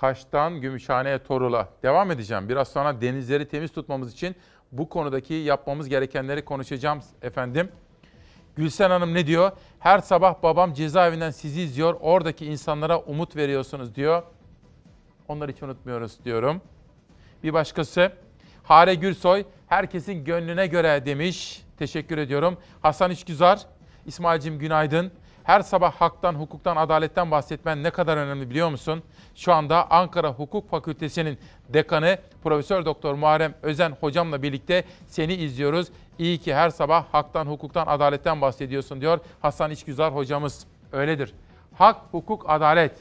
[0.00, 2.48] Kaş'tan Gümüşhane'ye Torul'a devam edeceğim.
[2.48, 4.36] Biraz sonra denizleri temiz tutmamız için
[4.72, 7.68] bu konudaki yapmamız gerekenleri konuşacağım efendim.
[8.56, 9.50] Gülsen Hanım ne diyor?
[9.78, 11.96] Her sabah babam cezaevinden sizi izliyor.
[12.00, 14.22] Oradaki insanlara umut veriyorsunuz diyor.
[15.28, 16.62] Onları hiç unutmuyoruz diyorum.
[17.42, 18.12] Bir başkası
[18.62, 21.62] Hare Gürsoy herkesin gönlüne göre demiş.
[21.78, 22.58] Teşekkür ediyorum.
[22.82, 23.60] Hasan İşgüzar,
[24.06, 25.12] İsmail'cim günaydın.
[25.46, 29.02] Her sabah haktan, hukuktan, adaletten bahsetmen ne kadar önemli biliyor musun?
[29.34, 31.38] Şu anda Ankara Hukuk Fakültesi'nin
[31.68, 35.88] dekanı Profesör Doktor Muharrem Özen hocamla birlikte seni izliyoruz.
[36.18, 40.66] İyi ki her sabah haktan, hukuktan, adaletten bahsediyorsun diyor Hasan İşgüzar hocamız.
[40.92, 41.34] Öyledir.
[41.74, 42.94] Hak, hukuk, adalet,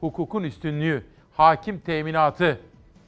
[0.00, 2.60] hukukun üstünlüğü, hakim teminatı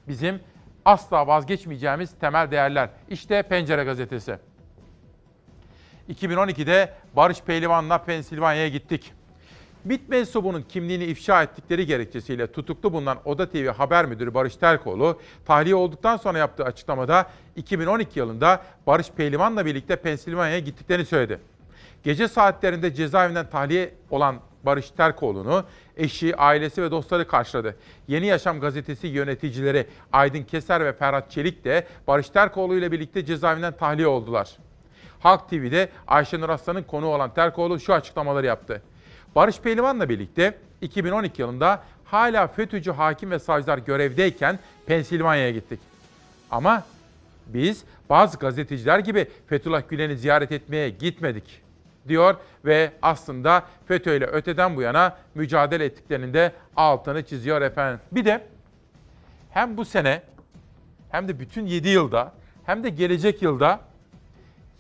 [0.09, 0.41] bizim
[0.85, 2.89] asla vazgeçmeyeceğimiz temel değerler.
[3.09, 4.39] İşte Pencere Gazetesi.
[6.11, 9.13] 2012'de Barış Pehlivan'la Pensilvanya'ya gittik.
[9.85, 15.75] MİT mensubunun kimliğini ifşa ettikleri gerekçesiyle tutuklu bulunan Oda TV Haber Müdürü Barış Terkoğlu, tahliye
[15.75, 17.27] olduktan sonra yaptığı açıklamada
[17.57, 21.39] 2012 yılında Barış Pehlivan'la birlikte Pensilvanya'ya gittiklerini söyledi.
[22.03, 25.65] Gece saatlerinde cezaevinden tahliye olan Barış Terkoğlu'nu
[25.97, 27.77] eşi, ailesi ve dostları karşıladı.
[28.09, 33.77] Yeni Yaşam gazetesi yöneticileri Aydın Keser ve Ferhat Çelik de Barış Terkoğlu ile birlikte cezaevinden
[33.77, 34.57] tahliye oldular.
[35.23, 38.83] Halk TV'de Ayşenur Aslan'ın konu olan Terkoğlu şu açıklamaları yaptı.
[39.35, 45.81] Barış Pehlivan'la birlikte 2012 yılında hala FETÖ'cü hakim ve savcılar görevdeyken Pensilvanya'ya gittik.
[46.51, 46.85] Ama
[47.47, 51.63] biz bazı gazeteciler gibi Fethullah Gülen'i ziyaret etmeye gitmedik
[52.09, 58.01] diyor ve aslında FETÖ ile öteden bu yana mücadele ettiklerinin de altını çiziyor efendim.
[58.13, 58.47] Bir de
[59.51, 60.23] hem bu sene
[61.11, 62.33] hem de bütün 7 yılda
[62.67, 63.81] hem de gelecek yılda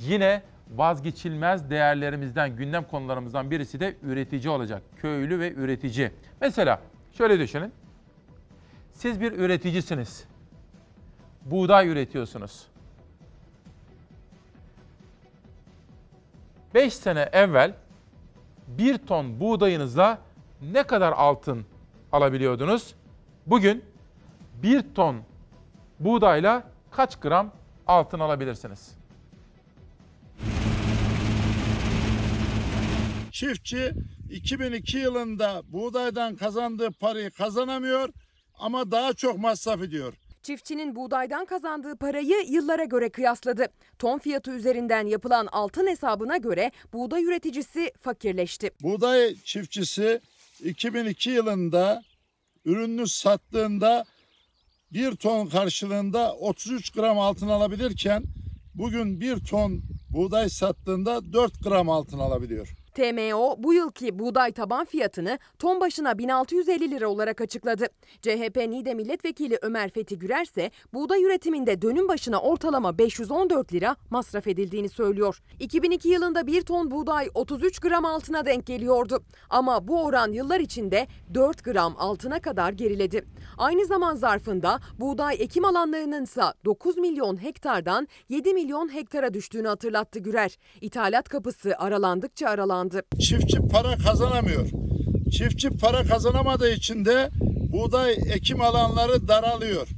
[0.08, 4.82] yine vazgeçilmez değerlerimizden, gündem konularımızdan birisi de üretici olacak.
[4.96, 6.10] Köylü ve üretici.
[6.40, 6.80] Mesela
[7.12, 7.72] şöyle düşünün.
[8.92, 10.24] Siz bir üreticisiniz.
[11.44, 12.66] Buğday üretiyorsunuz.
[16.74, 17.74] 5 sene evvel
[18.68, 20.18] bir ton buğdayınızla
[20.72, 21.66] ne kadar altın
[22.12, 22.94] alabiliyordunuz?
[23.46, 23.84] Bugün
[24.62, 25.16] bir ton
[26.00, 27.50] buğdayla kaç gram
[27.86, 29.01] altın alabilirsiniz?
[33.42, 33.92] Çiftçi
[34.30, 38.08] 2002 yılında buğdaydan kazandığı parayı kazanamıyor
[38.58, 40.14] ama daha çok masraf ediyor.
[40.42, 43.66] Çiftçinin buğdaydan kazandığı parayı yıllara göre kıyasladı.
[43.98, 48.70] Ton fiyatı üzerinden yapılan altın hesabına göre buğday üreticisi fakirleşti.
[48.82, 50.20] Buğday çiftçisi
[50.64, 52.02] 2002 yılında
[52.64, 54.04] ürününü sattığında
[54.92, 58.24] bir ton karşılığında 33 gram altın alabilirken
[58.74, 62.81] bugün bir ton buğday sattığında 4 gram altın alabiliyor.
[62.94, 67.86] TMO bu yılki buğday taban fiyatını ton başına 1650 lira olarak açıkladı.
[68.22, 74.46] CHP Niğde Milletvekili Ömer Fethi Gürer ise buğday üretiminde dönüm başına ortalama 514 lira masraf
[74.46, 75.42] edildiğini söylüyor.
[75.60, 79.22] 2002 yılında bir ton buğday 33 gram altına denk geliyordu.
[79.50, 83.24] Ama bu oran yıllar içinde 4 gram altına kadar geriledi.
[83.58, 90.18] Aynı zaman zarfında buğday ekim alanlarının ise 9 milyon hektardan 7 milyon hektara düştüğünü hatırlattı
[90.18, 90.58] Gürer.
[90.80, 92.81] İthalat kapısı aralandıkça aralandı.
[93.20, 94.68] Çiftçi para kazanamıyor.
[95.32, 97.30] Çiftçi para kazanamadığı için de
[97.72, 99.88] buğday ekim alanları daralıyor.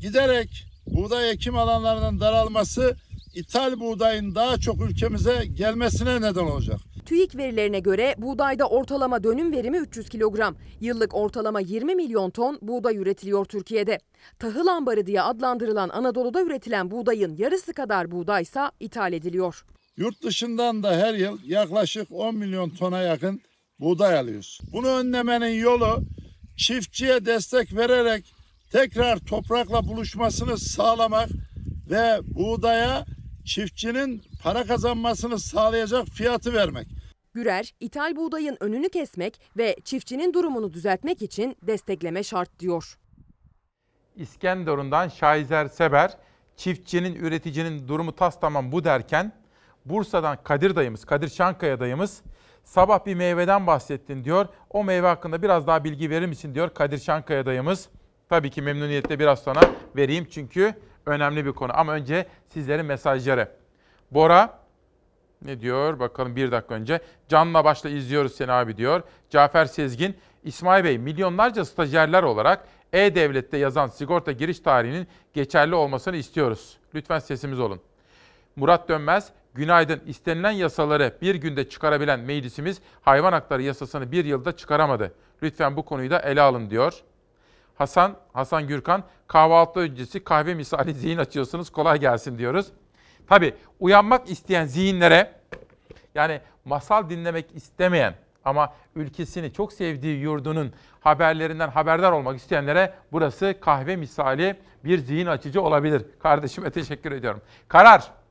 [0.00, 2.96] Giderek buğday ekim alanlarının daralması
[3.34, 6.80] ithal buğdayın daha çok ülkemize gelmesine neden olacak.
[7.06, 10.56] TÜİK verilerine göre buğdayda ortalama dönüm verimi 300 kilogram.
[10.80, 13.98] Yıllık ortalama 20 milyon ton buğday üretiliyor Türkiye'de.
[14.38, 19.64] Tahıl ambarı diye adlandırılan Anadolu'da üretilen buğdayın yarısı kadar buğdaysa ithal ediliyor.
[19.96, 23.40] Yurt dışından da her yıl yaklaşık 10 milyon tona yakın
[23.78, 24.60] buğday alıyoruz.
[24.72, 26.02] Bunu önlemenin yolu
[26.56, 28.34] çiftçiye destek vererek
[28.72, 31.28] tekrar toprakla buluşmasını sağlamak
[31.90, 33.04] ve buğdaya
[33.44, 36.88] çiftçinin para kazanmasını sağlayacak fiyatı vermek.
[37.34, 42.98] Gürer, ithal buğdayın önünü kesmek ve çiftçinin durumunu düzeltmek için destekleme şart diyor.
[44.16, 46.16] İskenderun'dan Şahizer Seber,
[46.56, 49.41] çiftçinin, üreticinin durumu tas tamam bu derken,
[49.84, 52.22] Bursa'dan Kadir dayımız, Kadir Şankaya dayımız,
[52.64, 54.46] sabah bir meyveden bahsettin diyor.
[54.70, 57.88] O meyve hakkında biraz daha bilgi verir misin diyor Kadir Şankaya dayımız.
[58.28, 59.60] Tabii ki memnuniyetle biraz sonra
[59.96, 60.74] vereyim çünkü
[61.06, 61.72] önemli bir konu.
[61.74, 63.48] Ama önce sizlerin mesajları.
[64.10, 64.58] Bora
[65.42, 67.00] ne diyor bakalım bir dakika önce.
[67.28, 69.02] Canla başla izliyoruz seni abi diyor.
[69.30, 76.78] Cafer Sezgin, İsmail Bey milyonlarca stajyerler olarak E-Devlet'te yazan sigorta giriş tarihinin geçerli olmasını istiyoruz.
[76.94, 77.80] Lütfen sesimiz olun.
[78.56, 80.00] Murat Dönmez, günaydın.
[80.06, 85.12] İstenilen yasaları bir günde çıkarabilen meclisimiz hayvan hakları yasasını bir yılda çıkaramadı.
[85.42, 86.94] Lütfen bu konuyu da ele alın diyor.
[87.74, 92.66] Hasan, Hasan Gürkan, kahvaltı öncesi kahve misali zihin açıyorsunuz kolay gelsin diyoruz.
[93.28, 95.32] Tabi uyanmak isteyen zihinlere
[96.14, 98.14] yani masal dinlemek istemeyen
[98.44, 105.62] ama ülkesini çok sevdiği yurdunun haberlerinden haberdar olmak isteyenlere burası kahve misali bir zihin açıcı
[105.62, 106.04] olabilir.
[106.22, 107.40] Kardeşime teşekkür ediyorum.
[107.68, 108.21] Karar.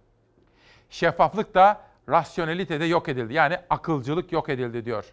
[0.92, 3.34] Şeffaflık da rasyonelite de yok edildi.
[3.34, 5.06] Yani akılcılık yok edildi diyor.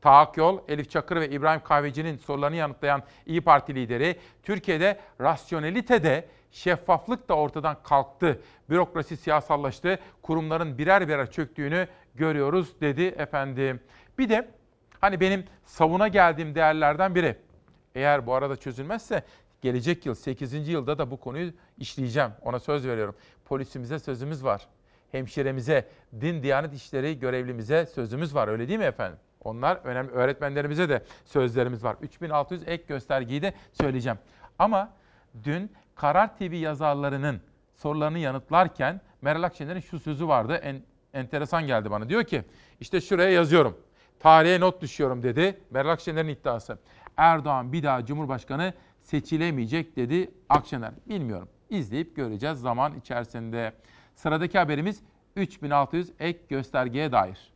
[0.00, 6.28] Taak Yol, Elif Çakır ve İbrahim Kahveci'nin sorularını yanıtlayan İyi Parti lideri, Türkiye'de rasyonelite de
[6.50, 8.40] şeffaflık da ortadan kalktı.
[8.70, 13.80] Bürokrasi siyasallaştı, kurumların birer birer çöktüğünü görüyoruz dedi efendim.
[14.18, 14.50] Bir de
[15.00, 17.36] hani benim savuna geldiğim değerlerden biri.
[17.94, 19.22] Eğer bu arada çözülmezse
[19.60, 20.68] gelecek yıl 8.
[20.68, 22.30] yılda da bu konuyu işleyeceğim.
[22.42, 23.14] Ona söz veriyorum.
[23.52, 24.66] Polisimize sözümüz var.
[25.10, 25.88] Hemşiremize,
[26.20, 28.48] din diyanet işleri görevlimize sözümüz var.
[28.48, 29.18] Öyle değil mi efendim?
[29.44, 30.10] Onlar önemli.
[30.10, 31.96] Öğretmenlerimize de sözlerimiz var.
[32.02, 34.18] 3600 ek göstergeyi de söyleyeceğim.
[34.58, 34.92] Ama
[35.44, 37.40] dün Karar TV yazarlarının
[37.74, 40.54] sorularını yanıtlarken Meral Akşener'in şu sözü vardı.
[40.54, 40.82] En,
[41.14, 42.08] enteresan geldi bana.
[42.08, 42.44] Diyor ki
[42.80, 43.78] işte şuraya yazıyorum.
[44.20, 45.60] Tarihe not düşüyorum dedi.
[45.70, 46.78] Meral Akşener'in iddiası.
[47.16, 50.92] Erdoğan bir daha Cumhurbaşkanı seçilemeyecek dedi Akşener.
[51.06, 51.48] Bilmiyorum.
[51.72, 53.72] İzleyip göreceğiz zaman içerisinde.
[54.14, 55.00] Sıradaki haberimiz
[55.36, 57.52] 3600 ek göstergeye dair.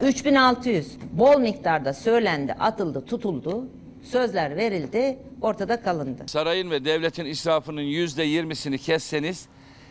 [0.00, 3.68] 3600 bol miktarda söylendi, atıldı, tutuldu.
[4.02, 6.22] Sözler verildi, ortada kalındı.
[6.26, 9.48] Sarayın ve devletin israfının %20'sini kesseniz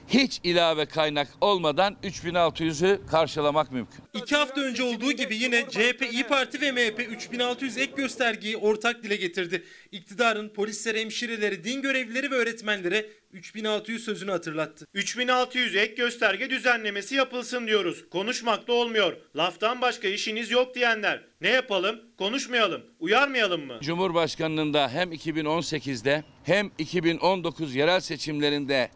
[0.07, 4.03] hiç ilave kaynak olmadan 3600'ü karşılamak mümkün.
[4.14, 9.03] İki hafta önce olduğu gibi yine CHP, İyi Parti ve MHP 3600 ek göstergeyi ortak
[9.03, 9.64] dile getirdi.
[9.91, 14.88] İktidarın polislere, hemşireleri, din görevlileri ve öğretmenlere 3600 sözünü hatırlattı.
[14.94, 18.10] 3600 ek gösterge düzenlemesi yapılsın diyoruz.
[18.10, 19.14] Konuşmakla olmuyor.
[19.36, 21.22] Laftan başka işiniz yok diyenler.
[21.41, 22.02] Ne yapalım?
[22.18, 22.82] Konuşmayalım.
[22.99, 23.77] Uyarmayalım mı?
[23.82, 28.90] Cumhurbaşkanının da hem 2018'de hem 2019 yerel seçimlerinde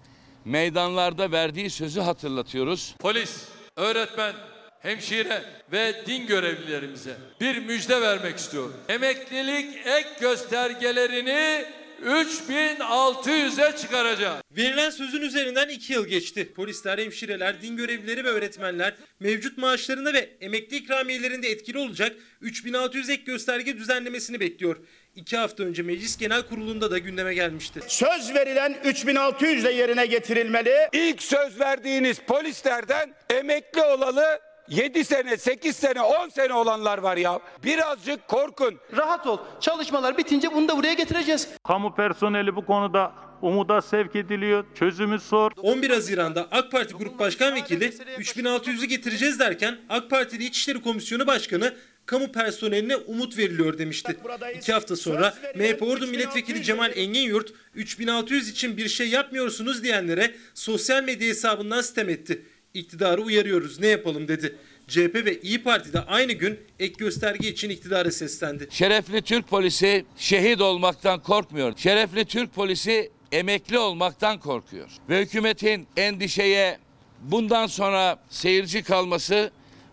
[0.50, 2.96] meydanlarda verdiği sözü hatırlatıyoruz.
[3.00, 3.44] Polis,
[3.76, 4.34] öğretmen,
[4.82, 8.74] hemşire ve din görevlilerimize bir müjde vermek istiyorum.
[8.90, 11.66] Emeklilik ek göstergelerini
[12.06, 14.42] 3600'e çıkaracağız.
[14.52, 16.54] Verilen sözün üzerinden 2 yıl geçti.
[16.54, 23.24] Polisler, hemşireler, din görevlileri ve öğretmenler mevcut maaşlarında ve emekli ikramiyelerinde etkili olacak 3600 ek
[23.24, 24.78] gösterge düzenlemesini bekliyor.
[25.16, 27.80] 2 hafta önce Meclis Genel Kurulu'nda da gündeme gelmişti.
[27.88, 30.90] Söz verilen 3600 de yerine getirilmeli.
[30.94, 34.40] İlk söz verdiğiniz polislerden emekli olalı
[34.70, 37.40] 7 sene, 8 sene, 10 sene olanlar var ya.
[37.64, 38.76] Birazcık korkun.
[38.98, 39.38] Rahat ol.
[39.60, 41.48] Çalışmalar bitince bunu da buraya getireceğiz.
[41.64, 44.66] Kamu personeli bu konuda umuda sevk ediliyor.
[44.76, 45.52] Çözümü zor.
[45.58, 51.74] 11 Haziran'da AK Parti Grup Başkan Vekili 3600'ü getireceğiz derken AK Partili İçişleri Komisyonu Başkanı
[52.06, 54.18] kamu personeline umut veriliyor demişti.
[54.56, 57.44] İki hafta sonra MHP Ordu Milletvekili Cemal Engin
[57.76, 62.46] 3600 için bir şey yapmıyorsunuz diyenlere sosyal medya hesabından sitem etti.
[62.74, 64.56] İktidarı uyarıyoruz ne yapalım dedi.
[64.88, 68.68] CHP ve İyi Parti de aynı gün ek gösterge için iktidara seslendi.
[68.72, 71.74] Şerefli Türk polisi şehit olmaktan korkmuyor.
[71.78, 74.90] Şerefli Türk polisi emekli olmaktan korkuyor.
[75.10, 76.78] Ve hükümetin endişeye
[77.22, 79.52] bundan sonra seyirci kalması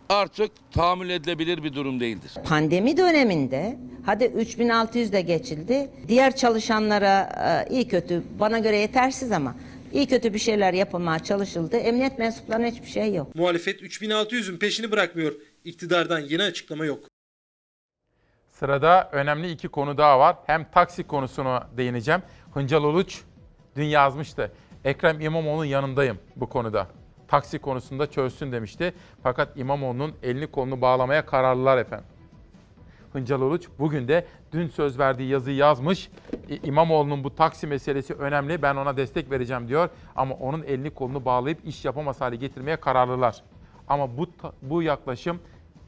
[0.08, 2.30] artık tahammül edilebilir bir durum değildir.
[2.44, 3.76] Pandemi döneminde
[4.06, 5.90] hadi 3600 de geçildi.
[6.08, 7.20] Diğer çalışanlara
[7.68, 9.54] e, iyi kötü bana göre yetersiz ama
[9.96, 11.76] İyi kötü bir şeyler yapılmaya çalışıldı.
[11.76, 13.34] Emniyet mensuplarına hiçbir şey yok.
[13.34, 15.32] Muhalefet 3600'ün peşini bırakmıyor.
[15.64, 17.04] İktidardan yeni açıklama yok.
[18.48, 20.36] Sırada önemli iki konu daha var.
[20.46, 22.22] Hem taksi konusuna değineceğim.
[22.54, 23.22] Hıncal Uluç
[23.76, 24.52] dün yazmıştı.
[24.84, 26.86] Ekrem İmamoğlu'nun yanındayım bu konuda.
[27.28, 28.94] Taksi konusunda çözsün demişti.
[29.22, 32.06] Fakat İmamoğlu'nun elini kolunu bağlamaya kararlılar efendim.
[33.16, 36.10] Hıncal Uluç bugün de dün söz verdiği yazıyı yazmış.
[36.62, 38.62] İmamoğlu'nun bu taksi meselesi önemli.
[38.62, 39.88] Ben ona destek vereceğim diyor.
[40.16, 43.42] Ama onun elini kolunu bağlayıp iş yapamaz hale getirmeye kararlılar.
[43.88, 44.26] Ama bu
[44.62, 45.40] bu yaklaşım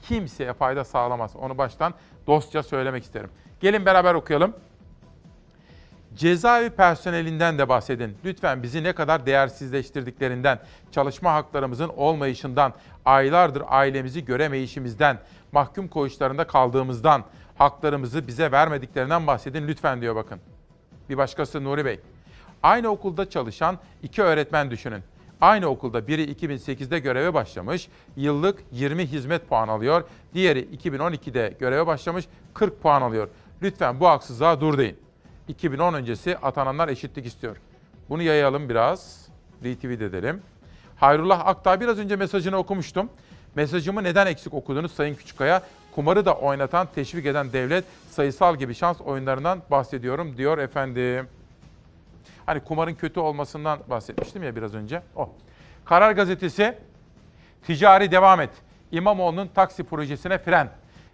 [0.03, 1.37] kimseye fayda sağlamaz.
[1.37, 1.95] Onu baştan
[2.27, 3.31] dostça söylemek isterim.
[3.61, 4.55] Gelin beraber okuyalım.
[6.19, 8.17] Cezaevi personelinden de bahsedin.
[8.25, 10.59] Lütfen bizi ne kadar değersizleştirdiklerinden,
[10.93, 12.75] çalışma haklarımızın olmayışından,
[13.05, 15.19] aylardır ailemizi göremeyişimizden,
[15.53, 17.25] mahkum koğuşlarında kaldığımızdan,
[17.59, 20.41] haklarımızı bize vermediklerinden bahsedin lütfen diyor bakın.
[21.09, 22.01] Bir başkası Nuri Bey.
[22.63, 25.03] Aynı okulda çalışan iki öğretmen düşünün.
[25.41, 30.05] Aynı okulda biri 2008'de göreve başlamış, yıllık 20 hizmet puan alıyor.
[30.35, 32.25] Diğeri 2012'de göreve başlamış,
[32.55, 33.29] 40 puan alıyor.
[33.63, 35.08] Lütfen bu haksızlığa dur deyin.
[35.49, 37.57] 2010 öncesi atananlar eşitlik istiyor.
[38.09, 39.29] Bunu yayalım biraz.
[39.65, 40.43] Retweet edelim.
[40.97, 43.11] Hayrullah Aktağ biraz önce mesajını okumuştum.
[43.55, 45.63] Mesajımı neden eksik okudunuz Sayın Küçükkaya?
[45.95, 51.29] Kumarı da oynatan, teşvik eden devlet sayısal gibi şans oyunlarından bahsediyorum diyor efendim.
[52.47, 55.03] Hani kumarın kötü olmasından bahsetmiştim ya biraz önce.
[55.17, 55.31] O.
[55.85, 56.79] Karar Gazetesi
[57.67, 58.51] ticari devam et.
[58.93, 60.71] İmamoğlu'nun taksi projesine fren.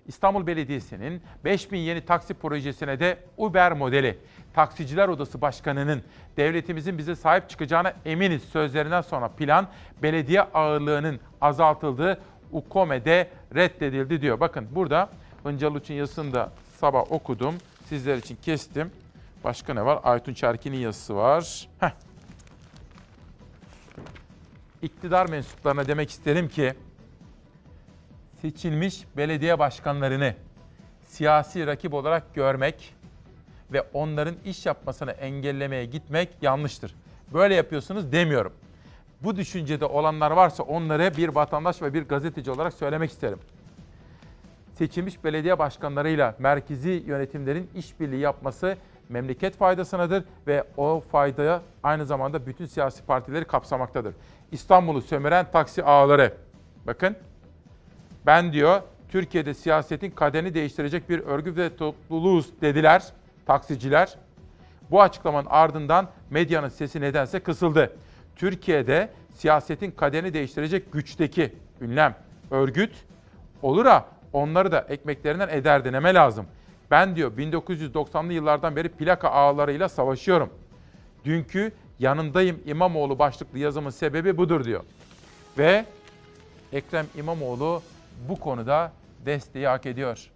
[0.07, 4.19] İstanbul Belediyesi'nin 5000 yeni taksi projesine de Uber modeli.
[4.55, 6.03] Taksiciler Odası Başkanı'nın
[6.37, 9.69] devletimizin bize sahip çıkacağına eminiz sözlerinden sonra plan
[10.03, 12.21] belediye ağırlığının azaltıldığı
[12.53, 14.41] UKOME'de reddedildi diyor.
[14.41, 15.11] Bakın burada
[15.45, 17.55] Hıncal Uç'un yazısını da sabah okudum.
[17.89, 18.91] Sizler için kestim.
[19.45, 20.01] Başka ne var?
[20.05, 21.69] Aytun Çerkin'in yazısı var.
[21.81, 21.91] Heh.
[24.83, 26.75] İktidar mensuplarına demek isterim ki
[28.45, 30.35] seçilmiş belediye başkanlarını
[31.03, 32.95] siyasi rakip olarak görmek
[33.73, 36.95] ve onların iş yapmasını engellemeye gitmek yanlıştır.
[37.33, 38.53] Böyle yapıyorsunuz demiyorum.
[39.23, 43.39] Bu düşüncede olanlar varsa onları bir vatandaş ve bir gazeteci olarak söylemek isterim.
[44.75, 48.77] Seçilmiş belediye başkanlarıyla merkezi yönetimlerin işbirliği yapması
[49.09, 54.15] memleket faydasınadır ve o faydaya aynı zamanda bütün siyasi partileri kapsamaktadır.
[54.53, 56.35] İstanbul'u sömüren taksi ağları.
[56.87, 57.17] Bakın
[58.27, 63.03] ben diyor Türkiye'de siyasetin kaderini değiştirecek bir örgüt ve topluluğuz dediler
[63.47, 64.15] taksiciler.
[64.91, 67.97] Bu açıklamanın ardından medyanın sesi nedense kısıldı.
[68.37, 72.15] Türkiye'de siyasetin kaderini değiştirecek güçteki ünlem,
[72.51, 72.93] örgüt
[73.63, 76.47] olur ha onları da ekmeklerinden eder deneme lazım.
[76.91, 80.51] Ben diyor 1990'lı yıllardan beri plaka ağlarıyla savaşıyorum.
[81.25, 84.85] Dünkü yanındayım İmamoğlu başlıklı yazımın sebebi budur diyor.
[85.59, 85.85] Ve
[86.73, 87.83] Ekrem İmamoğlu
[88.29, 88.93] bu konuda
[89.27, 90.31] desteği hak ediyor.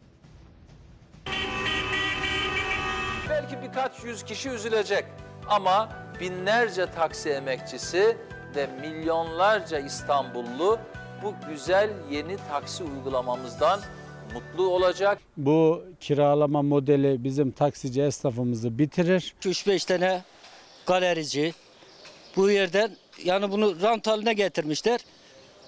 [3.28, 5.04] Belki birkaç yüz kişi üzülecek
[5.48, 5.88] ama
[6.20, 8.16] binlerce taksi emekçisi
[8.56, 10.78] ve milyonlarca İstanbullu
[11.22, 13.80] bu güzel yeni taksi uygulamamızdan
[14.34, 15.18] mutlu olacak.
[15.36, 19.34] Bu kiralama modeli bizim taksici esnafımızı bitirir.
[19.42, 20.22] 3-5 tane
[20.86, 21.54] galerici
[22.36, 22.90] bu yerden
[23.24, 25.00] yani bunu rant haline getirmişler.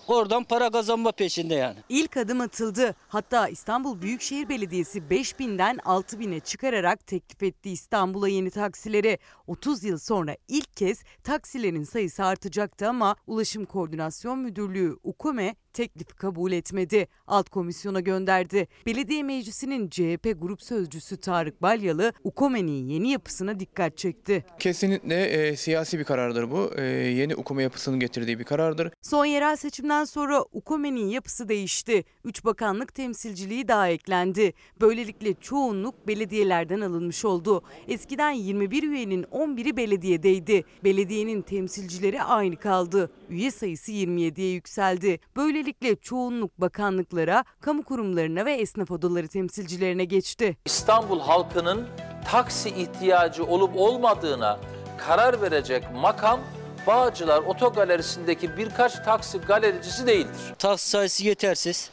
[0.09, 1.79] Oradan para kazanma peşinde yani.
[1.89, 2.95] İlk adım atıldı.
[3.09, 9.19] Hatta İstanbul Büyükşehir Belediyesi 5000'den 6000'e çıkararak teklif etti İstanbul'a yeni taksileri.
[9.47, 16.53] 30 yıl sonra ilk kez taksilerin sayısı artacaktı ama Ulaşım Koordinasyon Müdürlüğü UKOME teklifi kabul
[16.53, 17.09] etmedi.
[17.27, 18.69] Alt komisyona gönderdi.
[18.87, 24.45] Belediye Meclisi'nin CHP Grup Sözcüsü Tarık Balyalı UKOME'nin yeni yapısına dikkat çekti.
[24.59, 26.71] Kesinlikle e, siyasi bir karardır bu.
[26.77, 28.91] E, yeni okuma yapısının getirdiği bir karardır.
[29.03, 32.05] Son yerel seçimden sonra UKOME'nin yapısı değişti.
[32.25, 34.53] 3 bakanlık temsilciliği daha eklendi.
[34.81, 37.63] Böylelikle çoğunluk belediyelerden alınmış oldu.
[37.89, 40.65] Eskiden 21 üyenin 11'i belediyedeydi.
[40.85, 43.11] Belediyenin temsilcileri aynı kaldı.
[43.31, 45.19] Üye sayısı 27'ye yükseldi.
[45.61, 50.57] Böylelikle çoğunluk bakanlıklara, kamu kurumlarına ve esnaf odaları temsilcilerine geçti.
[50.65, 51.89] İstanbul halkının
[52.31, 54.61] taksi ihtiyacı olup olmadığına
[54.99, 56.41] karar verecek makam
[56.87, 60.55] Bağcılar Otogalerisindeki birkaç taksi galericisi değildir.
[60.59, 61.91] Taksi sayısı yetersiz.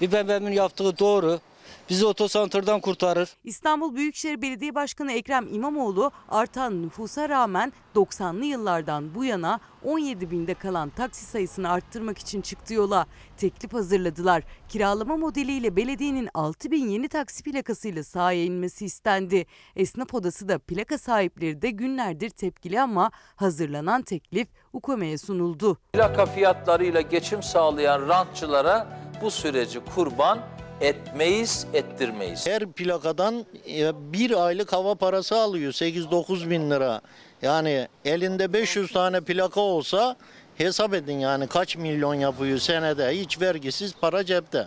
[0.00, 1.40] İBB'nin yaptığı doğru.
[1.88, 3.28] Bizi otosantrdan kurtarır.
[3.44, 10.54] İstanbul Büyükşehir Belediye Başkanı Ekrem İmamoğlu artan nüfusa rağmen 90'lı yıllardan bu yana 17 binde
[10.54, 13.06] kalan taksi sayısını arttırmak için çıktı yola.
[13.36, 14.42] Teklif hazırladılar.
[14.68, 19.46] Kiralama modeliyle belediyenin 6 bin yeni taksi plakasıyla sahaya inmesi istendi.
[19.76, 25.78] Esnaf odası da plaka sahipleri de günlerdir tepkili ama hazırlanan teklif UKOME'ye sunuldu.
[25.92, 30.38] Plaka fiyatlarıyla geçim sağlayan rantçılara bu süreci kurban
[30.80, 32.46] etmeyiz, ettirmeyiz.
[32.46, 37.00] Her plakadan e, bir aylık hava parası alıyor 8-9 bin lira.
[37.42, 40.16] Yani elinde 500 tane plaka olsa
[40.58, 44.66] hesap edin yani kaç milyon yapıyor senede hiç vergisiz para cepte.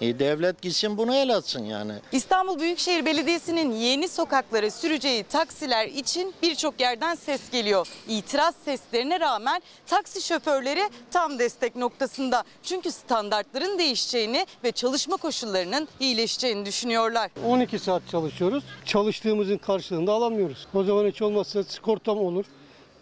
[0.00, 1.92] E, devlet gitsin bunu el atsın yani.
[2.12, 7.88] İstanbul Büyükşehir Belediyesi'nin yeni sokaklara süreceği taksiler için birçok yerden ses geliyor.
[8.08, 12.44] İtiraz seslerine rağmen taksi şoförleri tam destek noktasında.
[12.62, 17.30] Çünkü standartların değişeceğini ve çalışma koşullarının iyileşeceğini düşünüyorlar.
[17.46, 18.64] 12 saat çalışıyoruz.
[18.84, 20.66] Çalıştığımızın karşılığında alamıyoruz.
[20.74, 22.44] O zaman hiç olmazsa sigortam olur.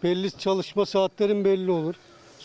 [0.03, 1.95] Belli çalışma saatlerim belli olur.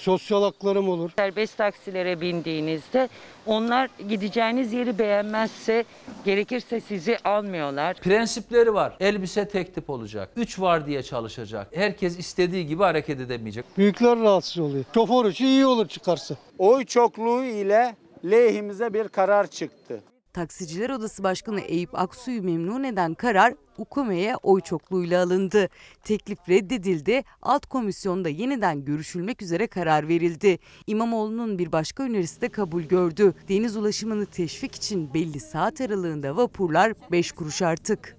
[0.03, 1.11] Sosyal haklarım olur.
[1.16, 3.09] Serbest taksilere bindiğinizde
[3.47, 5.85] onlar gideceğiniz yeri beğenmezse
[6.24, 7.97] gerekirse sizi almıyorlar.
[8.01, 8.97] Prensipleri var.
[9.01, 10.29] Elbise tek tip olacak.
[10.37, 11.69] Üç var diye çalışacak.
[11.74, 13.65] Herkes istediği gibi hareket edemeyecek.
[13.79, 14.85] Büyükler rahatsız oluyor.
[14.95, 16.35] Şoför için iyi olur çıkarsa.
[16.59, 20.03] Oy çokluğu ile lehimize bir karar çıktı.
[20.32, 25.68] Taksiciler Odası Başkanı Eyüp Aksu'yu memnun eden karar UKOME'ye oy çokluğuyla alındı.
[26.02, 27.22] Teklif reddedildi.
[27.42, 30.59] Alt komisyonda yeniden görüşülmek üzere karar verildi.
[30.86, 33.34] İmamoğlu'nun bir başka önerisi de kabul gördü.
[33.48, 38.16] Deniz ulaşımını teşvik için belli saat aralığında vapurlar 5 kuruş artık.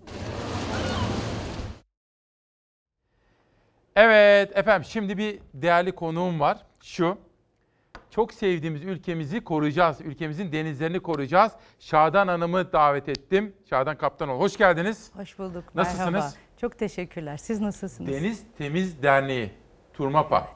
[3.95, 6.57] Evet efendim şimdi bir değerli konuğum var.
[6.83, 7.17] Şu.
[8.15, 10.01] Çok sevdiğimiz ülkemizi koruyacağız.
[10.01, 11.51] Ülkemizin denizlerini koruyacağız.
[11.79, 13.53] Şadan Hanım'ı davet ettim.
[13.69, 14.39] Şadan Kaptanoğlu.
[14.39, 15.11] Hoş geldiniz.
[15.15, 15.63] Hoş bulduk.
[15.75, 16.13] Nasılsınız?
[16.13, 16.33] Merhaba.
[16.61, 17.37] Çok teşekkürler.
[17.37, 18.11] Siz nasılsınız?
[18.13, 19.51] Deniz Temiz Derneği.
[19.93, 20.47] Turmapa.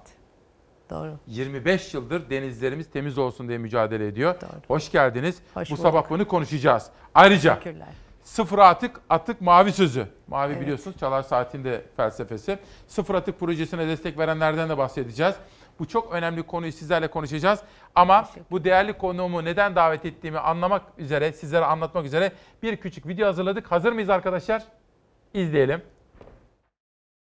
[0.90, 1.20] Doğru.
[1.28, 4.36] 25 yıldır denizlerimiz temiz olsun diye mücadele ediyor.
[4.68, 5.38] Hoş geldiniz.
[5.54, 5.82] Hoş Bu bulduk.
[5.84, 6.90] sabah bunu konuşacağız.
[7.16, 7.88] Ayrıca Teşekkürler.
[8.24, 10.08] sıfır atık atık mavi sözü.
[10.28, 10.62] Mavi Evet.
[10.62, 12.60] biliyorsunuz Çalar Saat'in de felsefesi.
[12.88, 15.36] Sıfır atık projesine destek verenlerden de bahsedeceğiz.
[15.80, 17.60] Bu çok önemli konuyu sizlerle konuşacağız.
[17.96, 22.32] Ama bu değerli konuğumu neden davet ettiğimi anlamak üzere, sizlere anlatmak üzere
[22.64, 23.72] bir küçük video hazırladık.
[23.72, 24.64] Hazır mıyız arkadaşlar?
[25.34, 25.82] İzleyelim.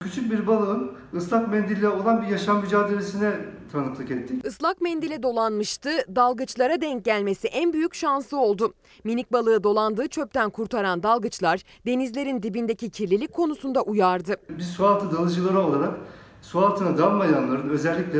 [0.03, 3.31] Küçük bir balığın ıslak mendille olan bir yaşam mücadelesine
[3.71, 4.45] tanıklık ettik.
[4.45, 8.73] Islak mendile dolanmıştı, dalgıçlara denk gelmesi en büyük şansı oldu.
[9.03, 14.35] Minik balığı dolandığı çöpten kurtaran dalgıçlar denizlerin dibindeki kirlilik konusunda uyardı.
[14.49, 15.93] Biz sualtı dalıcıları olarak
[16.41, 18.19] su altına dalmayanların özellikle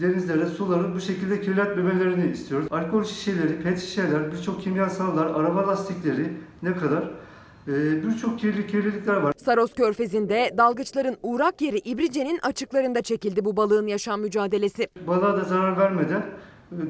[0.00, 2.68] denizlere, suları bu şekilde kirletmemelerini istiyoruz.
[2.70, 6.32] Alkol şişeleri, pet şişeler, birçok kimyasallar, araba lastikleri
[6.62, 7.10] ne kadar
[7.68, 9.34] e, birçok kirli kirlilikler var.
[9.36, 14.88] Saros Körfezi'nde dalgıçların uğrak yeri İbrice'nin açıklarında çekildi bu balığın yaşam mücadelesi.
[15.06, 16.22] Balığa da zarar vermeden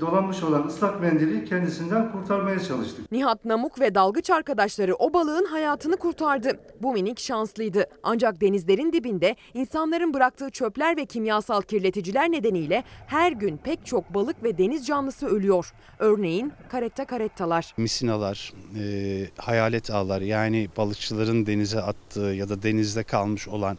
[0.01, 3.13] dolanmış olan ıslak mendili kendisinden kurtarmaya çalıştık.
[3.13, 6.61] Nihat Namuk ve dalgıç arkadaşları o balığın hayatını kurtardı.
[6.83, 7.87] Bu minik şanslıydı.
[8.03, 14.43] Ancak denizlerin dibinde insanların bıraktığı çöpler ve kimyasal kirleticiler nedeniyle her gün pek çok balık
[14.43, 15.73] ve deniz canlısı ölüyor.
[15.99, 17.75] Örneğin karetta karettalar.
[17.77, 23.79] misinalar, e, hayalet ağlar yani balıkçıların denize attığı ya da denizde kalmış olan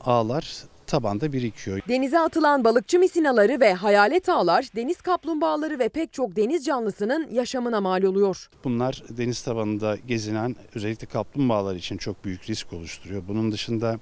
[0.00, 1.80] ağlar tabanda birikiyor.
[1.88, 7.80] Denize atılan balıkçı misinaları ve hayalet ağlar deniz kaplumbağaları ve pek çok deniz canlısının yaşamına
[7.80, 8.48] mal oluyor.
[8.64, 13.22] Bunlar deniz tabanında gezinen özellikle kaplumbağalar için çok büyük risk oluşturuyor.
[13.28, 13.98] Bunun dışında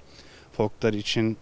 [0.51, 1.37] foklar için,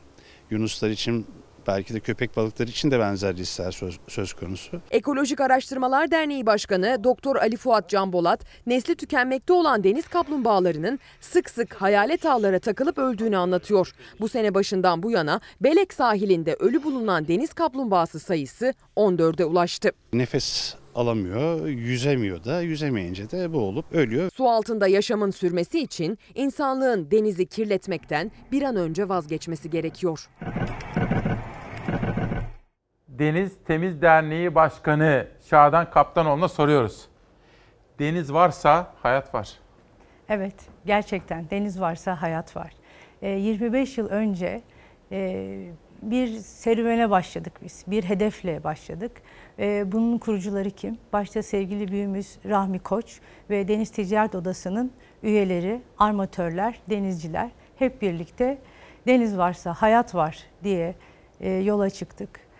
[0.49, 1.25] yunuslar için
[1.67, 4.81] belki de köpek balıkları için de benzer riskler söz, söz konusu.
[4.91, 11.73] Ekolojik Araştırmalar Derneği Başkanı Doktor Ali Fuat Canbolat, nesli tükenmekte olan deniz kaplumbağalarının sık sık
[11.73, 13.91] hayalet ağlara takılıp öldüğünü anlatıyor.
[14.19, 19.91] Bu sene başından bu yana Belek sahilinde ölü bulunan deniz kaplumbağası sayısı 14'e ulaştı.
[20.13, 24.31] Nefes alamıyor, yüzemiyor da, yüzemeyince de bu olup ölüyor.
[24.31, 30.29] Su altında yaşamın sürmesi için insanlığın denizi kirletmekten bir an önce vazgeçmesi gerekiyor.
[33.19, 37.05] Deniz Temiz Derneği Başkanı Şadan Kaptanoğlu'na soruyoruz.
[37.99, 39.49] Deniz varsa hayat var.
[40.29, 40.55] Evet,
[40.85, 42.71] gerçekten deniz varsa hayat var.
[43.21, 44.61] Ee, 25 yıl önce
[45.11, 45.71] e,
[46.01, 49.11] bir serüvene başladık biz, bir hedefle başladık.
[49.59, 50.97] Ee, bunun kurucuları kim?
[51.13, 53.19] Başta sevgili büyüğümüz Rahmi Koç
[53.49, 54.91] ve Deniz Ticaret Odası'nın
[55.23, 58.57] üyeleri, armatörler, denizciler hep birlikte
[59.07, 60.95] deniz varsa hayat var diye
[61.39, 62.50] e, yola çıktık.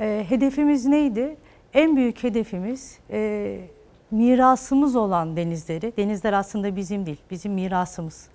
[0.00, 1.36] E, hedefimiz neydi?
[1.74, 3.60] En büyük hedefimiz e,
[4.10, 8.28] mirasımız olan denizleri, denizler aslında bizim değil, bizim mirasımız.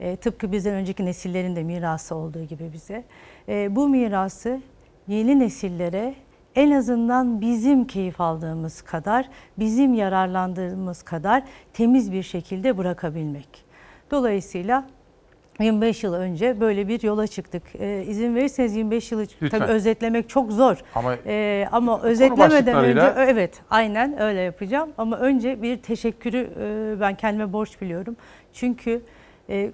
[0.00, 3.04] E, tıpkı bizden önceki nesillerin de mirası olduğu gibi bize.
[3.48, 4.60] E, bu mirası
[5.08, 6.14] yeni nesillere
[6.54, 9.28] en azından bizim keyif aldığımız kadar,
[9.58, 13.64] bizim yararlandığımız kadar temiz bir şekilde bırakabilmek.
[14.10, 14.88] Dolayısıyla
[15.60, 17.62] 25 yıl önce böyle bir yola çıktık.
[17.80, 19.58] Ee, izin verirseniz 25 yılı Lütfen.
[19.60, 20.76] tabii özetlemek çok zor.
[20.94, 24.90] Ama Ee, ama özetlemeden önce başlıklarıyla- evet aynen öyle yapacağım.
[24.98, 28.16] Ama önce bir teşekkürü e, ben kendime borç biliyorum.
[28.52, 29.02] Çünkü
[29.50, 29.70] e,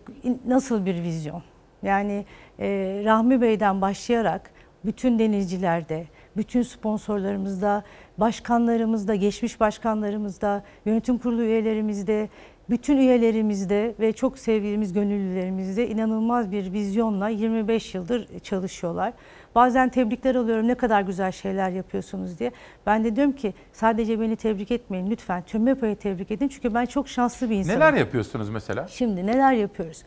[0.47, 1.43] nasıl bir vizyon?
[1.83, 2.25] Yani
[2.61, 2.67] e,
[3.05, 4.51] Rahmi Bey'den başlayarak
[4.85, 6.05] bütün denizcilerde,
[6.37, 7.83] bütün sponsorlarımızda,
[8.19, 12.29] başkanlarımızda, geçmiş başkanlarımızda, yönetim kurulu üyelerimizde,
[12.71, 19.13] bütün üyelerimizde ve çok sevdiğimiz gönüllülerimizde inanılmaz bir vizyonla 25 yıldır çalışıyorlar.
[19.55, 22.53] Bazen tebrikler alıyorum ne kadar güzel şeyler yapıyorsunuz diye.
[22.87, 26.49] Ben de diyorum ki sadece beni tebrik etmeyin lütfen tüm MEPA'yı tebrik edin.
[26.49, 27.81] Çünkü ben çok şanslı bir insanım.
[27.81, 28.89] Neler yapıyorsunuz mesela?
[28.89, 30.03] Şimdi neler yapıyoruz?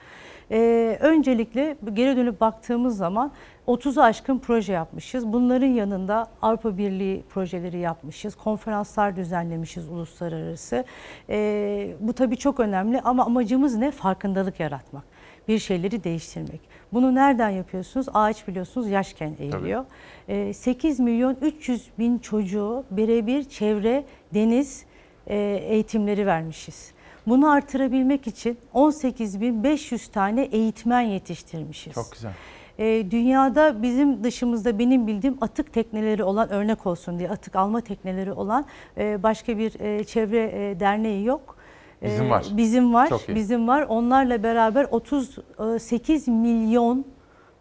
[0.52, 3.32] Ee, öncelikle geri dönüp baktığımız zaman
[3.68, 5.34] 30'u aşkın proje yapmışız.
[5.34, 8.36] Bunların yanında Avrupa Birliği projeleri yapmışız.
[8.36, 10.86] Konferanslar düzenlemişiz uluslararası.
[11.30, 13.92] Ee, bu tabii çok önemli ama amacımız ne?
[13.92, 15.04] Farkındalık yaratmak.
[15.48, 16.62] Bir şeyleri değiştirmek.
[16.94, 18.08] Bunu nereden yapıyorsunuz?
[18.14, 19.86] Ağaç biliyorsunuz yaşken eğiliyor.
[20.28, 24.04] Ee, 8 milyon 300 bin çocuğu birebir çevre,
[24.34, 24.86] deniz
[25.28, 26.92] e, eğitimleri vermişiz.
[27.28, 31.94] Bunu artırabilmek için 18.500 tane eğitmen yetiştirmişiz.
[31.94, 32.32] Çok güzel.
[32.80, 38.32] E, dünyada bizim dışımızda benim bildiğim atık tekneleri olan örnek olsun diye atık alma tekneleri
[38.34, 38.66] olan
[38.98, 41.56] e, başka bir e, çevre e, derneği yok.
[42.02, 42.46] E, Bizim var.
[42.52, 43.10] Bizim var.
[43.36, 43.86] Bizim var.
[43.90, 47.06] Onlarla beraber 38 milyon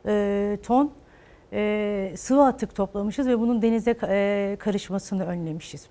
[0.06, 0.92] e, ton
[1.52, 5.88] e, sıvı atık toplamışız ve bunun denize e, karışmasını önlemişiz.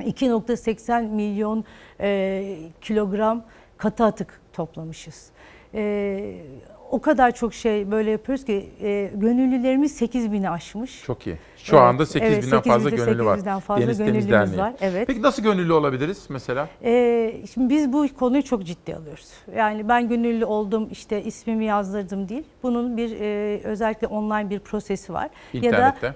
[0.00, 1.64] 2.80 milyon
[2.00, 3.44] e, kilogram
[3.76, 5.30] katı atık toplamışız.
[5.74, 6.42] E,
[6.90, 11.02] o kadar çok şey böyle yapıyoruz ki e, gönüllülerimiz 8 bini aşmış.
[11.04, 11.36] Çok iyi.
[11.56, 13.38] Şu Evet, anda 8 evet, binden fazla 8 gönüllü var.
[13.38, 14.58] 800'den fazla Deniz gönüllümüz Derneği.
[14.58, 14.72] var.
[14.80, 15.06] Evet.
[15.06, 16.68] Peki nasıl gönüllü olabiliriz mesela?
[16.84, 19.28] Ee, şimdi biz bu konuyu çok ciddi alıyoruz.
[19.56, 22.44] Yani ben gönüllü oldum, işte ismimi yazdırdım değil.
[22.62, 25.28] Bunun bir e, özellikle online bir prosesi var.
[25.52, 26.06] İnternette.
[26.06, 26.12] Ya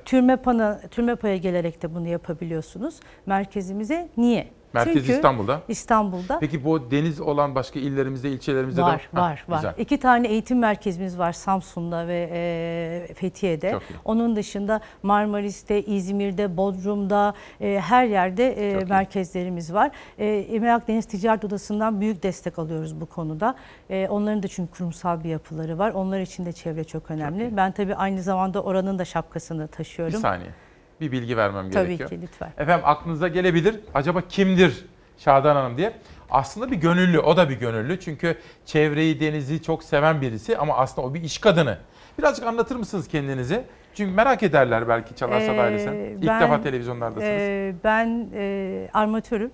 [0.58, 4.08] da TÜRMEPA'ya gelerek de bunu yapabiliyorsunuz merkezimize.
[4.16, 4.48] Niye?
[4.72, 5.60] Merkez Çünkü İstanbul'da.
[5.68, 6.38] İstanbul'da.
[6.38, 9.56] Peki bu deniz olan başka illerimizde, ilçelerimizde de Var, Ha, var, var.
[9.56, 9.74] Güzel.
[9.78, 13.70] İki tane eğitim merkezimiz var Samsun'da ve e, Fethiye'de.
[13.70, 13.82] Çok.
[14.04, 19.90] Onun dışında Marmaris'te, İzmir'de, Bodrum'da e, her yerde e, merkezlerimiz var.
[20.18, 23.54] E, Emlak Deniz Ticaret Odası'ndan büyük destek alıyoruz bu konuda.
[23.90, 25.90] E, onların da çünkü kurumsal bir yapıları var.
[25.90, 27.56] Onlar için de çevre çok önemli.
[27.56, 30.14] ben tabii aynı zamanda oranın da şapkasını taşıyorum.
[30.14, 30.50] Bir saniye.
[31.00, 32.10] Bir bilgi vermem Tabii gerekiyor.
[32.10, 32.52] ki, lütfen.
[32.58, 33.80] Efendim aklınıza gelebilir.
[33.94, 34.84] Acaba kimdir
[35.18, 35.92] Şadan Hanım diye.
[36.30, 37.18] Aslında bir gönüllü.
[37.18, 38.00] O da bir gönüllü.
[38.00, 38.36] Çünkü
[38.66, 41.78] çevreyi, denizi çok seven birisi ama aslında o bir iş kadını.
[42.18, 43.62] Birazcık anlatır mısınız kendinizi?
[43.94, 46.18] Çünkü merak ederler belki Çalarsa Ee, Dairesi'nin.
[46.18, 47.26] İlk ben- defa televizyonlardasınız.
[47.40, 49.50] e, ben e, armatörüm,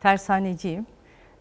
[0.00, 0.86] tersaneciyim.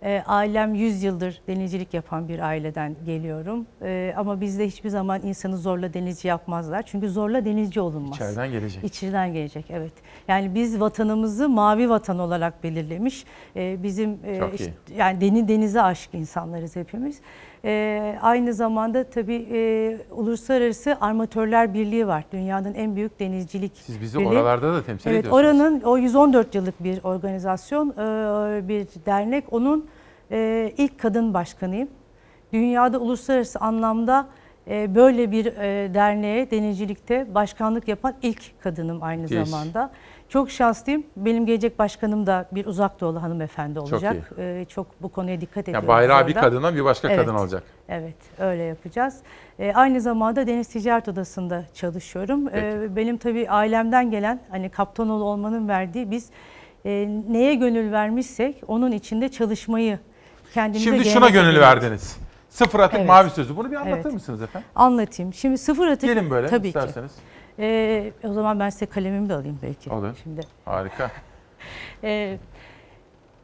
[0.04, 3.66] E, ailem 100 yıldır denizcilik yapan bir aileden geliyorum.
[3.82, 6.84] E, ama bizde hiçbir zaman insanı zorla denizci yapmazlar.
[6.86, 8.16] Çünkü zorla denizci olunmaz.
[8.16, 8.84] İçeriden gelecek.
[8.84, 9.94] İçeriden gelecek, evet.
[10.28, 13.26] Yani biz vatanımızı mavi vatan olarak belirlemiş.
[13.56, 14.56] E, bizim e, Çok iyi.
[14.56, 17.22] işte- yani deni denize aşık insanlarız hepimiz.
[17.66, 22.24] E, aynı zamanda tabii e, Uluslararası Armatörler Birliği var.
[22.32, 24.28] Dünyanın en büyük denizcilik Siz bizi birliği.
[24.28, 25.46] oralarda da temsil evet, ediyorsunuz.
[25.46, 29.54] Oranın o 114 yıllık bir organizasyon, e, bir dernek.
[29.54, 29.88] Onun
[30.32, 31.90] e, ilk kadın başkanıyım.
[32.54, 34.28] Dünyada uluslararası anlamda
[34.70, 39.48] e, böyle bir e, derneğe denizcilikte başkanlık yapan ilk kadınım aynı Geç.
[39.48, 39.92] zamanda.
[40.34, 41.04] Çok şanslıyım.
[41.18, 44.32] Benim gelecek başkanım da bir uzak doğulu hanımefendi Çok olacak.
[44.38, 45.84] E, çok bu konuya dikkat ediyoruz.
[45.84, 46.42] Yani bayrağı bir orada.
[46.42, 47.20] kadına bir başka Evet.
[47.26, 47.64] kadın olacak.
[47.90, 49.16] Evet, öyle yapacağız.
[49.60, 52.48] Ee, aynı zamanda Deniz Ticaret Odası'nda çalışıyorum.
[52.50, 56.30] Ee, benim tabii ailemden gelen hani kaptanoğlu olmanın verdiği biz
[56.86, 60.00] e, neye gönül vermişsek onun içinde çalışmayı
[60.54, 61.62] kendimize Şimdi şuna gönül edindik.
[61.62, 62.18] verdiniz.
[62.50, 63.08] Sıfır atık Evet.
[63.10, 63.58] mavi sözü.
[63.58, 64.14] Bunu bir anlatır Evet.
[64.14, 64.68] mısınız efendim?
[64.76, 65.34] Anlatayım.
[65.34, 67.12] Şimdi sıfır atık Gelin böyle tabii isterseniz.
[67.16, 67.22] ki.
[67.60, 69.90] Ee, o zaman ben size kalemimi de alayım belki.
[69.92, 70.16] Olur.
[70.24, 70.42] Şimdi.
[70.66, 71.12] Harika.
[72.04, 72.38] Ee,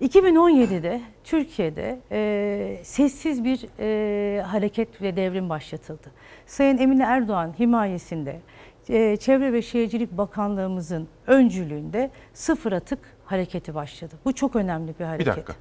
[0.02, 6.12] 2017'de Türkiye'de e, sessiz bir e, hareket ve devrim başlatıldı.
[6.46, 8.40] Sayın Emine Erdoğan himayesinde
[8.90, 14.16] e, Çevre ve Şehircilik Bakanlığımızın öncülüğünde sıfır atık hareketi başladı.
[14.26, 15.28] Bu çok önemli bir Bir hareket.
[15.28, 15.54] dakika.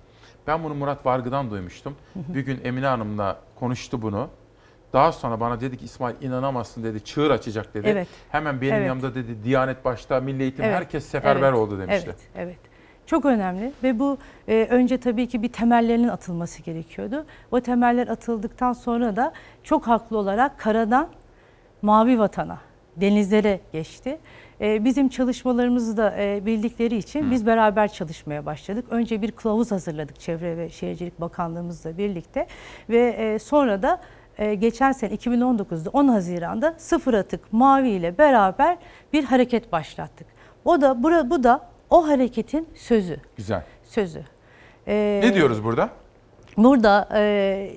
[0.46, 1.96] Ben bunu Murat Vargı'dan duymuştum.
[2.14, 4.28] Bir gün Emine Hanım'la konuştu bunu.
[4.92, 7.04] Daha sonra bana dedi ki İsmail inanamazsın dedi.
[7.04, 7.88] Çığır açacak dedi.
[7.88, 8.08] Evet.
[8.30, 8.86] Hemen benim Evet.
[8.86, 12.06] yanımda dedi Diyanet başta, Milli Eğitim Evet, herkes seferber evet, oldu demişti.
[12.06, 12.58] Evet, evet.
[13.06, 17.26] Çok önemli ve bu e, önce tabii ki bir temellerinin atılması gerekiyordu.
[17.50, 19.32] O temeller atıldıktan sonra da
[19.62, 21.08] çok haklı olarak karadan
[21.82, 22.58] mavi vatana,
[22.96, 24.18] denizlere geçti.
[24.60, 28.84] E, bizim çalışmalarımızı da e, bildikleri için biz beraber çalışmaya başladık.
[28.90, 32.46] Önce bir kılavuz hazırladık Çevre ve Şehircilik Bakanlığımızla birlikte
[32.90, 34.00] ve e, sonra da
[34.38, 38.76] e, geçen sene 2019'da 10 Haziran'da sıfır atık mavi ile beraber
[39.12, 40.26] bir hareket başlattık.
[40.64, 41.60] O da bura, bu da
[41.90, 43.16] o hareketin sözü.
[43.36, 43.62] Güzel.
[43.84, 44.22] Sözü.
[44.86, 45.90] E, Ne diyoruz burada?
[46.56, 47.70] Burada e,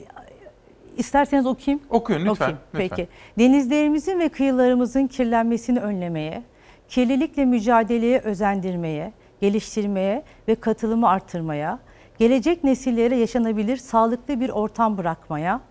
[0.97, 1.83] isterseniz okuyayım.
[1.89, 2.31] Okuyun lütfen.
[2.31, 2.89] Okuyayım, lütfen.
[2.89, 3.07] Peki.
[3.39, 6.43] Denizlerimizin ve kıyılarımızın kirlenmesini önlemeye,
[6.89, 11.79] kirlilikle mücadeleye özendirmeye, geliştirmeye ve katılımı artırmaya,
[12.19, 15.61] gelecek nesillere yaşanabilir sağlıklı bir ortam bırakmaya,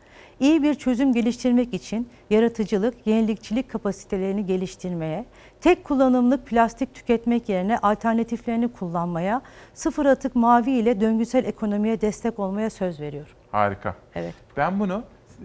[0.41, 5.25] iyi bir çözüm geliştirmek için yaratıcılık, yenilikçilik kapasitelerini geliştirmeye,
[5.61, 9.43] tek kullanımlık plastik tüketmek yerine alternatiflerini kullanmaya,
[9.75, 13.33] sıfır atık mavi ile döngüsel ekonomiye destek olmaya söz veriyorum.
[13.53, 13.95] Harika.
[14.15, 14.35] Evet.
[14.57, 15.03] Ben bunu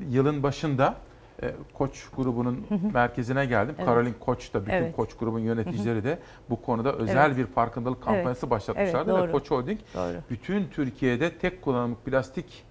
[0.10, 0.96] yılın başında
[1.44, 2.94] e, Koç grubunun Hı hı.
[2.94, 3.76] merkezine geldim.
[3.78, 3.88] Evet.
[3.88, 4.96] Caroline Koç da bütün Evet.
[4.96, 6.20] Koç grubun yöneticileri de
[6.50, 7.38] bu konuda özel Evet.
[7.38, 8.06] bir farkındalık Evet.
[8.06, 9.32] kampanyası başlatmışlardı Evet, ve doğru.
[9.32, 10.18] Koç Holding Doğru.
[10.30, 12.64] bütün Türkiye'de tek kullanımlık plastik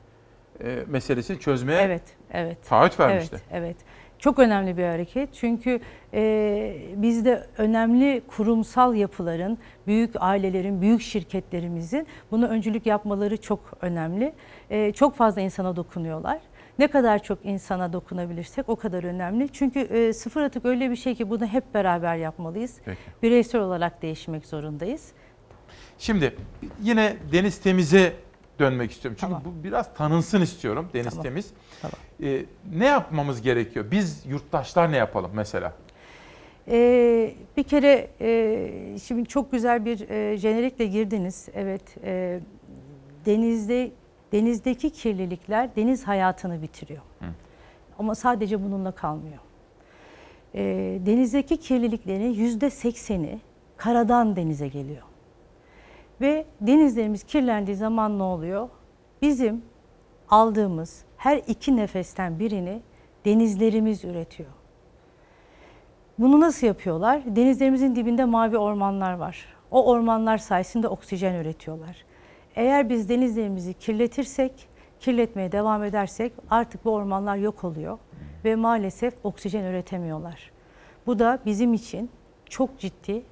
[0.65, 2.59] e, meselesini çözmeye Evet, evet.
[2.69, 3.37] taahhüt vermişti.
[3.51, 3.77] Evet, evet.
[4.19, 5.81] Çok önemli bir hareket çünkü
[6.15, 14.33] e, bizde önemli kurumsal yapıların, büyük ailelerin, büyük şirketlerimizin buna öncülük yapmaları çok önemli.
[14.71, 16.39] E, çok fazla insana dokunuyorlar.
[16.79, 19.49] Ne kadar çok insana dokunabilirsek o kadar önemli.
[19.53, 22.77] Çünkü e, sıfır atık öyle bir şey ki bunu hep beraber yapmalıyız.
[22.85, 22.99] Peki.
[23.23, 25.13] Bireysel olarak değişmek zorundayız.
[25.99, 26.37] Şimdi
[26.83, 28.13] yine Deniz Temiz'e
[28.59, 29.19] dönmek istiyorum.
[29.21, 31.23] Çünkü bu biraz tanınsın istiyorum Deniz Tamam.
[31.23, 31.51] Temiz.
[32.23, 32.45] E,
[32.75, 33.91] ne yapmamız gerekiyor?
[33.91, 35.73] Biz yurttaşlar ne yapalım mesela?
[36.69, 41.49] Ee, bir kere e, şimdi çok güzel bir e, jenerikle girdiniz.
[41.55, 42.41] Evet, e,
[43.27, 43.91] denizde
[44.33, 47.03] denizdeki kirlilikler deniz hayatını bitiriyor.
[47.99, 49.39] Ama sadece bununla kalmıyor.
[50.55, 50.63] E,
[51.07, 53.41] denizdeki kirliliklerin yüzde sekseni
[53.77, 55.03] karadan denize geliyor.
[56.21, 58.69] Ve denizlerimiz kirlendiği zaman ne oluyor?
[59.23, 59.63] Bizim
[60.31, 62.83] aldığımız her iki nefesten birini
[63.25, 64.51] denizlerimiz üretiyor.
[66.19, 67.23] Bunu nasıl yapıyorlar?
[67.27, 69.47] Denizlerimizin dibinde mavi ormanlar var.
[69.71, 72.05] O ormanlar sayesinde oksijen üretiyorlar.
[72.57, 74.69] Eğer biz denizlerimizi kirletirsek,
[75.01, 77.99] kirletmeye devam edersek artık bu ormanlar yok oluyor
[78.45, 80.51] ve maalesef oksijen üretemiyorlar.
[81.07, 82.11] Bu da bizim için
[82.49, 83.23] çok ciddi,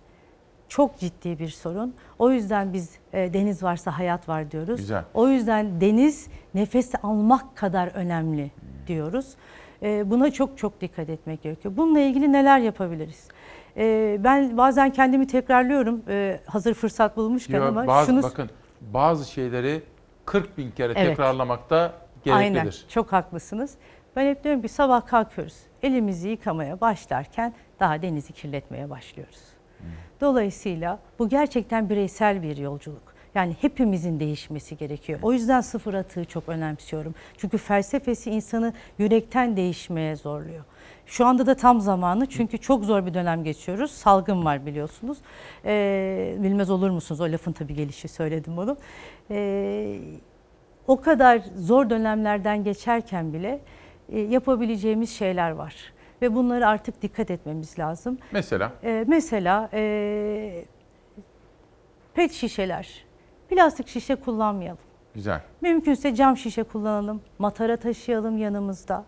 [0.72, 1.94] çok ciddi bir sorun.
[2.18, 4.76] O yüzden biz e, deniz varsa hayat var diyoruz.
[4.76, 5.04] Güzel.
[5.14, 8.50] O yüzden deniz nefes almak kadar önemli
[8.86, 9.34] diyoruz.
[9.82, 11.76] E, Buna çok çok dikkat etmek gerekiyor.
[11.76, 13.28] Bununla ilgili neler yapabiliriz?
[13.76, 18.50] E, Ben bazen kendimi tekrarlıyorum e, hazır fırsat bulmuşken Yo, ama bazı, şunu bakın
[18.80, 19.82] bazı şeyleri
[20.24, 21.08] 40 bin kere Evet.
[21.08, 21.92] tekrarlamak da
[22.30, 22.86] Aynen gereklidir.
[22.88, 23.74] çok haklısınız.
[24.16, 29.51] Ben hep diyorum ki sabah kalkıyoruz elimizi yıkamaya başlarken daha denizi kirletmeye başlıyoruz.
[30.22, 33.12] Dolayısıyla bu gerçekten bireysel bir yolculuk.
[33.34, 35.18] Yani hepimizin değişmesi gerekiyor.
[35.22, 37.14] O yüzden sıfır atığı çok önemsiyorum.
[37.36, 40.64] Çünkü felsefesi insanı yürekten değişmeye zorluyor.
[41.06, 43.90] Şu anda da tam zamanı çünkü çok zor bir dönem geçiyoruz.
[43.90, 45.18] Salgın var biliyorsunuz.
[45.64, 47.20] Ee, bilmez olur musunuz?
[47.20, 48.76] O lafın tabii gelişi söyledim onu.
[49.30, 49.98] Ee,
[50.86, 53.60] o kadar zor dönemlerden geçerken bile
[54.12, 55.74] e, yapabileceğimiz şeyler var.
[56.22, 58.18] Ve bunları artık dikkat etmemiz lazım.
[58.32, 60.64] Mesela Ee, mesela e,
[62.14, 63.04] pet şişeler,
[63.50, 64.78] plastik şişe kullanmayalım.
[65.14, 65.40] güzel.
[65.60, 69.04] Mümkünse cam şişe kullanalım, matara taşıyalım yanımızda.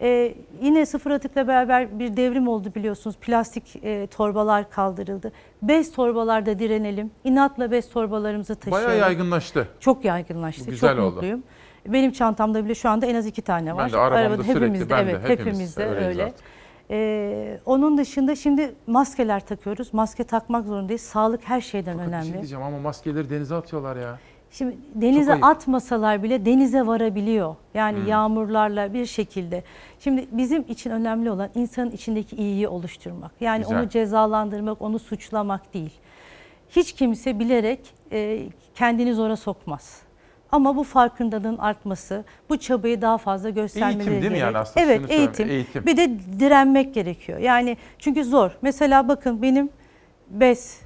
[0.00, 3.16] Ee, yine sıfır atıkla beraber bir devrim oldu biliyorsunuz.
[3.20, 5.32] Plastik e, torbalar kaldırıldı.
[5.62, 7.10] Bez torbalarda direnelim.
[7.24, 8.86] İnatla bez torbalarımızı taşıyalım.
[8.88, 9.68] Bayağı yaygınlaştı.
[9.80, 10.66] Çok yaygınlaştı.
[10.66, 11.14] Bu güzel Çok oldu.
[11.14, 11.42] mutluyum.
[11.86, 13.92] Benim çantamda bile şu anda en az iki tane Ben var.
[13.92, 15.48] de arabamda Arabada sürekli, hepimizde, ben de, evet, hepimiz
[15.78, 16.24] hepimizde öyle.
[16.24, 16.55] artık.
[16.90, 19.94] Ee, onun dışında şimdi maskeler takıyoruz.
[19.94, 21.00] Maske takmak zorundayız.
[21.02, 22.32] Sağlık her şeyden Bir şey önemli.
[22.32, 24.18] diyeceğim ama maskeleri denize atıyorlar ya.
[24.50, 27.54] Şimdi denize atmasalar bile denize varabiliyor.
[27.74, 28.06] Yani Hmm.
[28.06, 29.62] yağmurlarla bir şekilde.
[30.00, 33.30] Şimdi bizim için önemli olan insanın içindeki iyiyi oluşturmak.
[33.40, 33.78] Yani Güzel.
[33.80, 35.92] onu cezalandırmak, onu suçlamak değil.
[36.70, 37.80] Hiç kimse bilerek
[38.12, 38.42] e,
[38.74, 40.00] kendini zora sokmaz.
[40.52, 44.40] Ama bu farkındalığın artması, bu çabayı daha fazla göstermeleri Eğitim değil mi gerek.
[44.42, 44.86] yani aslında?
[44.86, 45.50] Evet, Şunu söyleyeyim, eğitim.
[45.50, 45.86] eğitim.
[45.86, 47.38] Bir de direnmek gerekiyor.
[47.38, 48.50] Yani çünkü zor.
[48.62, 49.70] Mesela bakın benim
[50.30, 50.80] bez,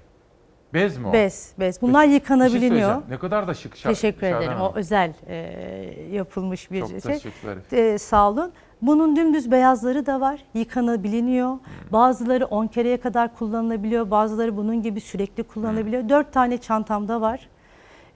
[0.74, 1.12] Bez mi o?
[1.12, 1.82] bez, bez.
[1.82, 2.61] Bunlar Bir şey yıkanabiliyor.
[2.70, 3.03] söyleyeceğim.
[3.11, 3.74] ne kadar da şık.
[3.77, 4.61] şa- Teşekkür ederim.
[4.61, 5.37] O özel e,
[6.12, 7.19] yapılmış bir Çok da şey.
[7.20, 7.73] şık zarif.
[7.73, 8.53] E, sağ olun.
[8.82, 10.41] Bunun dümdüz beyazları da var.
[10.55, 11.59] Yıkanabiliyor.
[11.93, 14.11] Bazıları 10 kereye kadar kullanılabiliyor.
[14.11, 16.09] Bazıları bunun gibi sürekli kullanılabiliyor.
[16.09, 17.49] 4 tane çantamda var.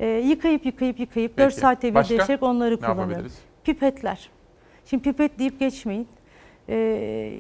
[0.01, 1.61] E, yıkayıp yıkayıp yıkayıp 4 Peki.
[1.61, 2.11] saatte bir Başka?
[2.11, 3.33] değiştirerek onları kullanıyorum.
[3.65, 4.31] Pipetler.
[4.85, 6.09] Şimdi pipet deyip geçmeyin.
[6.69, 7.33] Ee,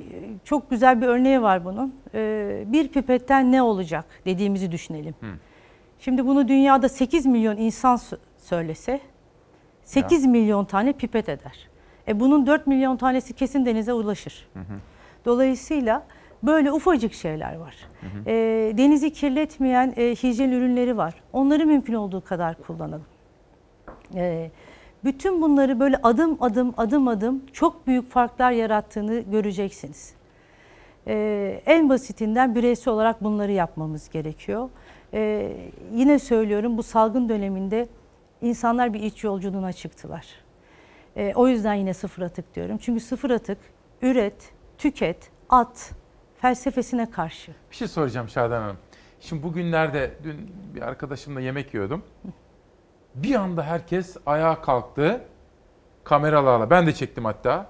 [0.45, 1.95] çok güzel bir örneği var bunun.
[2.15, 5.15] Ee, bir pipetten ne olacak dediğimizi düşünelim.
[5.21, 5.27] Hı.
[6.01, 9.01] Şimdi bunu dünyada 8 milyon insan sö- söylese
[9.85, 11.69] 8 milyon tane pipet eder.
[12.09, 14.49] E bunun 4 milyon tanesi kesin denize ulaşır.
[15.25, 16.07] Dolayısıyla
[16.47, 17.75] böyle ufacık şeyler var.
[18.27, 18.33] E,
[18.77, 21.15] denizi kirletmeyen e, hijyen ürünleri var.
[21.33, 23.05] Onları mümkün olduğu kadar kullanalım.
[24.15, 24.51] E,
[25.05, 30.15] bütün bunları böyle adım adım adım adım çok büyük farklar yarattığını göreceksiniz.
[31.07, 34.71] E, en basitinden bireysel olarak bunları yapmamız gerekiyor.
[35.15, 35.53] E,
[35.95, 37.89] yine söylüyorum bu salgın döneminde
[38.43, 40.27] insanlar bir iç yolculuğuna çıktılar.
[41.17, 42.79] E, o yüzden yine sıfır atık diyorum.
[42.79, 43.59] Çünkü sıfır atık
[44.03, 45.91] üret, tüket, at
[46.45, 47.53] felsefesine karşı.
[47.71, 48.77] Bir şey soracağım Şadan Hanım.
[49.21, 52.03] Şimdi bugünlerde dün bir arkadaşımla yemek yiyordum.
[53.15, 55.21] Bir anda herkes ayağa kalktı.
[56.05, 56.71] Kameralarla.
[56.71, 57.67] Ben de çektim hatta.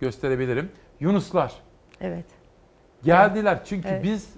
[0.00, 0.72] Gösterebilirim.
[1.00, 1.52] Yunuslar.
[2.00, 2.24] Evet.
[3.04, 4.04] Geldiler çünkü Evet.
[4.04, 4.34] biz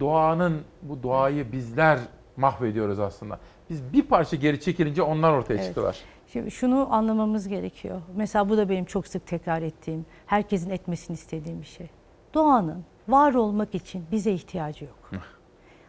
[0.00, 1.98] doğanın bu doğayı bizler
[2.36, 3.38] mahvediyoruz aslında.
[3.70, 5.64] Biz bir parça geri çekilince onlar ortaya Evet.
[5.64, 5.98] çıktılar.
[6.32, 8.00] Şimdi şunu anlamamız gerekiyor.
[8.16, 11.88] Mesela bu da benim çok sık tekrar ettiğim, herkesin etmesini istediğim bir şey.
[12.34, 15.10] Doğanın var olmak için bize ihtiyacı yok.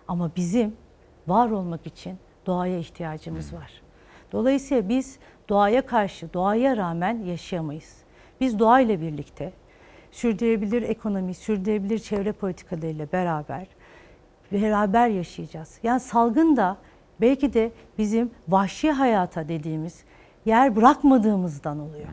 [0.07, 0.76] Ama bizim
[1.27, 3.81] var olmak için doğaya ihtiyacımız var.
[4.31, 5.19] Dolayısıyla biz
[5.49, 7.98] doğaya karşı, doğaya rağmen yaşayamayız.
[8.41, 9.53] Biz doğayla birlikte
[10.11, 13.68] sürdürülebilir ekonomi, sürdürülebilir çevre politikalarıyla beraber
[14.52, 15.80] beraber yaşayacağız.
[15.84, 16.77] Yani salgın da
[17.22, 20.03] belki de bizim vahşi hayata dediğimiz
[20.45, 22.07] yer bırakmadığımızdan oluyor.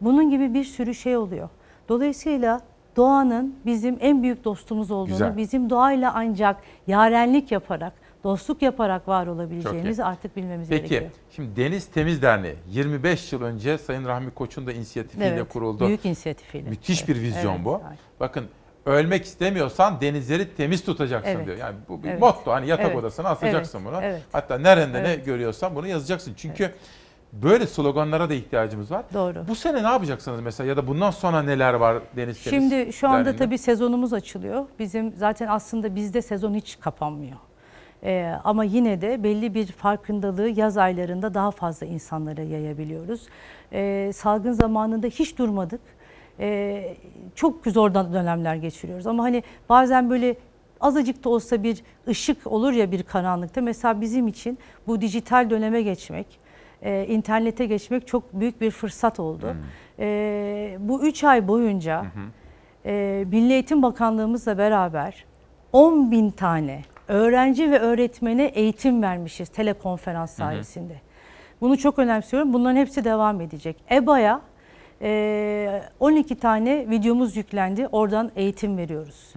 [0.00, 1.48] Bunun gibi bir sürü şey oluyor.
[1.88, 2.60] Dolayısıyla
[2.96, 5.36] doğanın bizim en büyük dostumuz olduğunu, Güzel.
[5.36, 6.56] bizim doğayla ancak
[6.86, 7.92] yarenlik yaparak,
[8.24, 11.10] dostluk yaparak var olabileceğimizi artık bilmemiz Peki gerekiyor.
[11.30, 15.86] şimdi Deniz Temiz Derneği 25 yıl önce Sayın Rahmi Koç'un da inisiyatifiyle Evet, kuruldu.
[15.86, 16.70] büyük inisiyatifiyle.
[16.70, 17.80] Müthiş bir vizyon Evet, bu.
[17.88, 17.98] evet.
[18.20, 18.44] Bakın
[18.86, 21.46] ölmek istemiyorsan denizleri temiz tutacaksın Evet.
[21.46, 21.56] diyor.
[21.56, 22.20] Yani bu bir Evet.
[22.20, 22.52] motto.
[22.52, 22.96] Hani yatak Evet.
[22.96, 23.88] odasına asacaksın Evet.
[23.92, 24.00] bunu.
[24.02, 24.22] Evet.
[24.32, 25.24] Hatta nerede ne Evet.
[25.26, 26.34] görüyorsan bunu yazacaksın.
[26.36, 26.70] Çünkü
[27.42, 29.04] böyle sloganlara da ihtiyacımız var.
[29.14, 29.44] Doğru.
[29.48, 33.18] Bu sene ne yapacaksınız mesela ya da bundan sonra neler var Deniz Şimdi şu anda
[33.18, 33.44] Derneği'nde?
[33.44, 34.64] tabii sezonumuz açılıyor.
[34.78, 37.36] Bizim zaten aslında bizde sezon hiç kapanmıyor.
[38.04, 43.26] Ee, ama yine de belli bir farkındalığı yaz aylarında daha fazla insanlara yayabiliyoruz.
[43.72, 45.80] Ee, salgın zamanında hiç durmadık.
[46.40, 46.96] Ee,
[47.34, 50.36] çok zor dönemler geçiriyoruz ama hani bazen böyle
[50.80, 53.60] azıcık da olsa bir ışık olur ya bir karanlıkta.
[53.60, 56.26] Mesela bizim için bu dijital döneme geçmek,
[56.82, 59.56] e, internete geçmek çok büyük bir fırsat oldu.
[59.98, 62.04] E, bu üç ay boyunca
[62.86, 65.24] e, Milli Eğitim Bakanlığımızla beraber
[65.72, 70.36] 10 bin tane öğrenci ve öğretmene eğitim vermişiz telekonferans Hı hı.
[70.36, 71.00] sayesinde.
[71.60, 72.52] Bunu çok önemsiyorum.
[72.52, 73.76] Bunların hepsi devam edecek.
[73.90, 74.40] EBA'ya
[75.02, 77.86] e, 12 tane videomuz yüklendi.
[77.86, 79.34] Oradan eğitim veriyoruz.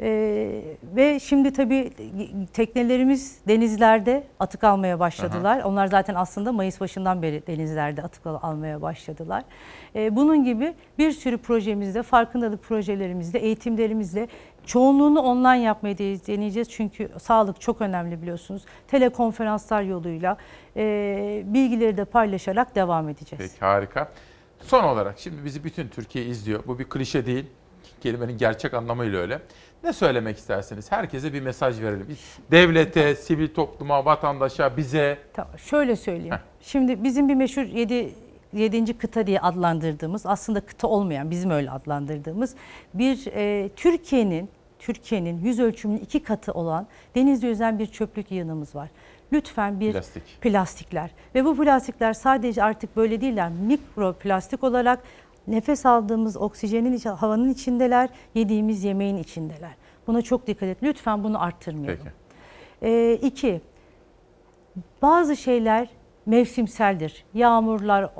[0.00, 0.62] Ee,
[0.96, 1.90] ve şimdi tabii
[2.52, 5.62] teknelerimiz denizlerde atık almaya başladılar.
[5.64, 9.42] Onlar zaten aslında Mayıs başından beri denizlerde atık al- almaya başladılar.
[9.96, 14.28] Ee, bunun gibi bir sürü projemizde, farkındalık projelerimizde, eğitimlerimizle
[14.66, 16.70] çoğunluğunu online yapmayı de- deneyeceğiz.
[16.70, 18.64] Çünkü sağlık çok önemli biliyorsunuz.
[18.88, 20.36] Telekonferanslar yoluyla
[20.76, 23.44] e, bilgileri de paylaşarak devam edeceğiz.
[23.52, 24.08] Peki harika.
[24.60, 26.60] Son olarak şimdi bizi bütün Türkiye izliyor.
[26.66, 27.46] Bu bir klişe değil.
[28.00, 29.38] Kelimenin gerçek anlamıyla öyle.
[29.84, 30.92] Ne söylemek istersiniz?
[30.92, 32.06] Herkese bir mesaj verelim.
[32.50, 35.18] Devlete, sivil topluma, vatandaşa, bize.
[35.34, 36.34] Tamam, şöyle söyleyeyim.
[36.60, 38.14] Şimdi bizim bir meşhur 7
[38.52, 38.98] 7.
[38.98, 42.54] kıta diye adlandırdığımız aslında kıta olmayan bizim öyle adlandırdığımız
[42.94, 44.48] bir e, Türkiye'nin
[44.78, 48.88] Türkiye'nin yüz ölçümünün iki katı olan denizde yüzen bir çöplük yığınımız var.
[49.32, 50.22] Lütfen bir Plastik.
[50.40, 54.98] plastikler ve bu plastikler sadece artık böyle değiller mikro plastik olarak
[55.48, 59.74] nefes aldığımız oksijenin havanın içindeler, yediğimiz yemeğin içindeler.
[60.06, 60.78] Buna çok dikkat et.
[60.82, 61.98] Lütfen bunu arttırmayalım.
[62.04, 62.14] Peki.
[62.82, 63.60] Ee, iki,
[65.02, 65.88] bazı şeyler
[66.26, 67.24] mevsimseldir.
[67.34, 68.10] Yağmurlar,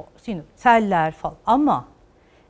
[0.57, 1.37] seller falan.
[1.47, 1.89] Ama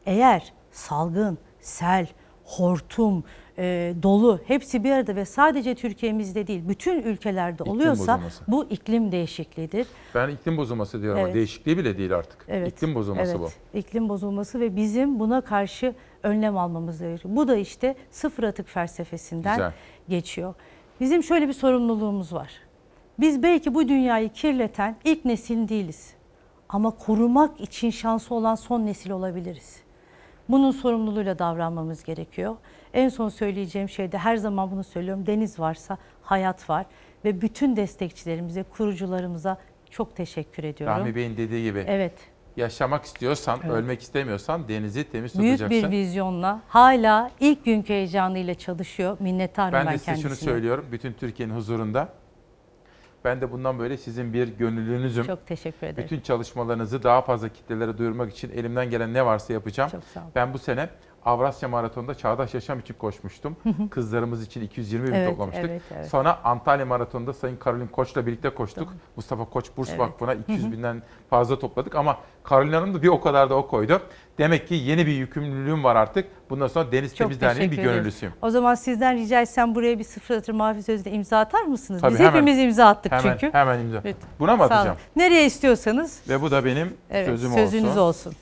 [0.06, 2.06] eğer salgın, sel,
[2.44, 3.24] hortum,
[3.58, 8.44] e, dolu hepsi bir arada ve sadece Türkiye'mizde değil bütün ülkelerde İklim oluyorsa bozulması.
[8.48, 9.86] bu iklim değişikliğidir.
[10.14, 11.34] Ben iklim bozulması diyorum ama Evet.
[11.34, 12.44] değişikliği bile değil artık.
[12.48, 12.72] Evet.
[12.72, 13.52] İklim bozulması evet.
[13.74, 13.78] bu.
[13.78, 17.36] İklim bozulması ve bizim buna karşı önlem almamız gerekiyor.
[17.36, 19.72] Bu da işte sıfır atık felsefesinden Güzel.
[20.08, 20.54] geçiyor.
[21.00, 22.50] Bizim şöyle bir sorumluluğumuz var.
[23.20, 26.14] Biz belki bu dünyayı kirleten ilk nesil değiliz.
[26.68, 29.76] Ama korumak için şansı olan son nesil olabiliriz.
[30.48, 32.56] Bunun sorumluluğuyla davranmamız gerekiyor.
[32.94, 35.26] En son söyleyeceğim şey de her zaman bunu söylüyorum.
[35.26, 36.86] Deniz varsa hayat var.
[37.24, 39.58] ve bütün destekçilerimize, kurucularımıza
[39.90, 40.96] çok teşekkür ediyorum.
[41.00, 41.84] Rahmi Bey'in dediği gibi.
[41.88, 42.12] Evet.
[42.56, 43.72] Yaşamak istiyorsan, Evet.
[43.74, 45.92] ölmek istemiyorsan denizi temiz Büyük tutacaksın.
[45.92, 49.16] bir vizyonla hala ilk günkü heyecanıyla çalışıyor.
[49.20, 50.28] Minnettarım ben, Ben de size kendisine.
[50.28, 52.08] şunu söylüyorum bütün Türkiye'nin huzurunda.
[53.24, 55.24] Ben de bundan böyle sizin bir gönüllünüzüm.
[55.24, 56.04] Çok teşekkür ederim.
[56.04, 59.90] Bütün çalışmalarınızı daha fazla kitlelere duyurmak için elimden gelen ne varsa yapacağım.
[59.90, 60.30] Çok sağ olun.
[60.34, 60.88] Ben bu sene
[61.24, 63.56] Avrasya Maratonu'nda Çağdaş Yaşam için koşmuştum.
[63.90, 65.70] Kızlarımız için 220 bin Evet, toplamıştık.
[65.70, 66.06] evet, evet.
[66.08, 68.94] Sonra Antalya Maratonu'nda Sayın Karolin Koç'la birlikte koştuk.
[69.16, 70.00] Mustafa Koç Burs Evet.
[70.00, 70.72] Vakfı'na 200 Hı hı.
[70.72, 74.00] binden fazla topladık ama Karolin Hanım da bir o kadar da o koydu.
[74.38, 76.28] Demek ki yeni bir yükümlülüğüm var artık.
[76.50, 78.34] Bundan sonra Deniz Çok Temiz Derneği'nin bir gönüllüsüyüm.
[78.42, 82.00] O zaman sizden rica etsem buraya bir sıfır atır mavi sözle imza atar mısınız?
[82.00, 82.30] Tabii, Biz hemen.
[82.32, 83.52] hepimiz imza attık Hemen, çünkü.
[83.58, 84.00] hemen imza.
[84.04, 84.16] Evet.
[84.40, 84.74] Buna mı Sağ olun.
[84.74, 84.96] atacağım?
[85.16, 86.20] Nereye istiyorsanız.
[86.28, 88.00] Ve bu da benim Evet, sözüm sözünüz olsun.
[88.30, 88.32] olsun.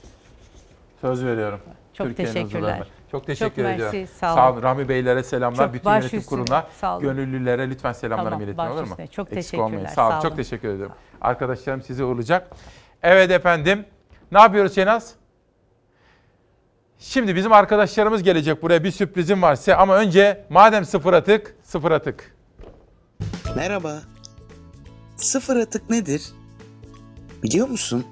[1.01, 1.61] Söz veriyorum.
[1.98, 2.89] Çok Türkiye'nin teşekkürler.
[3.10, 4.09] Çok teşekkür Çok mersi, ediyorum.
[4.20, 4.62] sağ olun.
[4.62, 5.64] Rami Beylere selamlar.
[5.66, 7.02] Çok Bütün yönetim üstüne, kuruluna, sağ olun.
[7.02, 8.97] gönüllülere lütfen selamlarımı Tamam, iletin olur mu?
[9.10, 9.86] Çok Eksik teşekkürler, olmayın.
[9.86, 10.14] Sağ olun.
[10.16, 10.36] sağ Çok olun.
[10.36, 10.94] teşekkür ediyorum.
[11.20, 12.51] Arkadaşlarım sizi uğurlayacak.
[13.02, 13.85] Evet efendim.
[14.32, 15.14] Ne yapıyoruz Şenaz?
[16.98, 18.85] Şimdi bizim arkadaşlarımız gelecek buraya.
[18.85, 22.36] Bir sürprizim var size ama önce madem sıfır atık, sıfır atık.
[23.56, 23.98] Merhaba.
[25.16, 26.32] Sıfır atık nedir?
[27.43, 28.06] Biliyor musun?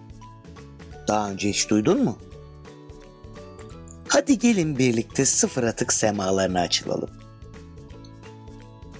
[1.08, 2.18] Daha önce hiç duydun mu?
[4.14, 7.10] Hadi gelin birlikte sıfır atık semalarına açılalım.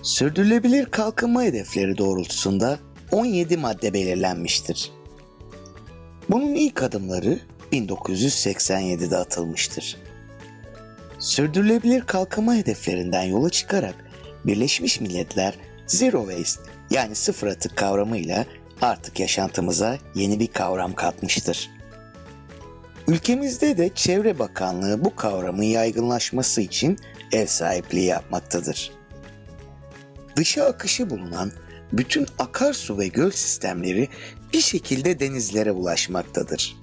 [0.03, 2.79] Sürdürülebilir kalkınma hedefleri doğrultusunda
[3.13, 4.93] 17 madde belirlenmiştir.
[6.31, 7.39] Bunun ilk adımları
[7.73, 9.97] 1987'de atılmıştır.
[11.19, 13.95] Sürdürülebilir kalkınma hedeflerinden yola çıkarak
[14.45, 15.55] Birleşmiş Milletler
[15.87, 18.47] Zero Waste yani sıfır atık kavramıyla
[18.83, 21.74] artık yaşantımıza yeni bir kavram katmıştır.
[23.09, 26.99] Ülkemizde de Çevre Bakanlığı bu kavramın yaygınlaşması için
[27.33, 28.93] ev sahipliği yapmaktadır.
[30.37, 31.53] Dışa akışı bulunan
[31.93, 34.09] bütün akarsu ve göl sistemleri
[34.53, 36.77] bir şekilde denizlere ulaşmaktadır.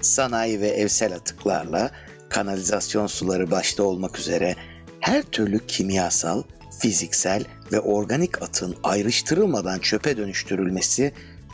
[0.00, 1.90] Sanayi ve evsel atıklarla
[2.28, 4.56] kanalizasyon suları başta olmak üzere
[5.00, 6.42] her türlü kimyasal,
[6.80, 11.12] fiziksel ve organik atın ayrıştırılmadan çöpe dönüştürülmesi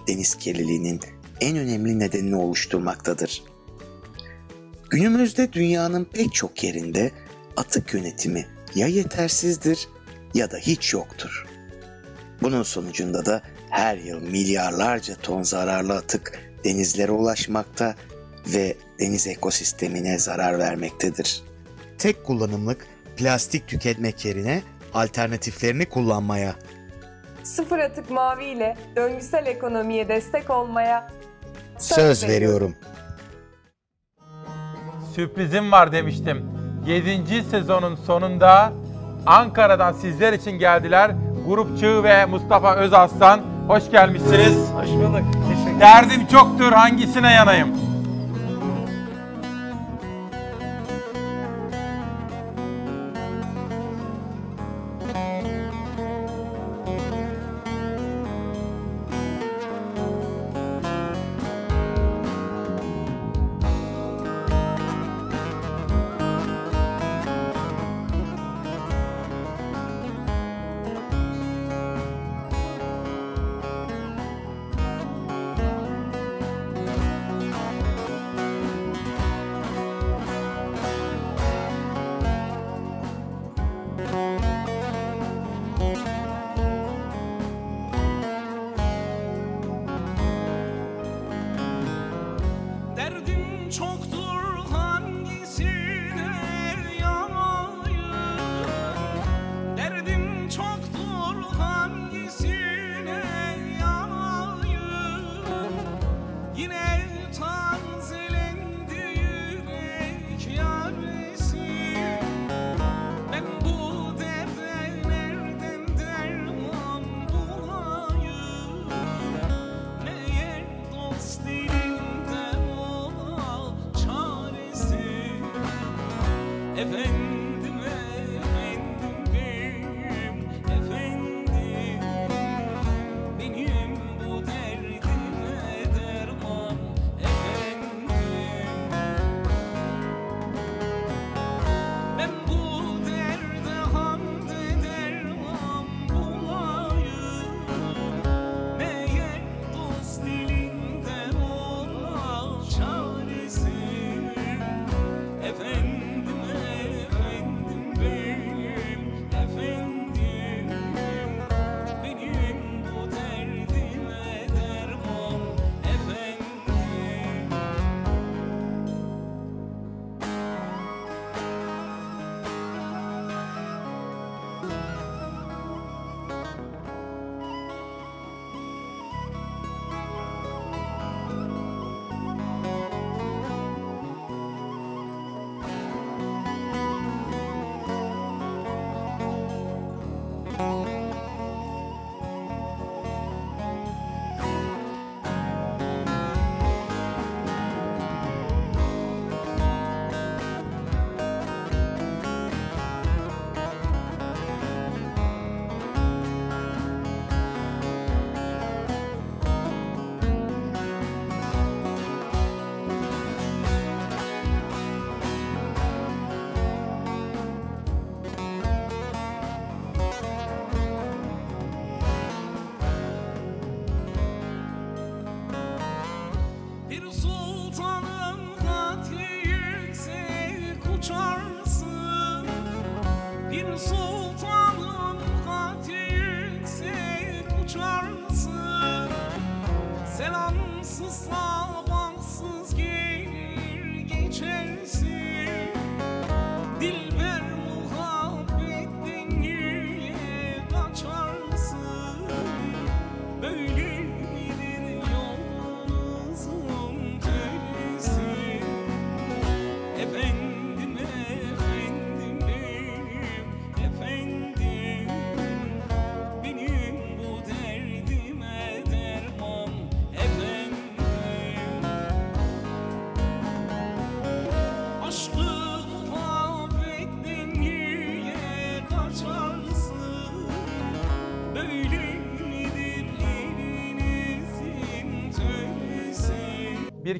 [0.08, 1.00] deniz kirliliğinin
[1.40, 3.42] en önemli nedenini oluşturmaktadır.
[4.90, 7.10] Günümüzde dünyanın pek çok yerinde
[7.56, 9.88] atık yönetimi ya yetersizdir
[10.34, 11.46] ya da hiç yoktur.
[12.42, 17.94] Bunun sonucunda da her yıl milyarlarca ton zararlı atık denizlere ulaşmakta
[18.46, 21.42] ve deniz ekosistemine zarar vermektedir.
[21.98, 22.86] Tek kullanımlık
[23.16, 24.62] plastik tüketmek yerine
[24.94, 26.56] alternatiflerini kullanmaya,
[27.42, 31.10] Sıfır Atık Mavi ile döngüsel ekonomiye destek olmaya
[31.78, 32.76] söz veriyorum.
[35.16, 36.44] Sürprizim var demiştim.
[36.86, 37.42] 7.
[37.50, 38.72] sezonun sonunda
[39.26, 41.10] Ankara'dan sizler için geldiler.
[41.48, 43.40] Grup Çığ ve Mustafa Özaslan.
[43.68, 44.72] Hoş gelmişsiniz.
[44.72, 45.24] Hoş bulduk.
[45.48, 47.68] Teşekkür Derdim çoktur hangisine yanayım?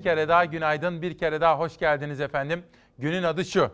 [0.06, 2.64] kere daha günaydın, bir kere daha hoş geldiniz efendim.
[2.98, 3.70] Günün adı şu.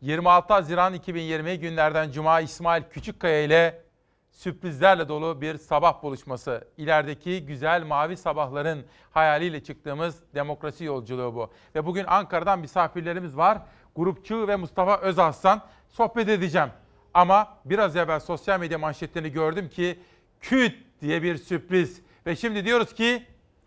[0.00, 3.82] 26 Haziran 2020 günlerden Cuma İsmail Küçükkaya ile
[4.30, 6.68] sürprizlerle dolu bir sabah buluşması.
[6.76, 11.50] İlerideki güzel mavi sabahların hayaliyle çıktığımız demokrasi yolculuğu bu.
[11.74, 13.58] Ve bugün Ankara'dan misafirlerimiz var.
[13.96, 16.68] Grupçu ve Mustafa Özaslan sohbet edeceğim.
[17.14, 19.98] Ama biraz evvel sosyal medya manşetlerini gördüm ki
[20.40, 22.00] küt diye bir sürpriz.
[22.26, 23.26] Ve şimdi diyoruz ki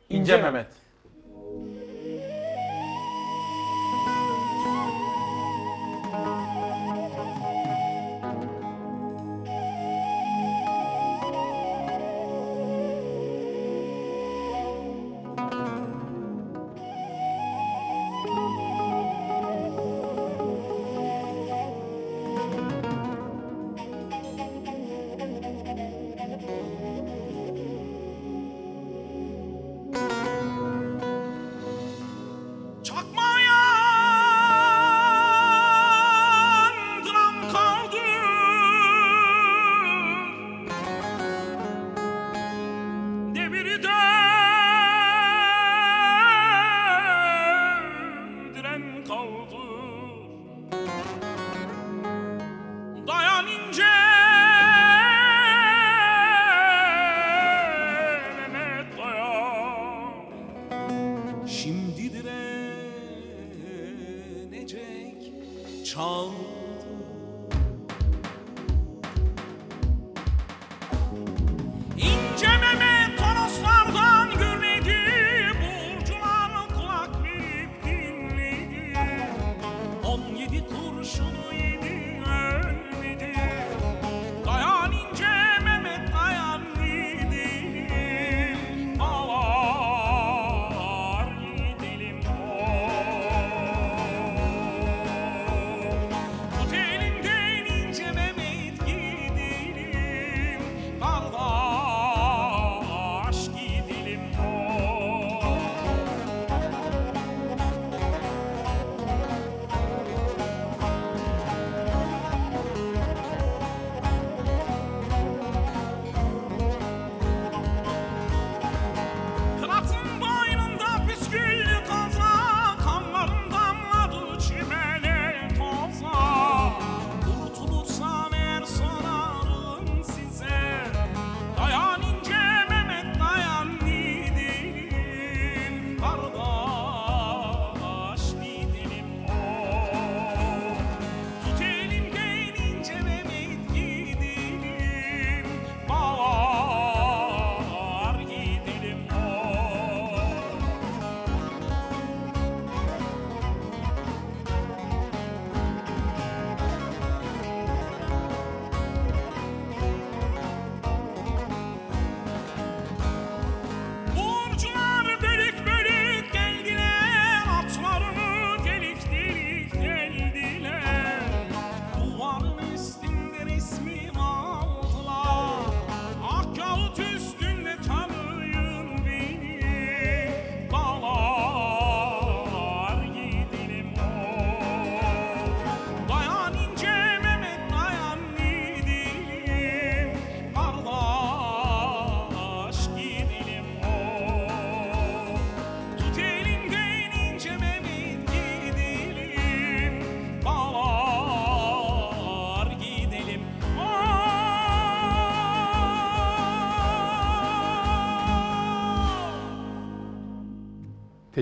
[0.09, 0.53] ince, ince Mehmet.
[0.53, 0.86] Mehmet.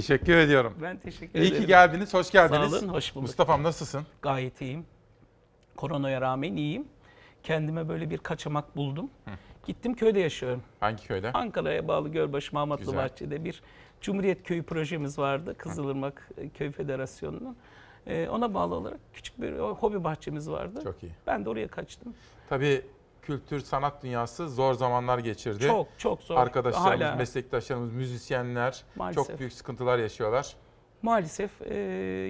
[0.08, 0.74] Teşekkür ediyorum.
[0.82, 1.54] Ben teşekkür İyi ederim.
[1.56, 2.72] İyi ki geldiniz, hoş geldiniz.
[2.72, 3.22] Sağ olun, hoş bulduk.
[3.28, 4.06] Mustafa'm nasılsın?
[4.22, 4.86] Gayet iyiyim.
[5.76, 6.86] Koronaya rağmen iyiyim.
[7.44, 9.10] Kendime böyle bir kaçamak buldum.
[9.26, 9.32] Hı.
[9.68, 10.64] Gittim köyde yaşıyorum.
[10.80, 11.32] Hangi köyde?
[11.34, 13.62] Ankara'ya bağlı Gölbaşı Mahmutlu Bahçe'de bir
[14.02, 15.56] Cumhuriyet Köyü projemiz vardı.
[15.58, 16.50] Kızılırmak Hı.
[16.54, 17.58] Köy Federasyonu'nun.
[18.08, 20.80] Ee, ona bağlı olarak küçük bir hobi bahçemiz vardı.
[20.84, 21.12] Çok iyi.
[21.28, 22.14] Ben de oraya kaçtım.
[22.50, 22.82] Tabii
[23.26, 25.64] kültür sanat dünyası zor zamanlar geçirdi.
[25.68, 26.38] Çok, çok zor.
[26.38, 27.16] Arkadaşlarımız, Hala.
[27.16, 29.28] meslektaşlarımız, müzisyenler Maalesef.
[29.28, 30.56] çok büyük sıkıntılar yaşıyorlar.
[31.02, 31.76] Maalesef e,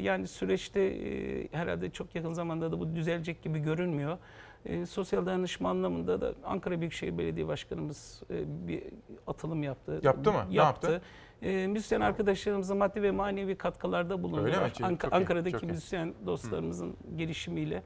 [0.01, 4.17] yani süreçte e, herhalde çok yakın zamanda da bu düzelecek gibi görünmüyor.
[4.65, 8.83] E, sosyal dayanışma anlamında da Ankara Büyükşehir Belediye Başkanımız e, bir
[9.27, 9.99] atılım yaptı.
[10.03, 10.45] Yaptı mı?
[10.49, 11.01] Ne yaptı?
[11.41, 14.45] E, müzisyen arkadaşlarımıza maddi ve manevi katkılarda bulundular.
[14.45, 14.71] Öyle mi?
[14.79, 15.67] İyi, Ankara'daki iyi.
[15.67, 17.83] müzisyen dostlarımızın girişimiyle.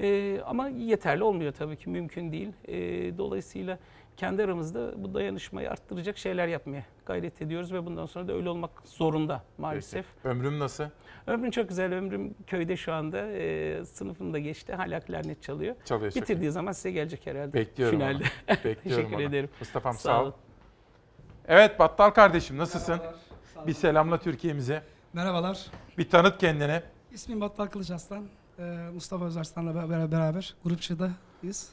[0.00, 2.52] E, ama yeterli olmuyor tabii ki mümkün değil.
[2.68, 2.74] E,
[3.18, 3.78] dolayısıyla
[4.16, 8.70] kendi aramızda bu dayanışmayı arttıracak şeyler yapmaya gayret ediyoruz ve bundan sonra da öyle olmak
[8.84, 10.06] zorunda maalesef.
[10.22, 10.28] Peki.
[10.28, 10.84] Ömrüm nasıl?
[11.26, 11.94] Ömrüm çok güzel.
[11.94, 13.30] Ömrüm köyde şu anda.
[13.32, 14.72] E, sınıfında geçti.
[14.74, 15.74] Hala klarnet çalıyor.
[15.84, 17.52] Çalıyor, çok Bitirdiği zaman size gelecek herhalde.
[17.52, 18.14] Bekliyorum Finalde.
[18.14, 18.24] onu.
[18.64, 19.22] Bekliyorum Teşekkür onu.
[19.22, 19.48] ederim.
[19.60, 20.32] Mustafa'm Sağ sağ ol.
[21.48, 23.00] Evet Battal kardeşim nasılsın?
[23.66, 24.82] Bir selamla Türkiye'mize.
[25.12, 25.66] Merhabalar.
[25.98, 26.82] Bir tanıt kendini.
[27.12, 28.24] İsmim Battal Kılıç Aslan.
[28.58, 28.62] Ee,
[28.94, 31.68] Mustafa Özarslan'la beraber, beraber grupçıdayız.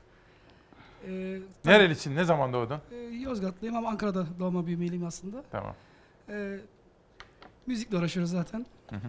[1.07, 2.15] Ee, tabii, Nerelisin?
[2.15, 2.79] Ne zaman doğdun?
[2.91, 5.43] e, Yozgatlıyım ama Ankara'da doğma büyümeliyim aslında.
[5.51, 5.75] Tamam.
[6.29, 6.59] Ee,
[7.67, 8.65] müzikle uğraşıyoruz zaten.
[8.89, 8.99] Hı hı.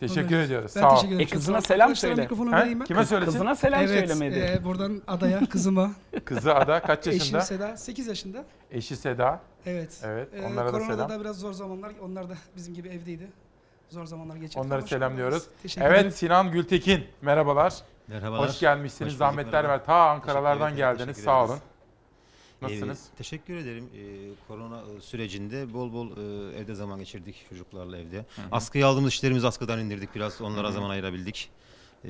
[0.00, 0.72] Teşekkür ediyoruz.
[0.76, 0.94] Ben Sağ ol.
[0.94, 1.20] teşekkür ederim.
[1.20, 1.66] E, Çok kızına sağ ol.
[1.68, 2.22] selam Arkadaşlara söyle.
[2.22, 2.58] mikrofonu Ha?
[2.60, 2.86] vereyim ben.
[2.86, 3.32] Kime söylesin?
[3.32, 4.38] Kızına selam evet, söylemedi.
[4.60, 5.90] e, buradan adaya, kızıma.
[6.24, 7.38] Kızı Ada kaç yaşında?
[7.38, 8.44] Eşim Seda 8 yaşında.
[8.70, 9.40] Eşi Seda.
[9.66, 10.00] Evet.
[10.04, 10.28] Evet.
[10.34, 11.10] Ee, Onlara da koronada selam.
[11.10, 11.92] da biraz zor zamanlar.
[12.02, 13.28] Onlar da bizim gibi evdeydi.
[13.90, 14.64] Zor zamanlar geçirdik.
[14.66, 15.42] Onları selamlıyoruz.
[15.64, 16.10] Evet ederim.
[16.10, 17.74] Sinan Gültekin merhabalar.
[18.08, 18.48] Merhabalar.
[18.48, 19.12] Hoş gelmişsiniz.
[19.12, 19.84] Hoş Zahmetler ver.
[19.84, 21.06] Ta Ankaralardan geldiniz.
[21.06, 21.58] teşekkür Sağ olun.
[22.62, 23.08] Nasılsınız?
[23.14, 23.88] Ee, teşekkür ederim.
[23.94, 23.98] Ee,
[24.48, 28.18] korona e, sürecinde bol bol e, evde zaman geçirdik çocuklarla evde.
[28.18, 28.22] hı.
[28.52, 30.40] Askıya aldığımız işlerimizi askıdan indirdik biraz.
[30.40, 30.72] Onlara Hı hı.
[30.72, 31.50] zaman ayırabildik.
[32.04, 32.08] Ee,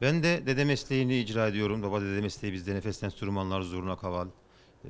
[0.00, 1.82] ben de dede mesleğini icra ediyorum.
[1.82, 4.26] Baba dede mesleği bizde nefes enstrümanlar, zurna, kaval.
[4.84, 4.88] Ee,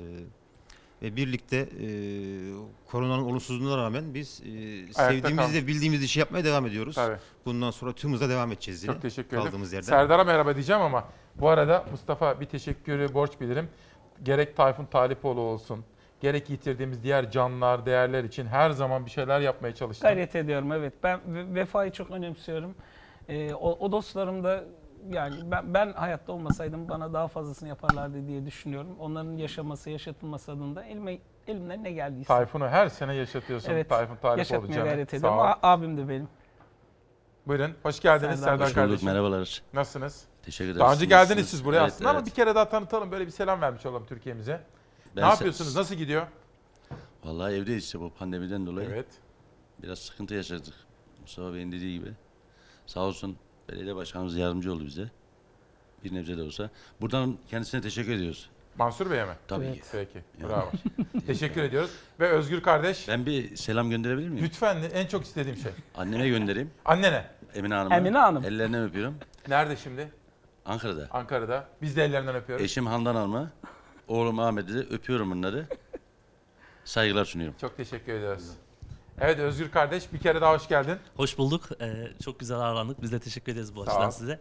[1.03, 1.87] ve birlikte e,
[2.91, 6.95] koronanın olumsuzluğuna rağmen biz e, sevdiğimiz ve bildiğimiz işi yapmaya devam ediyoruz.
[6.95, 7.17] Tabii.
[7.45, 8.93] Bundan sonra tüm devam edeceğiz yine.
[8.93, 9.45] Çok teşekkür ederim.
[9.45, 9.87] Kaldığımız yerden.
[9.87, 11.05] Serdar'a merhaba diyeceğim ama
[11.35, 13.69] bu arada Mustafa bir teşekkürü borç bilirim.
[14.23, 15.85] Gerek Tayfun Talipoğlu olsun,
[16.21, 20.09] gerek yitirdiğimiz diğer canlılar, değerler için her zaman bir şeyler yapmaya çalıştım.
[20.09, 20.93] Gayret ediyorum evet.
[21.03, 22.75] Ben ve- vefayı çok önemsiyorum.
[23.29, 24.65] Ee, o, o dostlarım da
[25.11, 28.97] yani ben, ben hayatta olmasaydım bana daha fazlasını yaparlardı diye düşünüyorum.
[28.99, 32.29] Onların yaşaması, yaşatılması adında elime, elimden ne geldiyse.
[32.29, 33.73] Tayfun'u her sene yaşatıyorsun.
[33.73, 34.89] Evet, Tayfun Talipoğlu yaşatmaya canım.
[34.89, 35.39] gayret Sağ ediyorum.
[35.39, 35.53] ol.
[35.63, 36.29] Abim de benim.
[37.47, 37.75] Buyurun.
[37.83, 38.61] Hoş geldiniz Serdar Serdar.
[38.61, 39.09] Hoş bulduk, kardeşim.
[39.09, 39.63] merhabalar.
[39.75, 40.25] Nasılsınız?
[40.43, 40.81] Teşekkür ederiz.
[40.81, 41.51] Daha önce geldiniz nasılsınız?
[41.51, 42.27] siz buraya Evet, aslında ama evet.
[42.29, 43.13] bir kere daha tanıtalım.
[43.13, 44.61] Böyle bir selam vermiş olalım Türkiye'mize.
[45.17, 45.77] Ben ne se- yapıyorsunuz?
[45.77, 46.27] Nasıl gidiyor?
[47.25, 48.89] Vallahi evdeyiz işte bu pandemiden dolayı.
[48.93, 49.07] Evet.
[49.83, 50.75] Biraz sıkıntı yaşadık.
[51.21, 52.11] Mustafa Bey'in dediği gibi.
[52.87, 53.37] Sağ olsun
[53.69, 55.11] belediye başkanımız yardımcı oldu bize.
[56.05, 56.71] Bir nebze de olsa.
[57.01, 58.51] Buradan kendisine teşekkür ediyoruz.
[58.79, 59.33] Mansur Bey'e mi?
[59.49, 59.77] Tabii Evet.
[59.77, 59.89] ki.
[59.93, 60.19] Peki.
[60.43, 60.49] Ya.
[60.49, 60.71] Bravo.
[61.27, 61.91] Teşekkür ediyoruz.
[62.21, 63.09] Ve Özgür kardeş.
[63.09, 64.45] Ben bir selam gönderebilir miyim?
[64.45, 65.73] Lütfen en çok istediğim şey.
[65.95, 66.71] Anneme göndereyim.
[66.85, 67.27] Annene.
[67.55, 67.97] Emine Hanım'a.
[67.97, 68.45] Emine Hanım.
[68.45, 69.15] Ellerinden öpüyorum.
[69.49, 70.09] Nerede şimdi?
[70.65, 71.09] Ankara'da.
[71.11, 71.69] Ankara'da.
[71.83, 72.65] Biz de ellerinden öpüyoruz.
[72.65, 73.51] Eşim Handan Hanım'a.
[74.09, 75.67] Oğlum Ahmet'e de öpüyorum bunları.
[76.85, 77.57] Saygılar sunuyorum.
[77.61, 78.51] Çok teşekkür ediyoruz.
[79.21, 80.97] Evet Özgür kardeş bir kere daha hoş geldin.
[81.17, 81.69] Hoş bulduk.
[81.81, 83.03] Ee, çok güzel ağırlandık.
[83.03, 84.41] Biz de teşekkür ederiz bu açıdan size.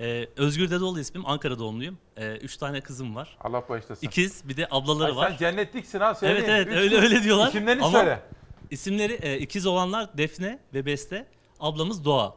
[0.00, 1.26] Ee, Özgür Dedeoğlu ismim.
[1.26, 1.98] Ankara doğumluyum.
[2.16, 3.36] Ee, üç tane kızım var.
[3.40, 4.06] Allah bağışlasın.
[4.06, 5.30] İkiz bir de ablaları Ay, var.
[5.30, 6.44] sen cennetliksin ha, söyleyin.
[6.44, 7.48] Evet evet Üç öyle öyle diyorlar.
[7.48, 8.22] İsimlerini Ama söyle.
[8.70, 11.26] İsimleri e, ikiz olanlar Defne ve Beste.
[11.60, 12.34] Ablamız Doğa.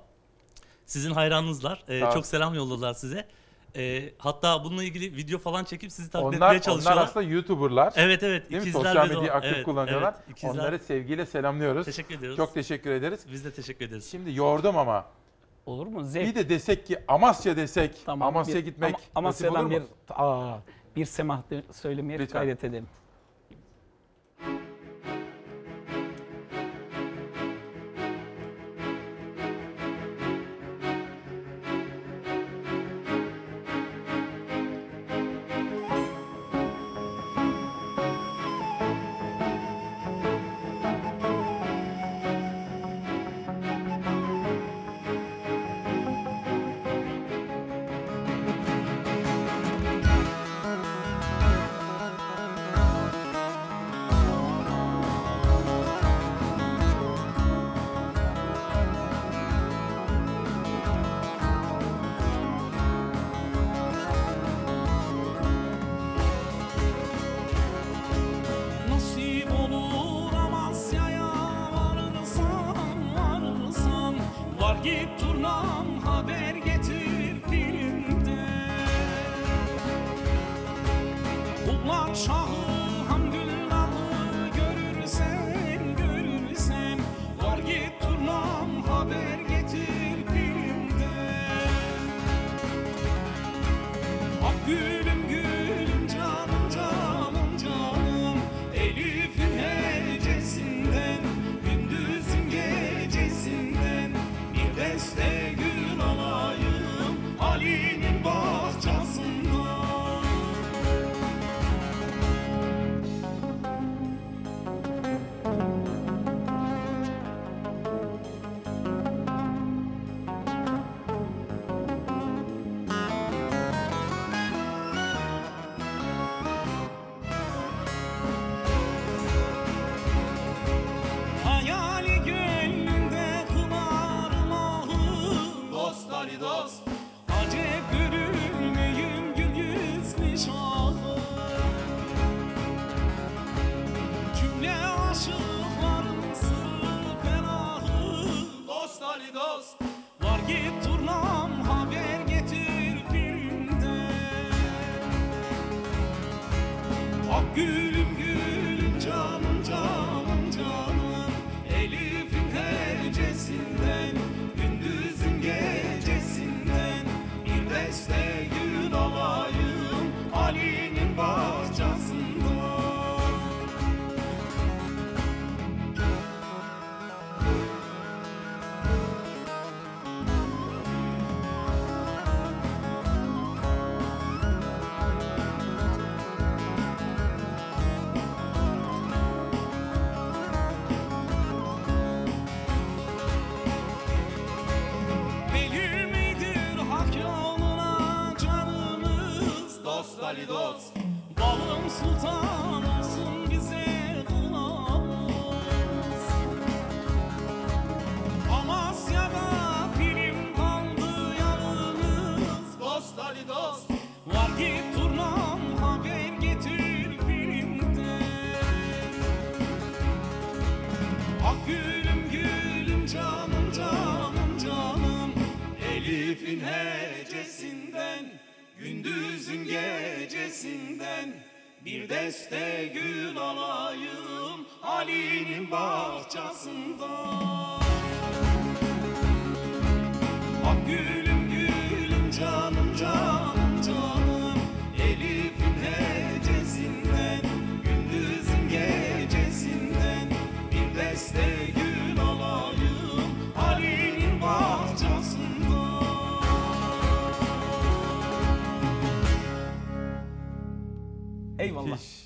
[0.85, 1.83] Sizin hayranınızlar.
[1.89, 3.27] Ee, çok selam yolladılar size.
[3.77, 7.03] Ee, hatta bununla ilgili video falan çekip sizi taklit Onlar, etmeye onlar çalışıyorlar.
[7.03, 7.93] aslında YouTuber'lar.
[7.95, 8.49] Evet evet.
[8.49, 8.69] Değil mi?
[8.69, 10.14] ikizler Sosyal ve medyayı aktif Evet, kullanıyorlar.
[10.18, 10.49] evet, ikizler.
[10.49, 11.85] Onları sevgiyle selamlıyoruz.
[11.85, 12.38] Teşekkür ediyoruz.
[12.38, 13.26] Çok teşekkür ederiz.
[13.31, 14.11] Biz de teşekkür ederiz.
[14.11, 15.06] Şimdi yordum ama.
[15.65, 16.03] Olur mu?
[16.03, 16.27] Zevk.
[16.27, 17.91] Bir de desek ki Amasya desek.
[18.06, 20.57] Tamam, Amasya'ya gitmek Ama- Amasya'dan bir aa,
[20.95, 21.41] bir semah
[21.72, 22.41] söylemeye Lütfen.
[22.41, 22.88] gayret edelim.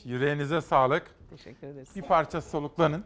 [0.06, 1.04] Yüreğinize sağlık.
[1.30, 1.90] Teşekkür ederiz.
[1.96, 3.06] Bir parça soluklanın.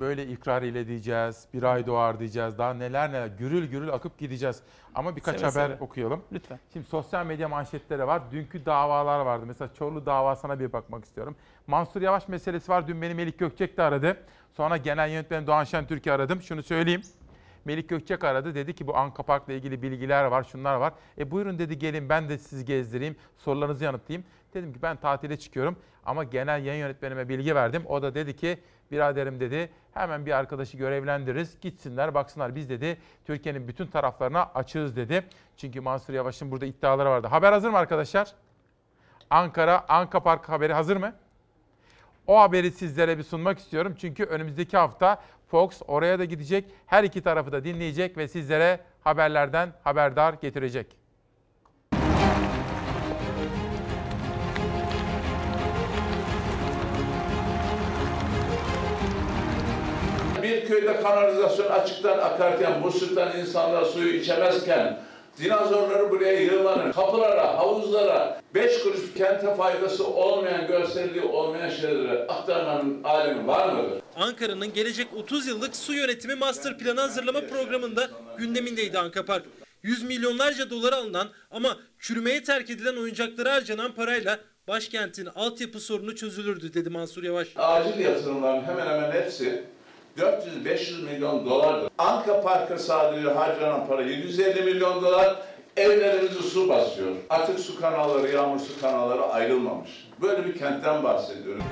[0.00, 4.62] Böyle ikrar ile diyeceğiz, bir ay doğar diyeceğiz, daha neler neler, gürül gürül akıp gideceğiz.
[4.94, 5.84] Ama birkaç Seve haber seve.
[5.84, 6.22] okuyalım.
[6.32, 6.58] Lütfen.
[6.72, 8.22] Şimdi sosyal medya manşetleri var.
[8.30, 9.44] Dünkü davalar vardı.
[9.46, 11.36] Mesela Çorlu davasına bir bakmak istiyorum.
[11.66, 12.88] Mansur Yavaş meselesi var.
[12.88, 14.16] Dün beni Melik Gökçek de aradı.
[14.52, 16.42] Sonra genel yönetmen Doğan Şentürk'ü aradım.
[16.42, 17.02] Şunu söyleyeyim.
[17.64, 18.54] Melik Gökçek aradı.
[18.54, 20.92] Dedi ki bu Anka Park'la ilgili bilgiler var, şunlar var.
[21.18, 24.26] E buyurun dedi gelin ben de sizi gezdireyim, sorularınızı yanıtlayayım.
[24.54, 27.82] Dedim ki ben tatile çıkıyorum ama genel yayın yönetmenime bilgi verdim.
[27.86, 28.58] O da dedi ki
[28.90, 31.60] biraderim dedi hemen bir arkadaşı görevlendiririz.
[31.60, 35.24] Gitsinler baksınlar biz dedi Türkiye'nin bütün taraflarına açığız dedi.
[35.56, 37.26] Çünkü Mansur Yavaş'ın burada iddiaları vardı.
[37.26, 38.32] Haber hazır mı arkadaşlar?
[39.30, 41.12] Ankara, Anka Park haberi hazır mı?
[42.26, 43.94] O haberi sizlere bir sunmak istiyorum.
[43.98, 46.64] Çünkü önümüzdeki hafta Fox oraya da gidecek.
[46.86, 51.03] Her iki tarafı da dinleyecek ve sizlere haberlerden haberdar getirecek.
[60.66, 65.00] Köyde kanalizasyon açıktan akarken, musluktan insanlar suyu içemezken,
[65.38, 73.46] dinozorları buraya yığılanır, kapılara, havuzlara, beş kuruş kente faydası olmayan, görselliği olmayan şeyleri aktarmanın alemi
[73.46, 74.02] var mıdır?
[74.16, 79.44] Ankara'nın gelecek 30 yıllık su yönetimi master planı hazırlama programında gündemindeydi Anka Park.
[79.82, 84.38] Yüz milyonlarca dolar alınan ama çürümeye terk edilen oyuncaklara harcanan parayla
[84.68, 87.48] başkentin altyapı sorunu çözülürdü dedi Mansur Yavaş.
[87.56, 89.64] Acil yatırımların hemen hemen hepsi
[90.18, 91.90] 400-500 milyon dolardır.
[91.98, 95.36] Anka Park'a sadece harcanan para 750 milyon dolar.
[95.76, 97.12] Evlerimizi su basıyor.
[97.30, 99.90] Atık su kanalları, yağmur su kanalları ayrılmamış.
[100.22, 101.64] Böyle bir kentten bahsediyorum.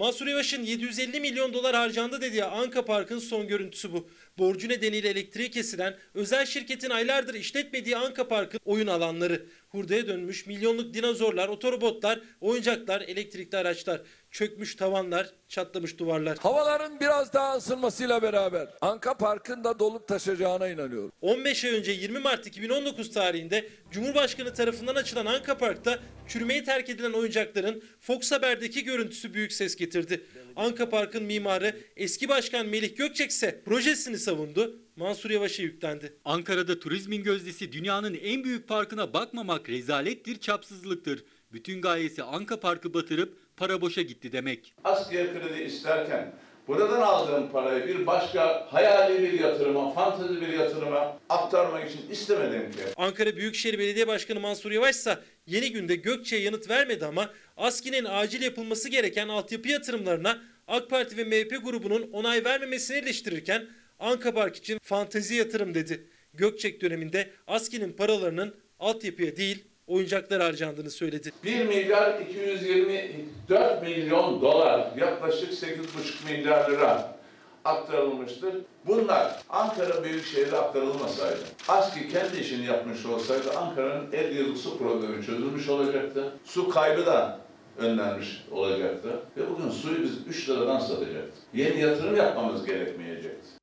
[0.00, 4.08] Mansur Yavaş'ın 750 milyon dolar harcandı dediği Anka Park'ın son görüntüsü bu.
[4.38, 9.46] Borcu nedeniyle elektriği kesilen özel şirketin aylardır işletmediği Anka Park'ın oyun alanları.
[9.68, 14.00] Hurdaya dönmüş milyonluk dinozorlar, otorobotlar, oyuncaklar, elektrikli araçlar.
[14.30, 16.38] Çökmüş tavanlar, çatlamış duvarlar.
[16.38, 21.12] Havaların biraz daha ısınmasıyla beraber Anka Park'ın da dolup taşacağına inanıyorum.
[21.20, 25.98] 15 ay önce 20 Mart 2019 tarihinde Cumhurbaşkanı tarafından açılan Anka Park'ta
[26.28, 30.26] çürümeye terk edilen oyuncakların Fox Haber'deki görüntüsü büyük ses getirdi.
[30.56, 34.80] Anka Park'ın mimarı eski başkan Melih Gökçek ise projesini savundu.
[34.96, 36.16] Mansur Yavaş'a yüklendi.
[36.24, 41.24] Ankara'da turizmin gözdesi dünyanın en büyük parkına bakmamak rezalettir, çapsızlıktır.
[41.52, 44.74] Bütün gayesi Anka Park'ı batırıp para boşa gitti demek.
[44.84, 46.32] Asker kredi isterken
[46.68, 52.78] buradan aldığım parayı bir başka hayali bir yatırıma, fantezi bir yatırıma aktarmak için istemedim ki.
[52.96, 58.42] Ankara Büyükşehir Belediye Başkanı Mansur Yavaş ise yeni günde Gökçe'ye yanıt vermedi ama ASKİ'nin acil
[58.42, 63.66] yapılması gereken altyapı yatırımlarına AK Parti ve MHP grubunun onay vermemesini eleştirirken
[63.98, 66.06] Anka Park için fantezi yatırım dedi.
[66.34, 71.30] Gökçek döneminde ASKİ'nin paralarının altyapıya değil oyuncaklar harcandığını söyledi.
[71.44, 75.78] 1 milyar 224 milyon dolar yaklaşık 8,5
[76.24, 77.16] milyar lira
[77.64, 78.54] aktarılmıştır.
[78.86, 85.68] Bunlar Ankara Büyükşehir'e aktarılmasaydı, ASKİ kendi işini yapmış olsaydı Ankara'nın 50 yıllık su problemi çözülmüş
[85.68, 86.32] olacaktı.
[86.44, 87.38] Su kaybı da
[87.78, 89.08] önlenmiş olacaktı.
[89.36, 91.42] Ve bugün suyu biz 3 liradan satacaktık.
[91.54, 93.59] Yeni yatırım yapmamız gerekmeyecekti.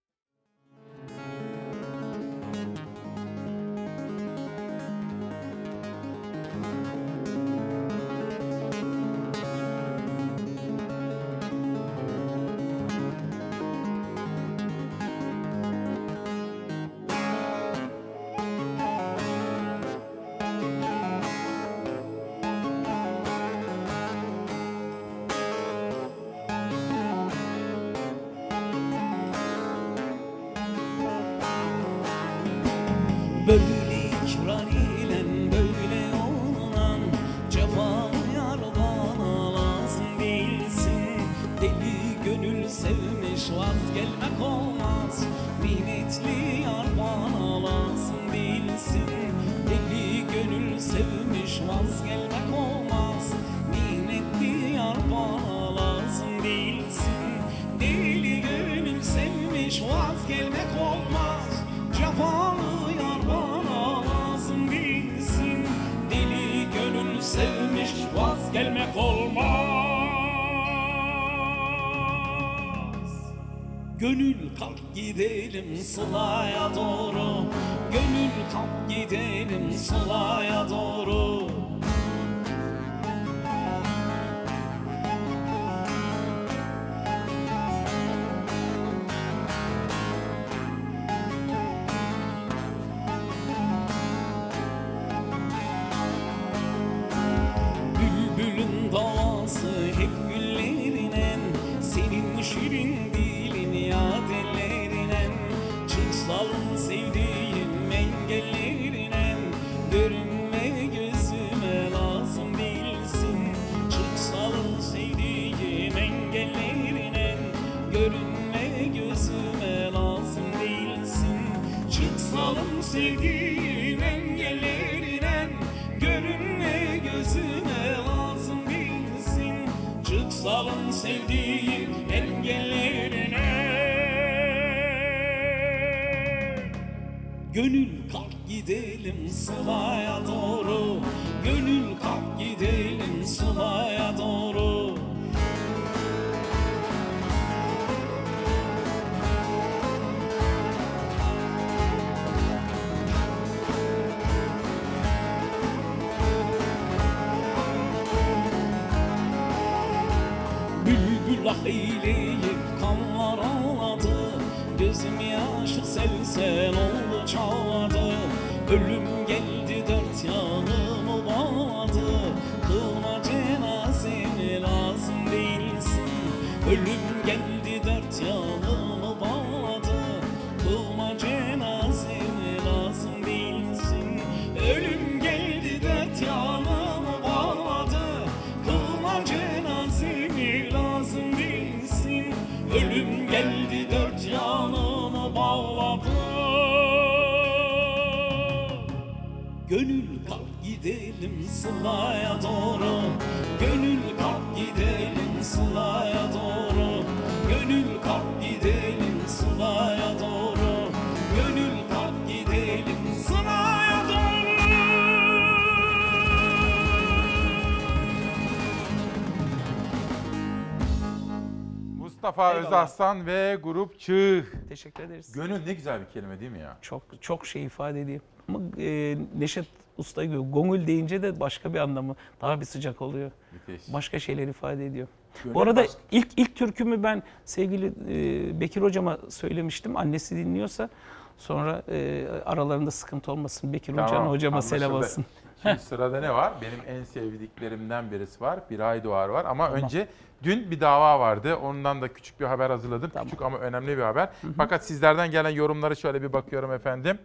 [222.68, 224.46] Özaslan ve Grup Çığ.
[224.70, 225.32] Teşekkür ederiz.
[225.34, 226.78] Gönül ne güzel bir kelime değil mi ya?
[226.82, 228.20] Çok çok şey ifade ediyor.
[228.50, 229.66] Ama e, Neşet
[229.98, 232.16] Usta gibi gongul deyince de başka bir anlamı.
[232.42, 233.32] Daha bir sıcak oluyor.
[233.52, 233.94] Müthiş.
[233.94, 235.08] Başka şeyler ifade ediyor.
[235.44, 239.98] Gönül Bu arada başka- ilk ilk türkümü ben sevgili e, Bekir hocama söylemiştim.
[239.98, 240.90] Annesi dinliyorsa
[241.38, 243.74] sonra e, aralarında sıkıntı olmasın.
[243.74, 245.12] Bekir hocana hocama selam anlaşıldı.
[245.22, 245.26] olsun.
[245.68, 246.54] Şimdi sırada ne var?
[246.62, 248.60] Benim en sevdiklerimden birisi var.
[248.70, 249.46] Bir ay doğar var.
[249.46, 249.84] Ama Tamam.
[249.84, 250.08] önce
[250.44, 251.56] dün bir dava vardı.
[251.56, 253.12] Ondan da küçük bir haber hazırladım.
[253.24, 254.30] Küçük ama önemli bir haber.
[254.58, 257.20] Fakat sizlerden gelen yorumları şöyle bir bakıyorum efendim.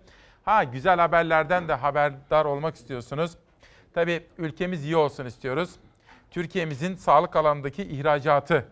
[0.44, 3.32] Ha güzel haberlerden de haberdar olmak istiyorsunuz.
[3.94, 5.70] Tabii ülkemiz iyi olsun istiyoruz.
[6.30, 8.66] Türkiye'mizin sağlık alanındaki ihracatı,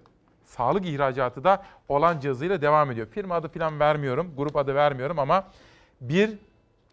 [0.44, 3.06] sağlık ihracatı da olan cihazıyla devam ediyor.
[3.06, 5.44] Firma adı falan vermiyorum, grup adı vermiyorum ama
[6.01, 6.30] bir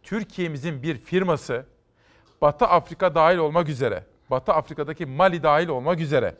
[0.03, 1.65] Türkiye'mizin bir firması
[2.41, 6.35] Batı Afrika dahil olmak üzere, Batı Afrika'daki Mali dahil olmak üzere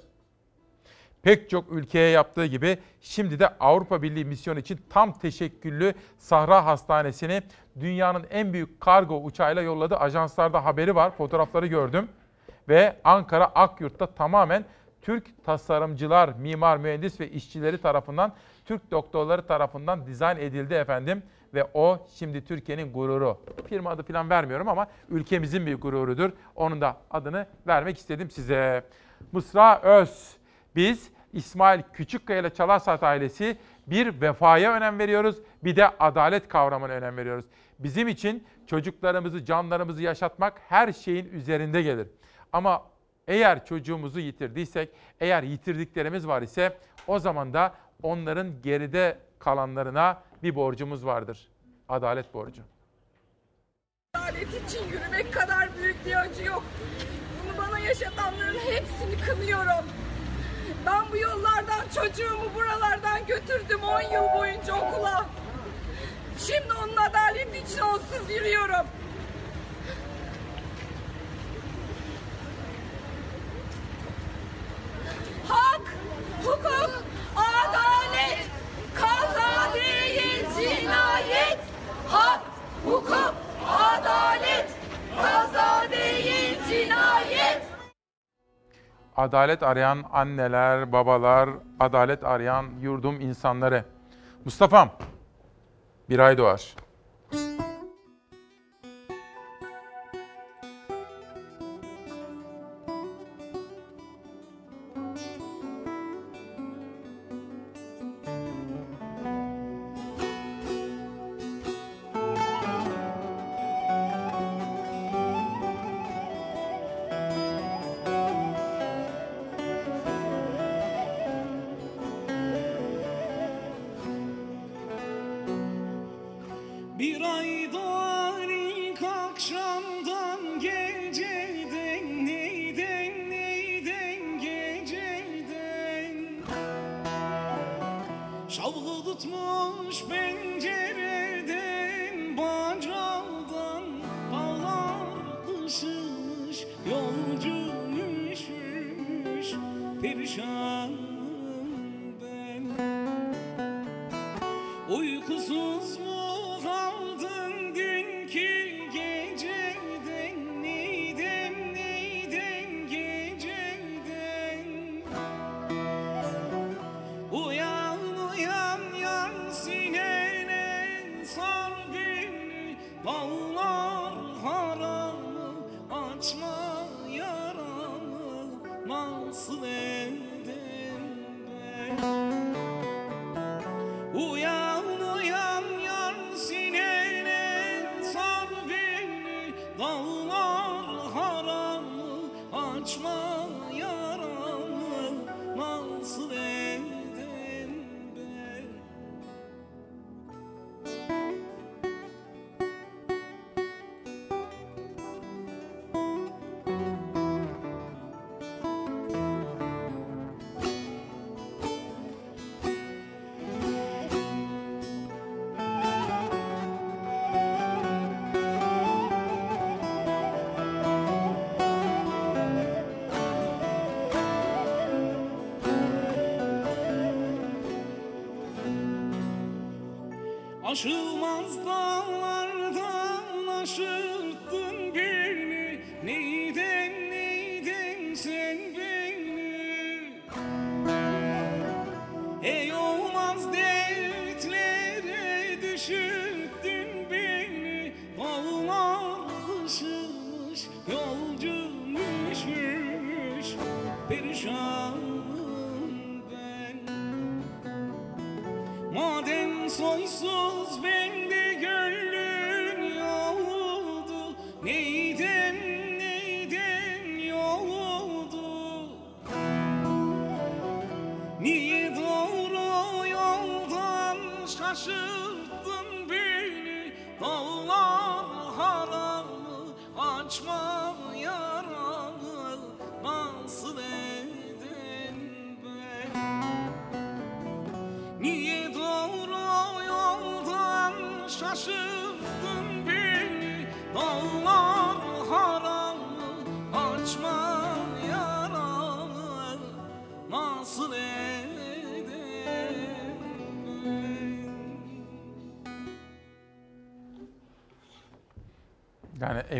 [1.27, 7.41] pek çok ülkeye yaptığı gibi şimdi de Avrupa Birliği misyonu için tam teşekküllü Sahra Hastanesi'ni
[7.79, 9.97] dünyanın en büyük kargo uçağıyla yolladı.
[9.97, 12.09] Ajanslarda haberi var, fotoğrafları gördüm.
[12.69, 14.65] Ve Ankara Akyurt'ta tamamen
[15.01, 18.33] Türk tasarımcılar, mimar, mühendis ve işçileri tarafından,
[18.65, 21.23] Türk doktorları tarafından dizayn edildi efendim.
[21.57, 23.37] Ve o şimdi Türkiye'nin gururu.
[23.69, 26.31] Firma adı falan vermiyorum ama ülkemizin bir gururudur.
[26.55, 28.83] Onun da adını vermek istedim size.
[29.31, 30.37] Mısra Öz.
[30.75, 33.57] Biz İsmail Küçükkaya ile Çalarsat ailesi
[33.87, 37.45] bir vefaya önem veriyoruz, bir de adalet kavramına önem veriyoruz.
[37.79, 42.07] Bizim için çocuklarımızı, canlarımızı yaşatmak her şeyin üzerinde gelir.
[42.53, 42.83] Ama
[43.27, 44.89] eğer çocuğumuzu yitirdiysek,
[45.19, 46.77] eğer yitirdiklerimiz var ise
[47.07, 47.73] o zaman da
[48.03, 51.47] onların geride kalanlarına bir borcumuz vardır.
[51.89, 52.61] Adalet borcu.
[54.13, 56.63] Adalet için yürümek kadar büyük bir acı yok.
[57.43, 59.85] Bunu bana yaşatanların hepsini kınıyorum.
[60.85, 65.25] Ben bu yollardan çocuğumu buralardan götürdüm 10 yıl boyunca okula.
[66.37, 68.87] Şimdi onun adaleti için onsuz yürüyorum.
[75.47, 75.81] Hak,
[76.43, 77.03] hukuk,
[77.35, 78.47] adalet,
[79.01, 81.59] kaza değil cinayet.
[82.07, 82.41] Hak,
[82.85, 83.33] hukuk,
[83.67, 84.69] adalet,
[85.21, 87.61] kaza değil cinayet.
[89.17, 91.49] Adalet arayan anneler, babalar,
[91.79, 93.85] adalet arayan yurdum insanları.
[94.45, 94.89] Mustafa'm,
[96.09, 96.75] bir ay doğar.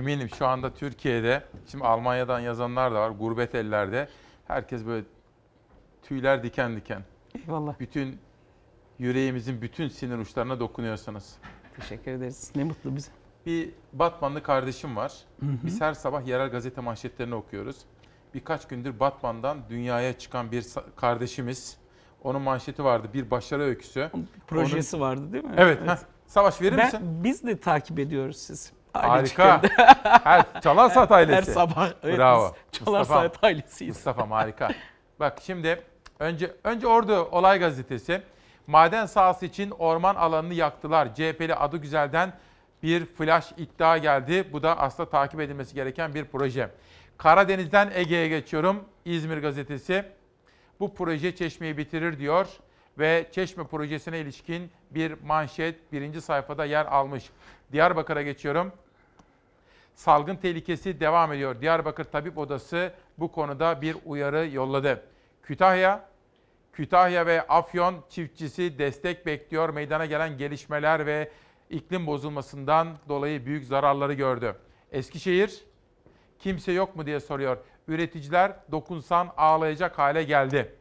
[0.08, 4.10] Eminim şu anda Türkiye'de, şimdi Almanya'dan yazanlar da var, gurbet ellerde.
[4.48, 5.06] Herkes böyle
[6.04, 7.02] tüyler diken diken.
[7.36, 7.80] Eyvallah.
[7.80, 8.20] Bütün
[9.00, 11.34] yüreğimizin bütün sinir uçlarına dokunuyorsunuz.
[11.80, 12.52] Teşekkür ederiz.
[12.56, 13.12] Ne mutlu bize.
[13.46, 15.14] Bir Batmanlı kardeşim var.
[15.40, 15.50] Hı hı.
[15.64, 17.78] Biz her sabah yerel gazete manşetlerini okuyoruz.
[18.34, 20.66] Birkaç gündür Batman'dan dünyaya çıkan bir
[20.96, 21.78] kardeşimiz.
[22.24, 23.08] Onun manşeti vardı.
[23.14, 24.12] Bir başarı öyküsü.
[24.48, 25.54] Projesi Onun- vardı değil mi?
[25.58, 25.80] Evet.
[25.88, 25.98] heh.
[26.28, 27.24] Savaş verir Ben- misin?
[27.24, 28.70] Biz de takip ediyoruz sizi.
[29.04, 29.62] Harika.
[30.24, 31.50] Her Çalar Saat ailesi.
[31.50, 31.90] Her sabah.
[32.04, 32.56] Evet, Bravo.
[32.74, 33.22] biz Çalar Mustafa'm.
[33.22, 33.96] Saat ailesiyiz.
[33.96, 34.70] Mustafa'm harika.
[35.20, 35.82] Bak şimdi
[36.20, 38.22] önce önce Ordu Olay Gazetesi.
[38.68, 41.16] Maden sahası için orman alanını yaktılar.
[41.16, 42.34] CHP'li adı güzelden
[42.84, 44.48] bir flash iddia geldi.
[44.54, 46.70] Bu da aslında takip edilmesi gereken bir proje.
[47.18, 48.84] Karadeniz'den Ege'ye geçiyorum.
[49.06, 50.06] İzmir Gazetesi.
[50.80, 52.48] Bu proje Çeşme'yi bitirir diyor
[53.00, 57.30] ve Çeşme projesine ilişkin bir manşet birinci sayfada yer almış.
[57.72, 58.72] Diyarbakır'a geçiyorum.
[59.98, 61.62] Salgın tehlikesi devam ediyor.
[61.62, 65.04] Diyarbakır Tabip Odası bu konuda bir uyarı yolladı.
[65.44, 66.10] Kütahya,
[66.74, 69.70] Kütahya ve Afyon çiftçisi destek bekliyor.
[69.70, 71.32] Meydana gelen gelişmeler ve
[71.70, 74.56] iklim bozulmasından dolayı büyük zararları gördü.
[74.92, 75.64] Eskişehir,
[76.40, 77.58] kimse yok mu diye soruyor.
[77.88, 80.76] Üreticiler dokunsan ağlayacak hale geldi.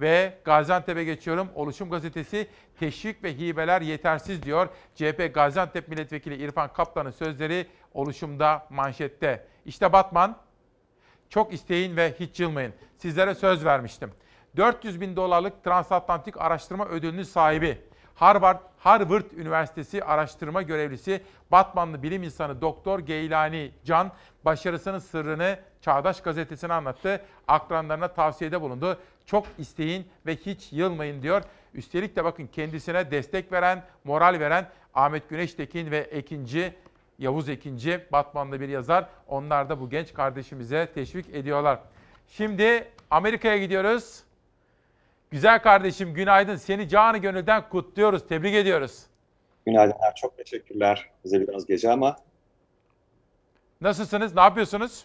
[0.00, 1.48] Ve Gaziantep'e geçiyorum.
[1.54, 2.48] Oluşum gazetesi
[2.80, 4.68] teşvik ve hibeler yetersiz diyor.
[4.94, 9.46] CHP Gaziantep Milletvekili İrfan Kaplan'ın sözleri oluşumda manşette.
[9.64, 10.36] İşte Batman,
[11.28, 12.74] çok isteyin ve hiç yılmayın.
[12.98, 14.10] Sizlere söz vermiştim.
[14.56, 17.78] 400 bin dolarlık transatlantik araştırma ödülünün sahibi,
[18.14, 21.22] Harvard, Harvard Üniversitesi araştırma görevlisi
[21.52, 24.12] Batmanlı bilim insanı Doktor Geylani Can
[24.44, 27.24] başarısının sırrını Çağdaş Gazetesi'ne anlattı.
[27.48, 28.98] Akranlarına tavsiyede bulundu.
[29.26, 31.42] Çok isteyin ve hiç yılmayın diyor.
[31.74, 36.74] Üstelik de bakın kendisine destek veren, moral veren Ahmet Güneştekin ve Ekinci
[37.18, 39.08] Yavuz Ekinci, Batmanlı bir yazar.
[39.28, 41.78] Onlar da bu genç kardeşimize teşvik ediyorlar.
[42.28, 44.22] Şimdi Amerika'ya gidiyoruz.
[45.30, 46.56] Güzel kardeşim günaydın.
[46.56, 48.28] Seni canı gönülden kutluyoruz.
[48.28, 49.02] Tebrik ediyoruz.
[49.66, 51.10] Günaydınlar, çok teşekkürler.
[51.24, 52.16] Bize biraz gece ama
[53.80, 54.34] Nasılsınız?
[54.34, 55.04] Ne yapıyorsunuz?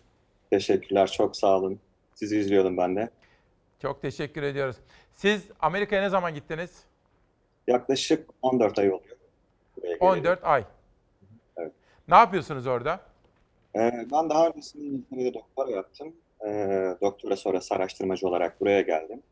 [0.49, 1.79] teşekkürler, çok sağ olun.
[2.15, 3.09] Sizi izliyordum ben de.
[3.81, 4.75] Çok teşekkür ediyoruz.
[5.15, 6.83] Siz Amerika'ya ne zaman gittiniz?
[7.67, 9.17] Yaklaşık 14 ay oluyor.
[9.77, 10.03] buraya geleli.
[10.03, 10.63] 14 ay.
[12.09, 12.99] Ne yapıyorsunuz orada?
[13.75, 16.13] Ee, ben daha öncesinde İngiltere'de doktora yaptım.
[16.47, 19.23] Ee, doktora sonrası araştırmacı olarak buraya geldim.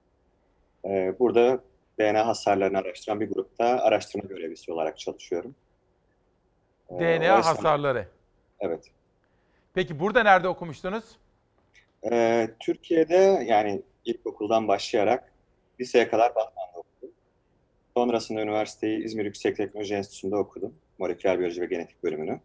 [0.86, 1.60] Ee, burada
[1.99, 5.56] DNA hasarlarını araştıran bir grupta araştırma görevlisi olarak çalışıyorum.
[6.90, 8.08] Ee, DNA esnada- hasarları.
[8.60, 8.91] Evet.
[9.74, 11.04] Peki burada nerede okumuştunuz?
[12.12, 15.32] Ee, Türkiye'de yani ilkokuldan başlayarak
[15.80, 17.14] liseye kadar Batman'da okudum.
[17.98, 20.74] Sonrasında üniversiteyi İzmir Yüksek Teknoloji Enstitüsü'nde okudum.
[20.99, 22.40] Moleküler biyoloji ve genetik bölümünü.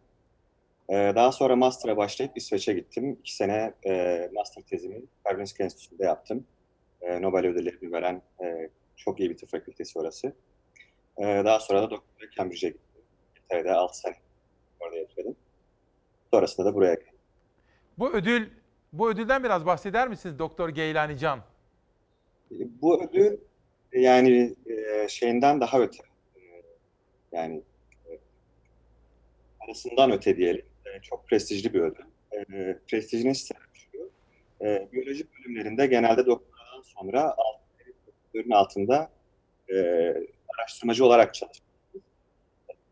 [0.89, 3.17] Ee, daha sonra master'a başlayıp İsveç'e gittim.
[3.19, 6.47] İki sene e, master tezimi Karolinska Enstitüsü'nde yaptım.
[7.01, 10.33] E, Nobel ödüllerini veren e, çok iyi bir tıp fakültesi orası.
[11.19, 13.01] Daha sonra da doktora Cambridge'e gittim.
[13.35, 14.15] İngiltere'de 6 sene
[14.79, 15.35] orada yaşadım.
[16.31, 17.13] Sonrasında da buraya geldim.
[17.97, 18.49] Bu ödül
[18.93, 21.39] bu ödülden biraz bahseder misiniz Doktor Geylani Can?
[22.51, 23.37] Bu ödül
[23.93, 24.55] yani
[25.09, 26.03] şeyinden daha öte.
[27.31, 27.61] Yani
[29.59, 30.65] arasından öte diyelim.
[30.93, 32.03] E, çok prestijli bir ödül.
[32.31, 34.11] E, prestijini size şu,
[34.61, 37.35] e, biyoloji bölümlerinde genelde doktoradan sonra
[38.07, 39.11] doktorun altında
[39.69, 39.75] e,
[40.57, 42.03] araştırmacı olarak çalışıyorsunuz.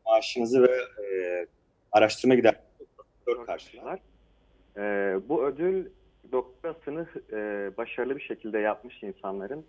[0.06, 0.76] Maaşınızı ve
[1.06, 1.46] e,
[1.92, 2.56] araştırma gider
[3.28, 4.00] doktor karşılar.
[4.78, 5.90] Ee, bu ödül
[6.32, 7.38] doktorasını e,
[7.78, 9.66] başarılı bir şekilde yapmış insanların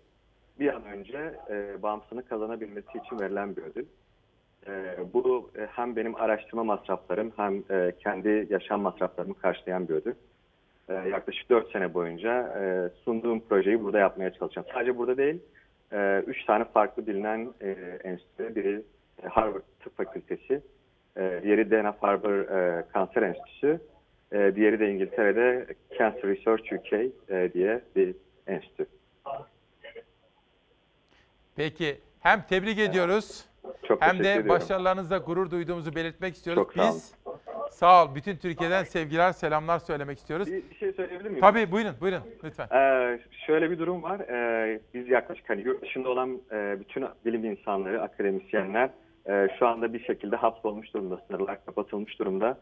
[0.59, 3.85] bir an önce e, bağımsızlığını kazanabilmesi için verilen bir ödül.
[4.67, 10.13] E, bu e, hem benim araştırma masraflarım hem e, kendi yaşam masraflarımı karşılayan bir ödül.
[10.89, 14.67] E, yaklaşık 4 sene boyunca e, sunduğum projeyi burada yapmaya çalışacağım.
[14.73, 15.39] Sadece burada değil,
[16.27, 17.69] 3 tane farklı bilinen e,
[18.03, 18.55] enstitü.
[18.55, 18.81] Biri
[19.23, 20.61] e, Harvard Tıp Fakültesi,
[21.17, 23.79] e, diğeri Dana-Farber e, Kanser Enstitüsü,
[24.31, 25.65] e, diğeri de İngiltere'de
[25.99, 26.93] Cancer Research UK
[27.29, 28.15] e, diye bir
[28.47, 28.85] enstitü.
[31.55, 33.45] Peki hem tebrik ediyoruz
[33.83, 34.49] Çok hem de ediyorum.
[34.49, 36.63] başarılarınızla gurur duyduğumuzu belirtmek istiyoruz.
[36.63, 36.95] Çok sağ olun.
[36.95, 37.13] Biz
[37.71, 40.47] sağ ol bütün Türkiye'den sevgiler selamlar söylemek istiyoruz.
[40.47, 41.41] Bir, bir şey söyleyebilir miyim?
[41.41, 42.67] Tabii buyurun buyurun lütfen.
[42.71, 44.19] Ee, şöyle bir durum var.
[44.19, 48.89] Ee, biz yaklaşık hani yurt dışında olan e, bütün bilim insanları, akademisyenler
[49.29, 52.57] e, şu anda bir şekilde hapsolmuş durumda, sınırlar kapatılmış durumda.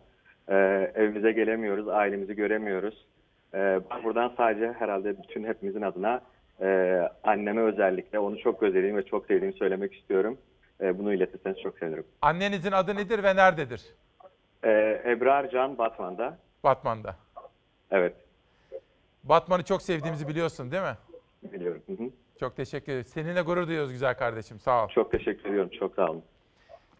[0.47, 0.55] E,
[0.95, 3.05] evimize gelemiyoruz, ailemizi göremiyoruz.
[3.53, 6.21] E, ben buradan sadece herhalde bütün hepimizin adına
[6.61, 10.37] e, anneme özellikle onu çok özlediğimi ve çok sevdiğimi söylemek istiyorum.
[10.81, 12.05] E, bunu iletirseniz çok sevinirim.
[12.21, 13.95] Annenizin adı nedir ve nerededir?
[14.63, 16.37] Ee, Ebrar Can Batman'da.
[16.63, 17.15] Batman'da.
[17.91, 18.15] Evet,
[19.23, 20.97] Batman'ı çok sevdiğimizi biliyorsun değil mi?
[21.43, 21.81] biliyorum.
[21.87, 22.09] Hı hı.
[22.39, 23.07] Çok teşekkür ederiz.
[23.07, 24.59] Seninle gurur duyuyoruz güzel kardeşim.
[24.59, 24.89] Sağ ol.
[24.89, 25.69] Çok teşekkür ediyorum.
[25.79, 26.23] Çok sağ olun.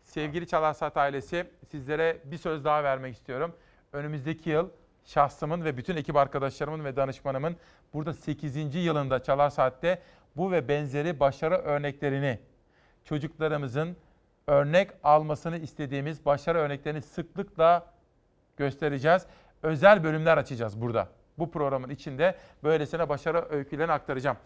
[0.03, 3.53] Sevgili Çalar Saat ailesi sizlere bir söz daha vermek istiyorum.
[3.93, 4.69] Önümüzdeki yıl
[5.06, 7.56] şahsımın ve bütün ekip arkadaşlarımın ve danışmanımın
[7.93, 8.75] burada 8.
[8.75, 10.01] yılında Çalar Saat'te
[10.35, 12.39] bu ve benzeri başarı örneklerini
[13.05, 13.97] çocuklarımızın
[14.47, 17.85] örnek almasını istediğimiz başarı örneklerini sıklıkla
[18.57, 19.25] göstereceğiz.
[19.63, 21.07] Özel bölümler açacağız burada.
[21.38, 24.38] Bu programın içinde böylesine başarı öykülerini aktaracağım.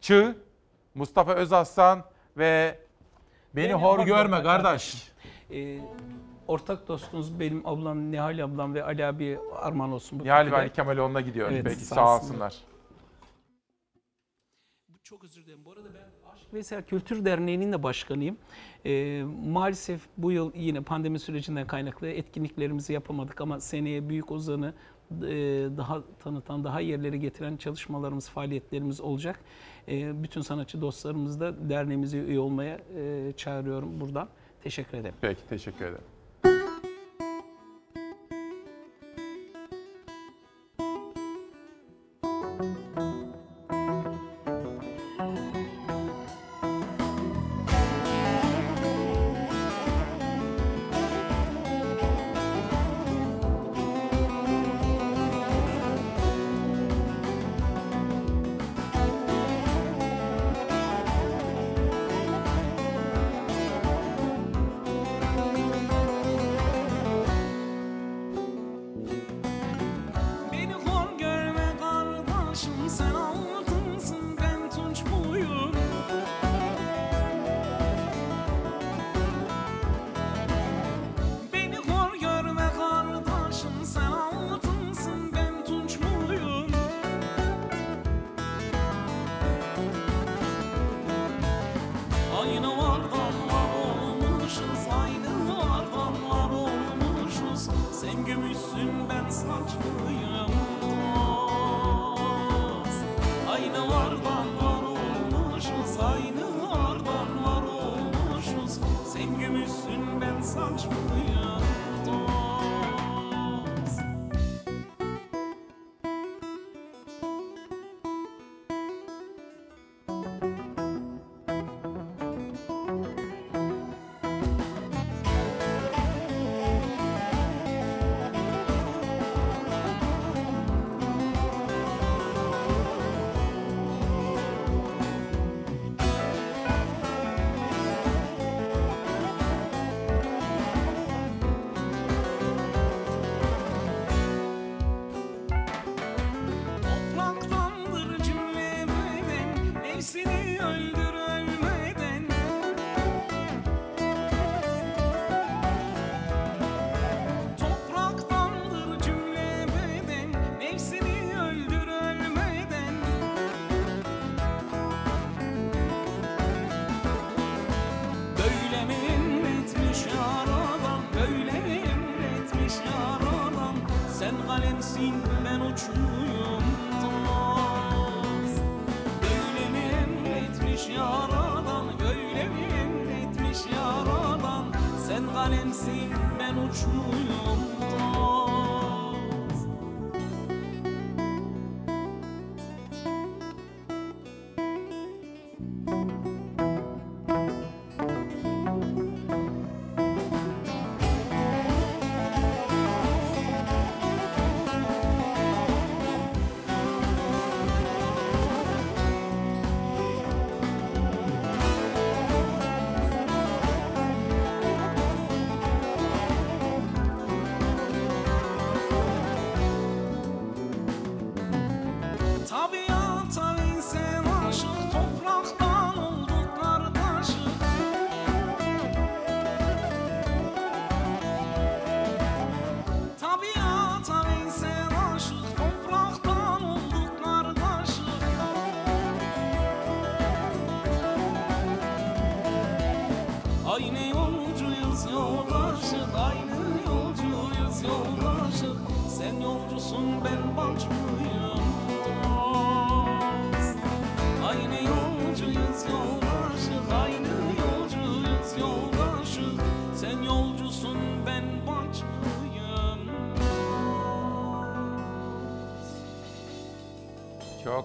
[0.00, 0.36] Çığ,
[0.94, 2.04] Mustafa Özaslan
[2.36, 2.78] ve
[3.56, 5.12] Beni, hor hor görme kardeş.
[5.52, 5.78] Ee,
[6.48, 10.20] ortak dostunuz benim ablam Nihal ablam ve Ali abi armağan olsun.
[10.20, 10.56] bu Nihal ve.
[10.56, 11.50] Ali Kemaloğlu'na gidiyor.
[11.50, 12.54] Evet, Peki sağ sağ olsunlar.
[15.12, 15.60] Çok özür dilerim.
[15.64, 18.36] Bu arada ben Aşk Veysel Kültür Derneği'nin de başkanıyım.
[18.86, 24.74] Ee, maalesef bu yıl yine pandemi sürecinden kaynaklı etkinliklerimizi yapamadık ama seneye Büyük Ozan'ı
[25.10, 25.26] e,
[25.76, 29.40] daha tanıtan, daha yerlere getiren çalışmalarımız, faaliyetlerimiz olacak.
[29.88, 34.28] E, bütün sanatçı dostlarımız da derneğimize üye olmaya e, çağırıyorum buradan.
[34.62, 35.14] Teşekkür ederim.
[35.20, 36.04] Peki teşekkür ederim.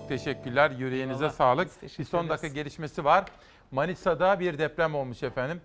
[0.07, 0.71] Çok teşekkürler.
[0.71, 1.33] Yüreğinize Eyvallah.
[1.33, 1.99] sağlık.
[1.99, 3.25] Bir son dakika gelişmesi var.
[3.71, 5.61] Manisa'da bir deprem olmuş efendim.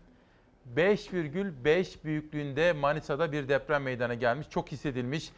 [0.76, 4.50] 5,5 büyüklüğünde Manisa'da bir deprem meydana gelmiş.
[4.50, 5.30] Çok hissedilmiş.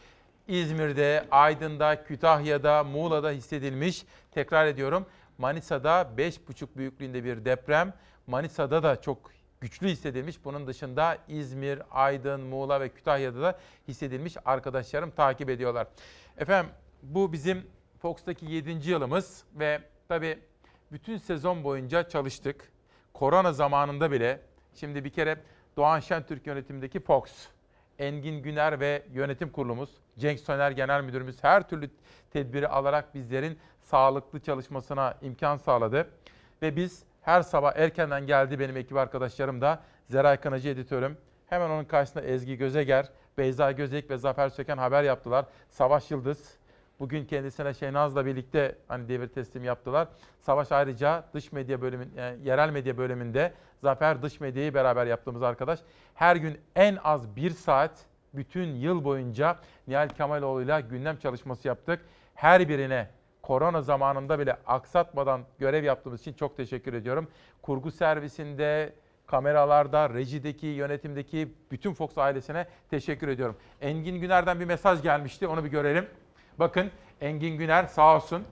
[0.49, 4.05] İzmir'de, Aydın'da, Kütahya'da, Muğla'da hissedilmiş.
[4.31, 5.07] Tekrar ediyorum.
[5.39, 7.93] Manisa'da 5,5 büyüklüğünde bir deprem.
[8.27, 10.45] Manisa'da da çok güçlü hissedilmiş.
[10.45, 13.59] Bunun dışında İzmir, Aydın, Muğla ve Kütahya'da da
[13.89, 14.37] hissedilmiş.
[14.45, 15.87] Arkadaşlarım takip ediyorlar.
[16.39, 17.67] Efendim bu bizim
[18.05, 18.91] Fox'taki 7.
[18.91, 20.39] yılımız ve tabii
[20.93, 22.73] bütün sezon boyunca çalıştık.
[23.13, 24.41] Korona zamanında bile
[24.75, 25.37] şimdi bir kere
[25.77, 27.23] Doğan Şentürk yönetimindeki Fox,
[27.99, 31.91] Engin Güner ve yönetim kurulumuz, Cenk Soner Genel Müdürümüz her türlü
[32.31, 36.09] tedbiri alarak bizlerin sağlıklı çalışmasına imkan sağladı.
[36.63, 41.17] Ve biz her sabah erkenden geldi benim ekip arkadaşlarım da Zeray Kınacı editörüm.
[41.47, 43.09] Hemen onun karşısında Ezgi Gözeger,
[43.39, 45.47] Beyza Gözeyik ve Zafer Söken haber yaptılar.
[45.69, 46.59] Savaş Yıldız,
[47.01, 50.09] Bugün kendisine Şehnaz'la birlikte hani devir teslim yaptılar.
[50.41, 55.81] Savaş ayrıca dış medya bölümün, yani yerel medya bölümünde Zafer dış medyayı beraber yaptığımız arkadaş.
[56.15, 59.57] Her gün en az bir saat bütün yıl boyunca
[59.89, 62.01] Nihal Kemaloğlu'yla gündem çalışması yaptık.
[62.35, 63.09] Her birine
[63.43, 67.29] korona zamanında bile aksatmadan görev yaptığımız için çok teşekkür ediyorum.
[67.63, 68.93] Kurgu servisinde,
[69.27, 73.57] kameralarda, rejideki, yönetimdeki bütün Fox ailesine teşekkür ediyorum.
[73.81, 76.07] Engin Güner'den bir mesaj gelmişti, onu bir görelim.
[76.59, 78.45] Bakın Engin Güner sağ olsun.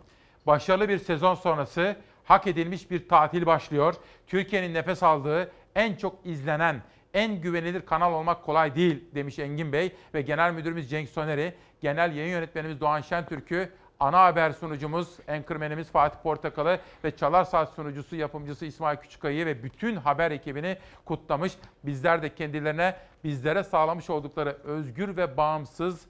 [0.46, 3.94] Başarılı bir sezon sonrası hak edilmiş bir tatil başlıyor.
[4.26, 6.82] Türkiye'nin nefes aldığı en çok izlenen,
[7.14, 12.16] en güvenilir kanal olmak kolay değil demiş Engin Bey ve Genel Müdürümüz Cenk Soner'i, Genel
[12.16, 18.66] Yayın Yönetmenimiz Doğan Şentürk'ü, ana haber sunucumuz, enkırmenimiz Fatih Portakal'ı ve Çalar Saat sunucusu, yapımcısı
[18.66, 21.52] İsmail Küçükay'ı ve bütün haber ekibini kutlamış.
[21.84, 26.06] Bizler de kendilerine, bizlere sağlamış oldukları özgür ve bağımsız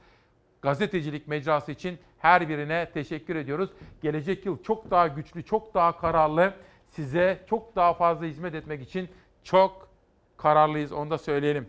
[0.62, 3.70] gazetecilik mecrası için her birine teşekkür ediyoruz.
[4.02, 6.55] Gelecek yıl çok daha güçlü, çok daha kararlı,
[6.91, 9.08] size çok daha fazla hizmet etmek için
[9.42, 9.89] çok
[10.36, 10.92] kararlıyız.
[10.92, 11.68] Onu da söyleyelim.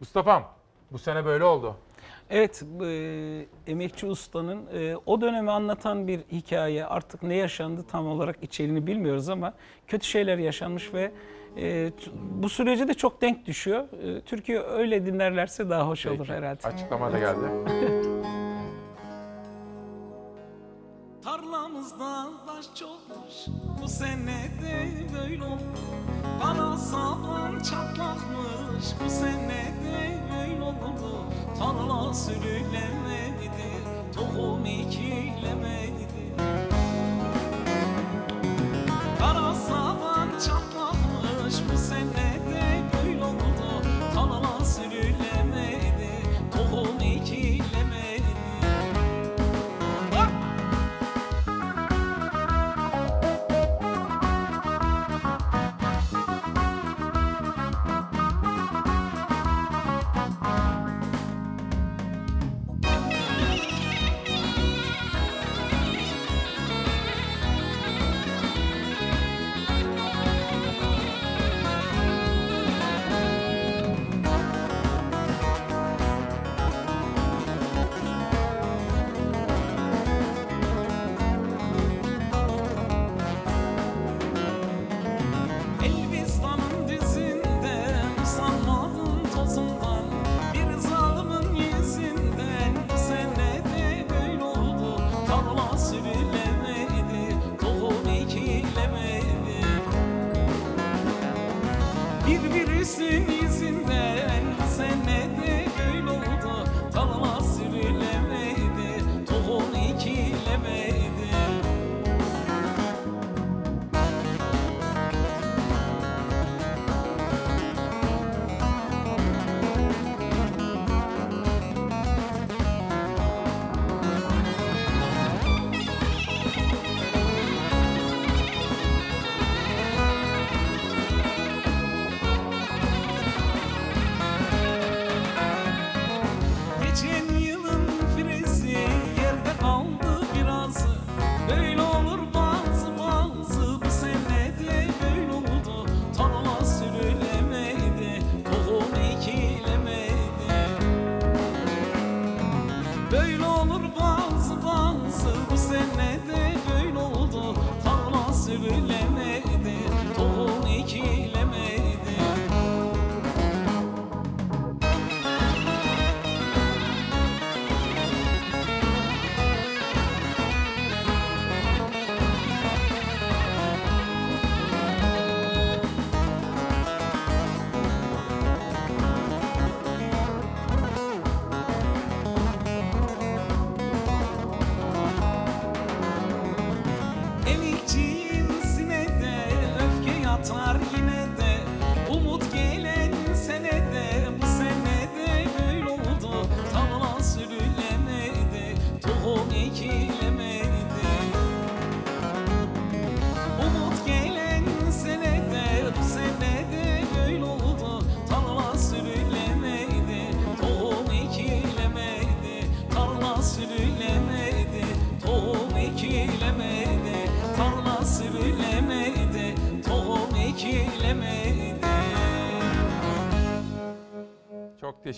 [0.00, 0.44] Mustafa'm
[0.92, 1.76] bu sene böyle oldu.
[2.30, 6.86] Evet, e, emekçi ustanın e, o dönemi anlatan bir hikaye.
[6.86, 9.54] Artık ne yaşandı tam olarak içeriğini bilmiyoruz ama
[9.86, 11.12] kötü şeyler yaşanmış ve
[11.56, 13.84] e, bu sürece de çok denk düşüyor.
[14.02, 16.68] E, Türkiye öyle dinlerlerse daha hoş olur herhalde.
[16.68, 18.06] Açıklama da geldi.
[21.76, 25.80] Tarlamızda taş çokmuş Bu sene de böyle oldu
[26.42, 31.24] Kara saban çatlakmış Bu sene de böyle oldu
[31.58, 33.50] Tarla sürülemedi
[34.14, 36.06] Tohum ekilemedi
[39.18, 39.54] Kara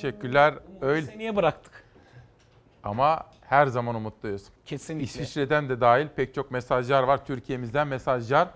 [0.02, 0.54] teşekkürler.
[0.80, 1.06] Öyle.
[1.06, 1.84] Seneye bıraktık.
[2.82, 4.42] Ama her zaman umutluyuz.
[4.64, 5.04] Kesinlikle.
[5.04, 7.26] İsviçre'den de dahil pek çok mesajlar var.
[7.26, 8.48] Türkiye'mizden mesajlar.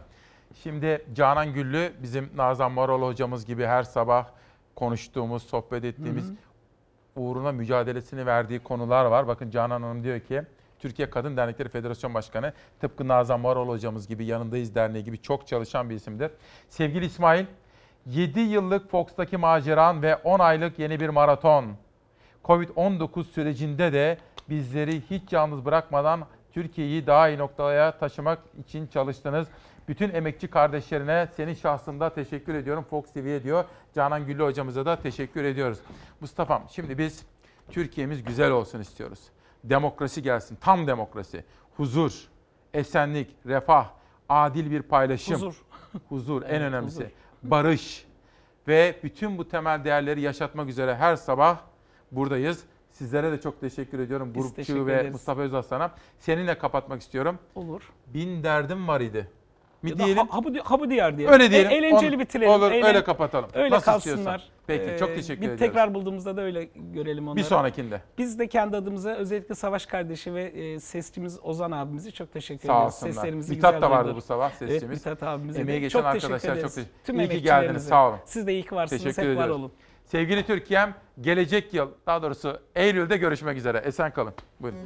[0.62, 4.26] Şimdi Canan Güllü bizim Nazan Marol hocamız gibi her sabah
[4.76, 7.20] konuştuğumuz, sohbet ettiğimiz Hı hı.
[7.20, 9.28] uğruna mücadelesini verdiği konular var.
[9.28, 10.42] Bakın Canan Hanım diyor ki
[10.78, 15.90] Türkiye Kadın Dernekleri Federasyon Başkanı tıpkı Nazan Marol hocamız gibi Yanındayız Derneği gibi çok çalışan
[15.90, 16.30] bir isimdir.
[16.68, 17.46] Sevgili İsmail,
[18.06, 21.64] 7 yıllık Fox'taki maceran ve 10 aylık yeni bir maraton.
[22.44, 29.48] Covid-19 sürecinde de bizleri hiç yalnız bırakmadan Türkiye'yi daha iyi noktaya taşımak için çalıştınız.
[29.88, 32.84] Bütün emekçi kardeşlerine senin şahsında teşekkür ediyorum.
[32.90, 33.64] Fox TV'ye diyor.
[33.94, 35.78] Canan Güllü hocamıza da teşekkür ediyoruz.
[36.20, 37.26] Mustafa'm şimdi biz
[37.70, 39.20] Türkiye'miz güzel olsun istiyoruz.
[39.64, 41.44] Demokrasi gelsin, tam demokrasi.
[41.76, 42.28] Huzur,
[42.74, 43.90] esenlik, refah,
[44.28, 45.34] adil bir paylaşım.
[45.34, 45.62] Huzur.
[46.08, 46.96] Huzur en Evet, önemlisi.
[47.00, 47.10] huzur.
[47.42, 48.04] Barış
[48.68, 51.56] ve bütün bu temel değerleri yaşatmak üzere her sabah
[52.12, 52.62] buradayız.
[52.92, 54.32] Sizlere de çok teşekkür ediyorum.
[54.34, 55.12] Biz teşekkür ve ederiz.
[55.12, 55.90] Mustafa Özaslan'a.
[56.18, 57.38] Seninle kapatmak istiyorum.
[57.54, 57.82] Olur.
[58.06, 59.28] Bin derdim var idi.
[59.82, 60.16] Mi Ya diyelim?
[60.16, 61.28] ha, ha bu, ha bu diğer diye.
[61.28, 61.70] Öyle diyelim.
[61.70, 62.50] E- eğlenceli bitirelim.
[62.52, 63.50] olur, Eğlen- öyle kapatalım.
[63.54, 64.16] Öyle Nasıl kalsınlar.
[64.16, 64.40] istiyorsan.
[64.66, 65.58] Peki, çok teşekkür bir ediyoruz.
[65.60, 67.36] tekrar bulduğumuzda da öyle görelim onları.
[67.36, 68.00] Bir sonrakinde.
[68.18, 72.72] Biz de kendi adımıza özellikle Savaş kardeşi ve e, sesçimiz Ozan abimizi çok teşekkür Sağ
[72.72, 72.94] ediyoruz.
[72.94, 73.12] olsunlar.
[73.12, 74.98] Seslerimizi Mithat güzel da vardı bu sabah Evet sesçimiz.
[75.06, 76.74] Mithat abimize Emeği geçen çok arkadaşlar teşekkür çok ederiz.
[76.74, 78.18] teşekkür- Tüm İyi ki geldiniz, sağ olun.
[78.24, 79.02] Siz de iyi ki varsınız.
[79.02, 79.56] Teşekkür Hep var ediyoruz.
[79.60, 79.72] olun.
[80.04, 83.78] Sevgili Türkiye'm gelecek yıl daha doğrusu Eylül'de görüşmek üzere.
[83.78, 84.32] Esen kalın.
[84.60, 84.78] Buyurun.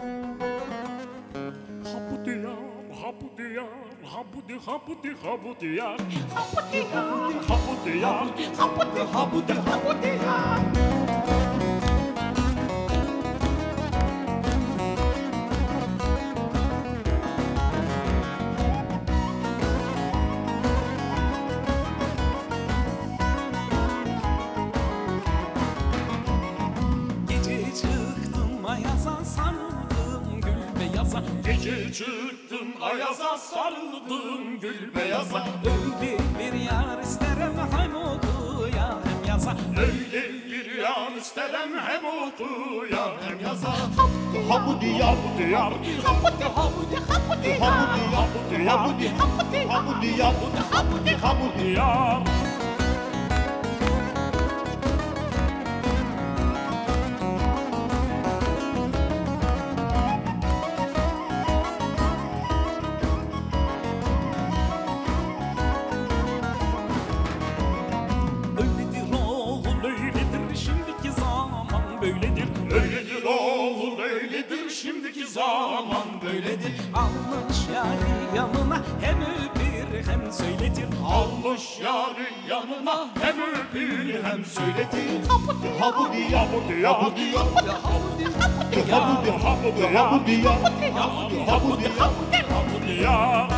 [4.47, 5.97] 的好不的好不的呀，
[6.33, 6.85] 好不的
[7.43, 8.27] 好不的好呀，
[8.57, 11.06] 好不的好不的好不的呀。
[31.93, 35.47] Çıktım ayaza sarıldım gül beyaza.
[35.65, 39.57] Öyle bir yar isterim hem odu ya hem yaza.
[39.79, 43.69] Öyle bir yar isterim hem odu ya hem yaza.
[43.69, 47.61] Habudi habudi yabudi yabudi Habudi habudi habudi yar.
[47.61, 52.46] Habudi habudi yabudi yabudi Habudi habudi yabudi yabudi Habudi habudi yar.
[75.77, 76.75] Zaman böyledir.
[76.95, 80.87] Almış yari yanına hem öpür hem söyletir.
[81.07, 85.29] Almış yari yanına hem öpür hem söyletir.
[85.81, 87.41] Ha bu di ha bu di ha bu di ha
[88.01, 88.19] bu
[92.87, 93.49] di ha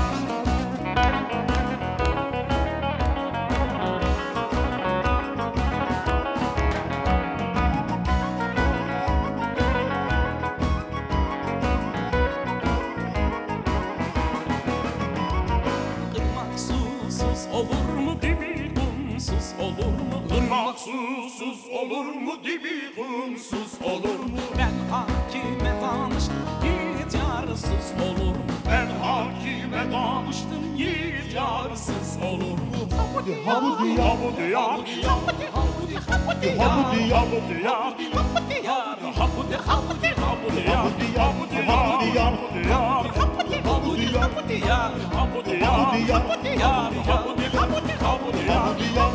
[21.78, 29.92] Olur mu dibi kumsuz olur mu ben hakime danıştım yiğit yarısız olur mu ben hakime
[29.92, 37.64] danıştım yiğit yarısız olur mu Habudi habudi habudi yar Habudi habudi habudi yar Habudi habudi
[37.64, 44.92] yar Habudi yar Habudi habudi habudi yar Habudi habudi habudi yar Habudi habudi habudi yar
[45.16, 48.98] Habudi habudi habudi yar Habudi habudi habudi yar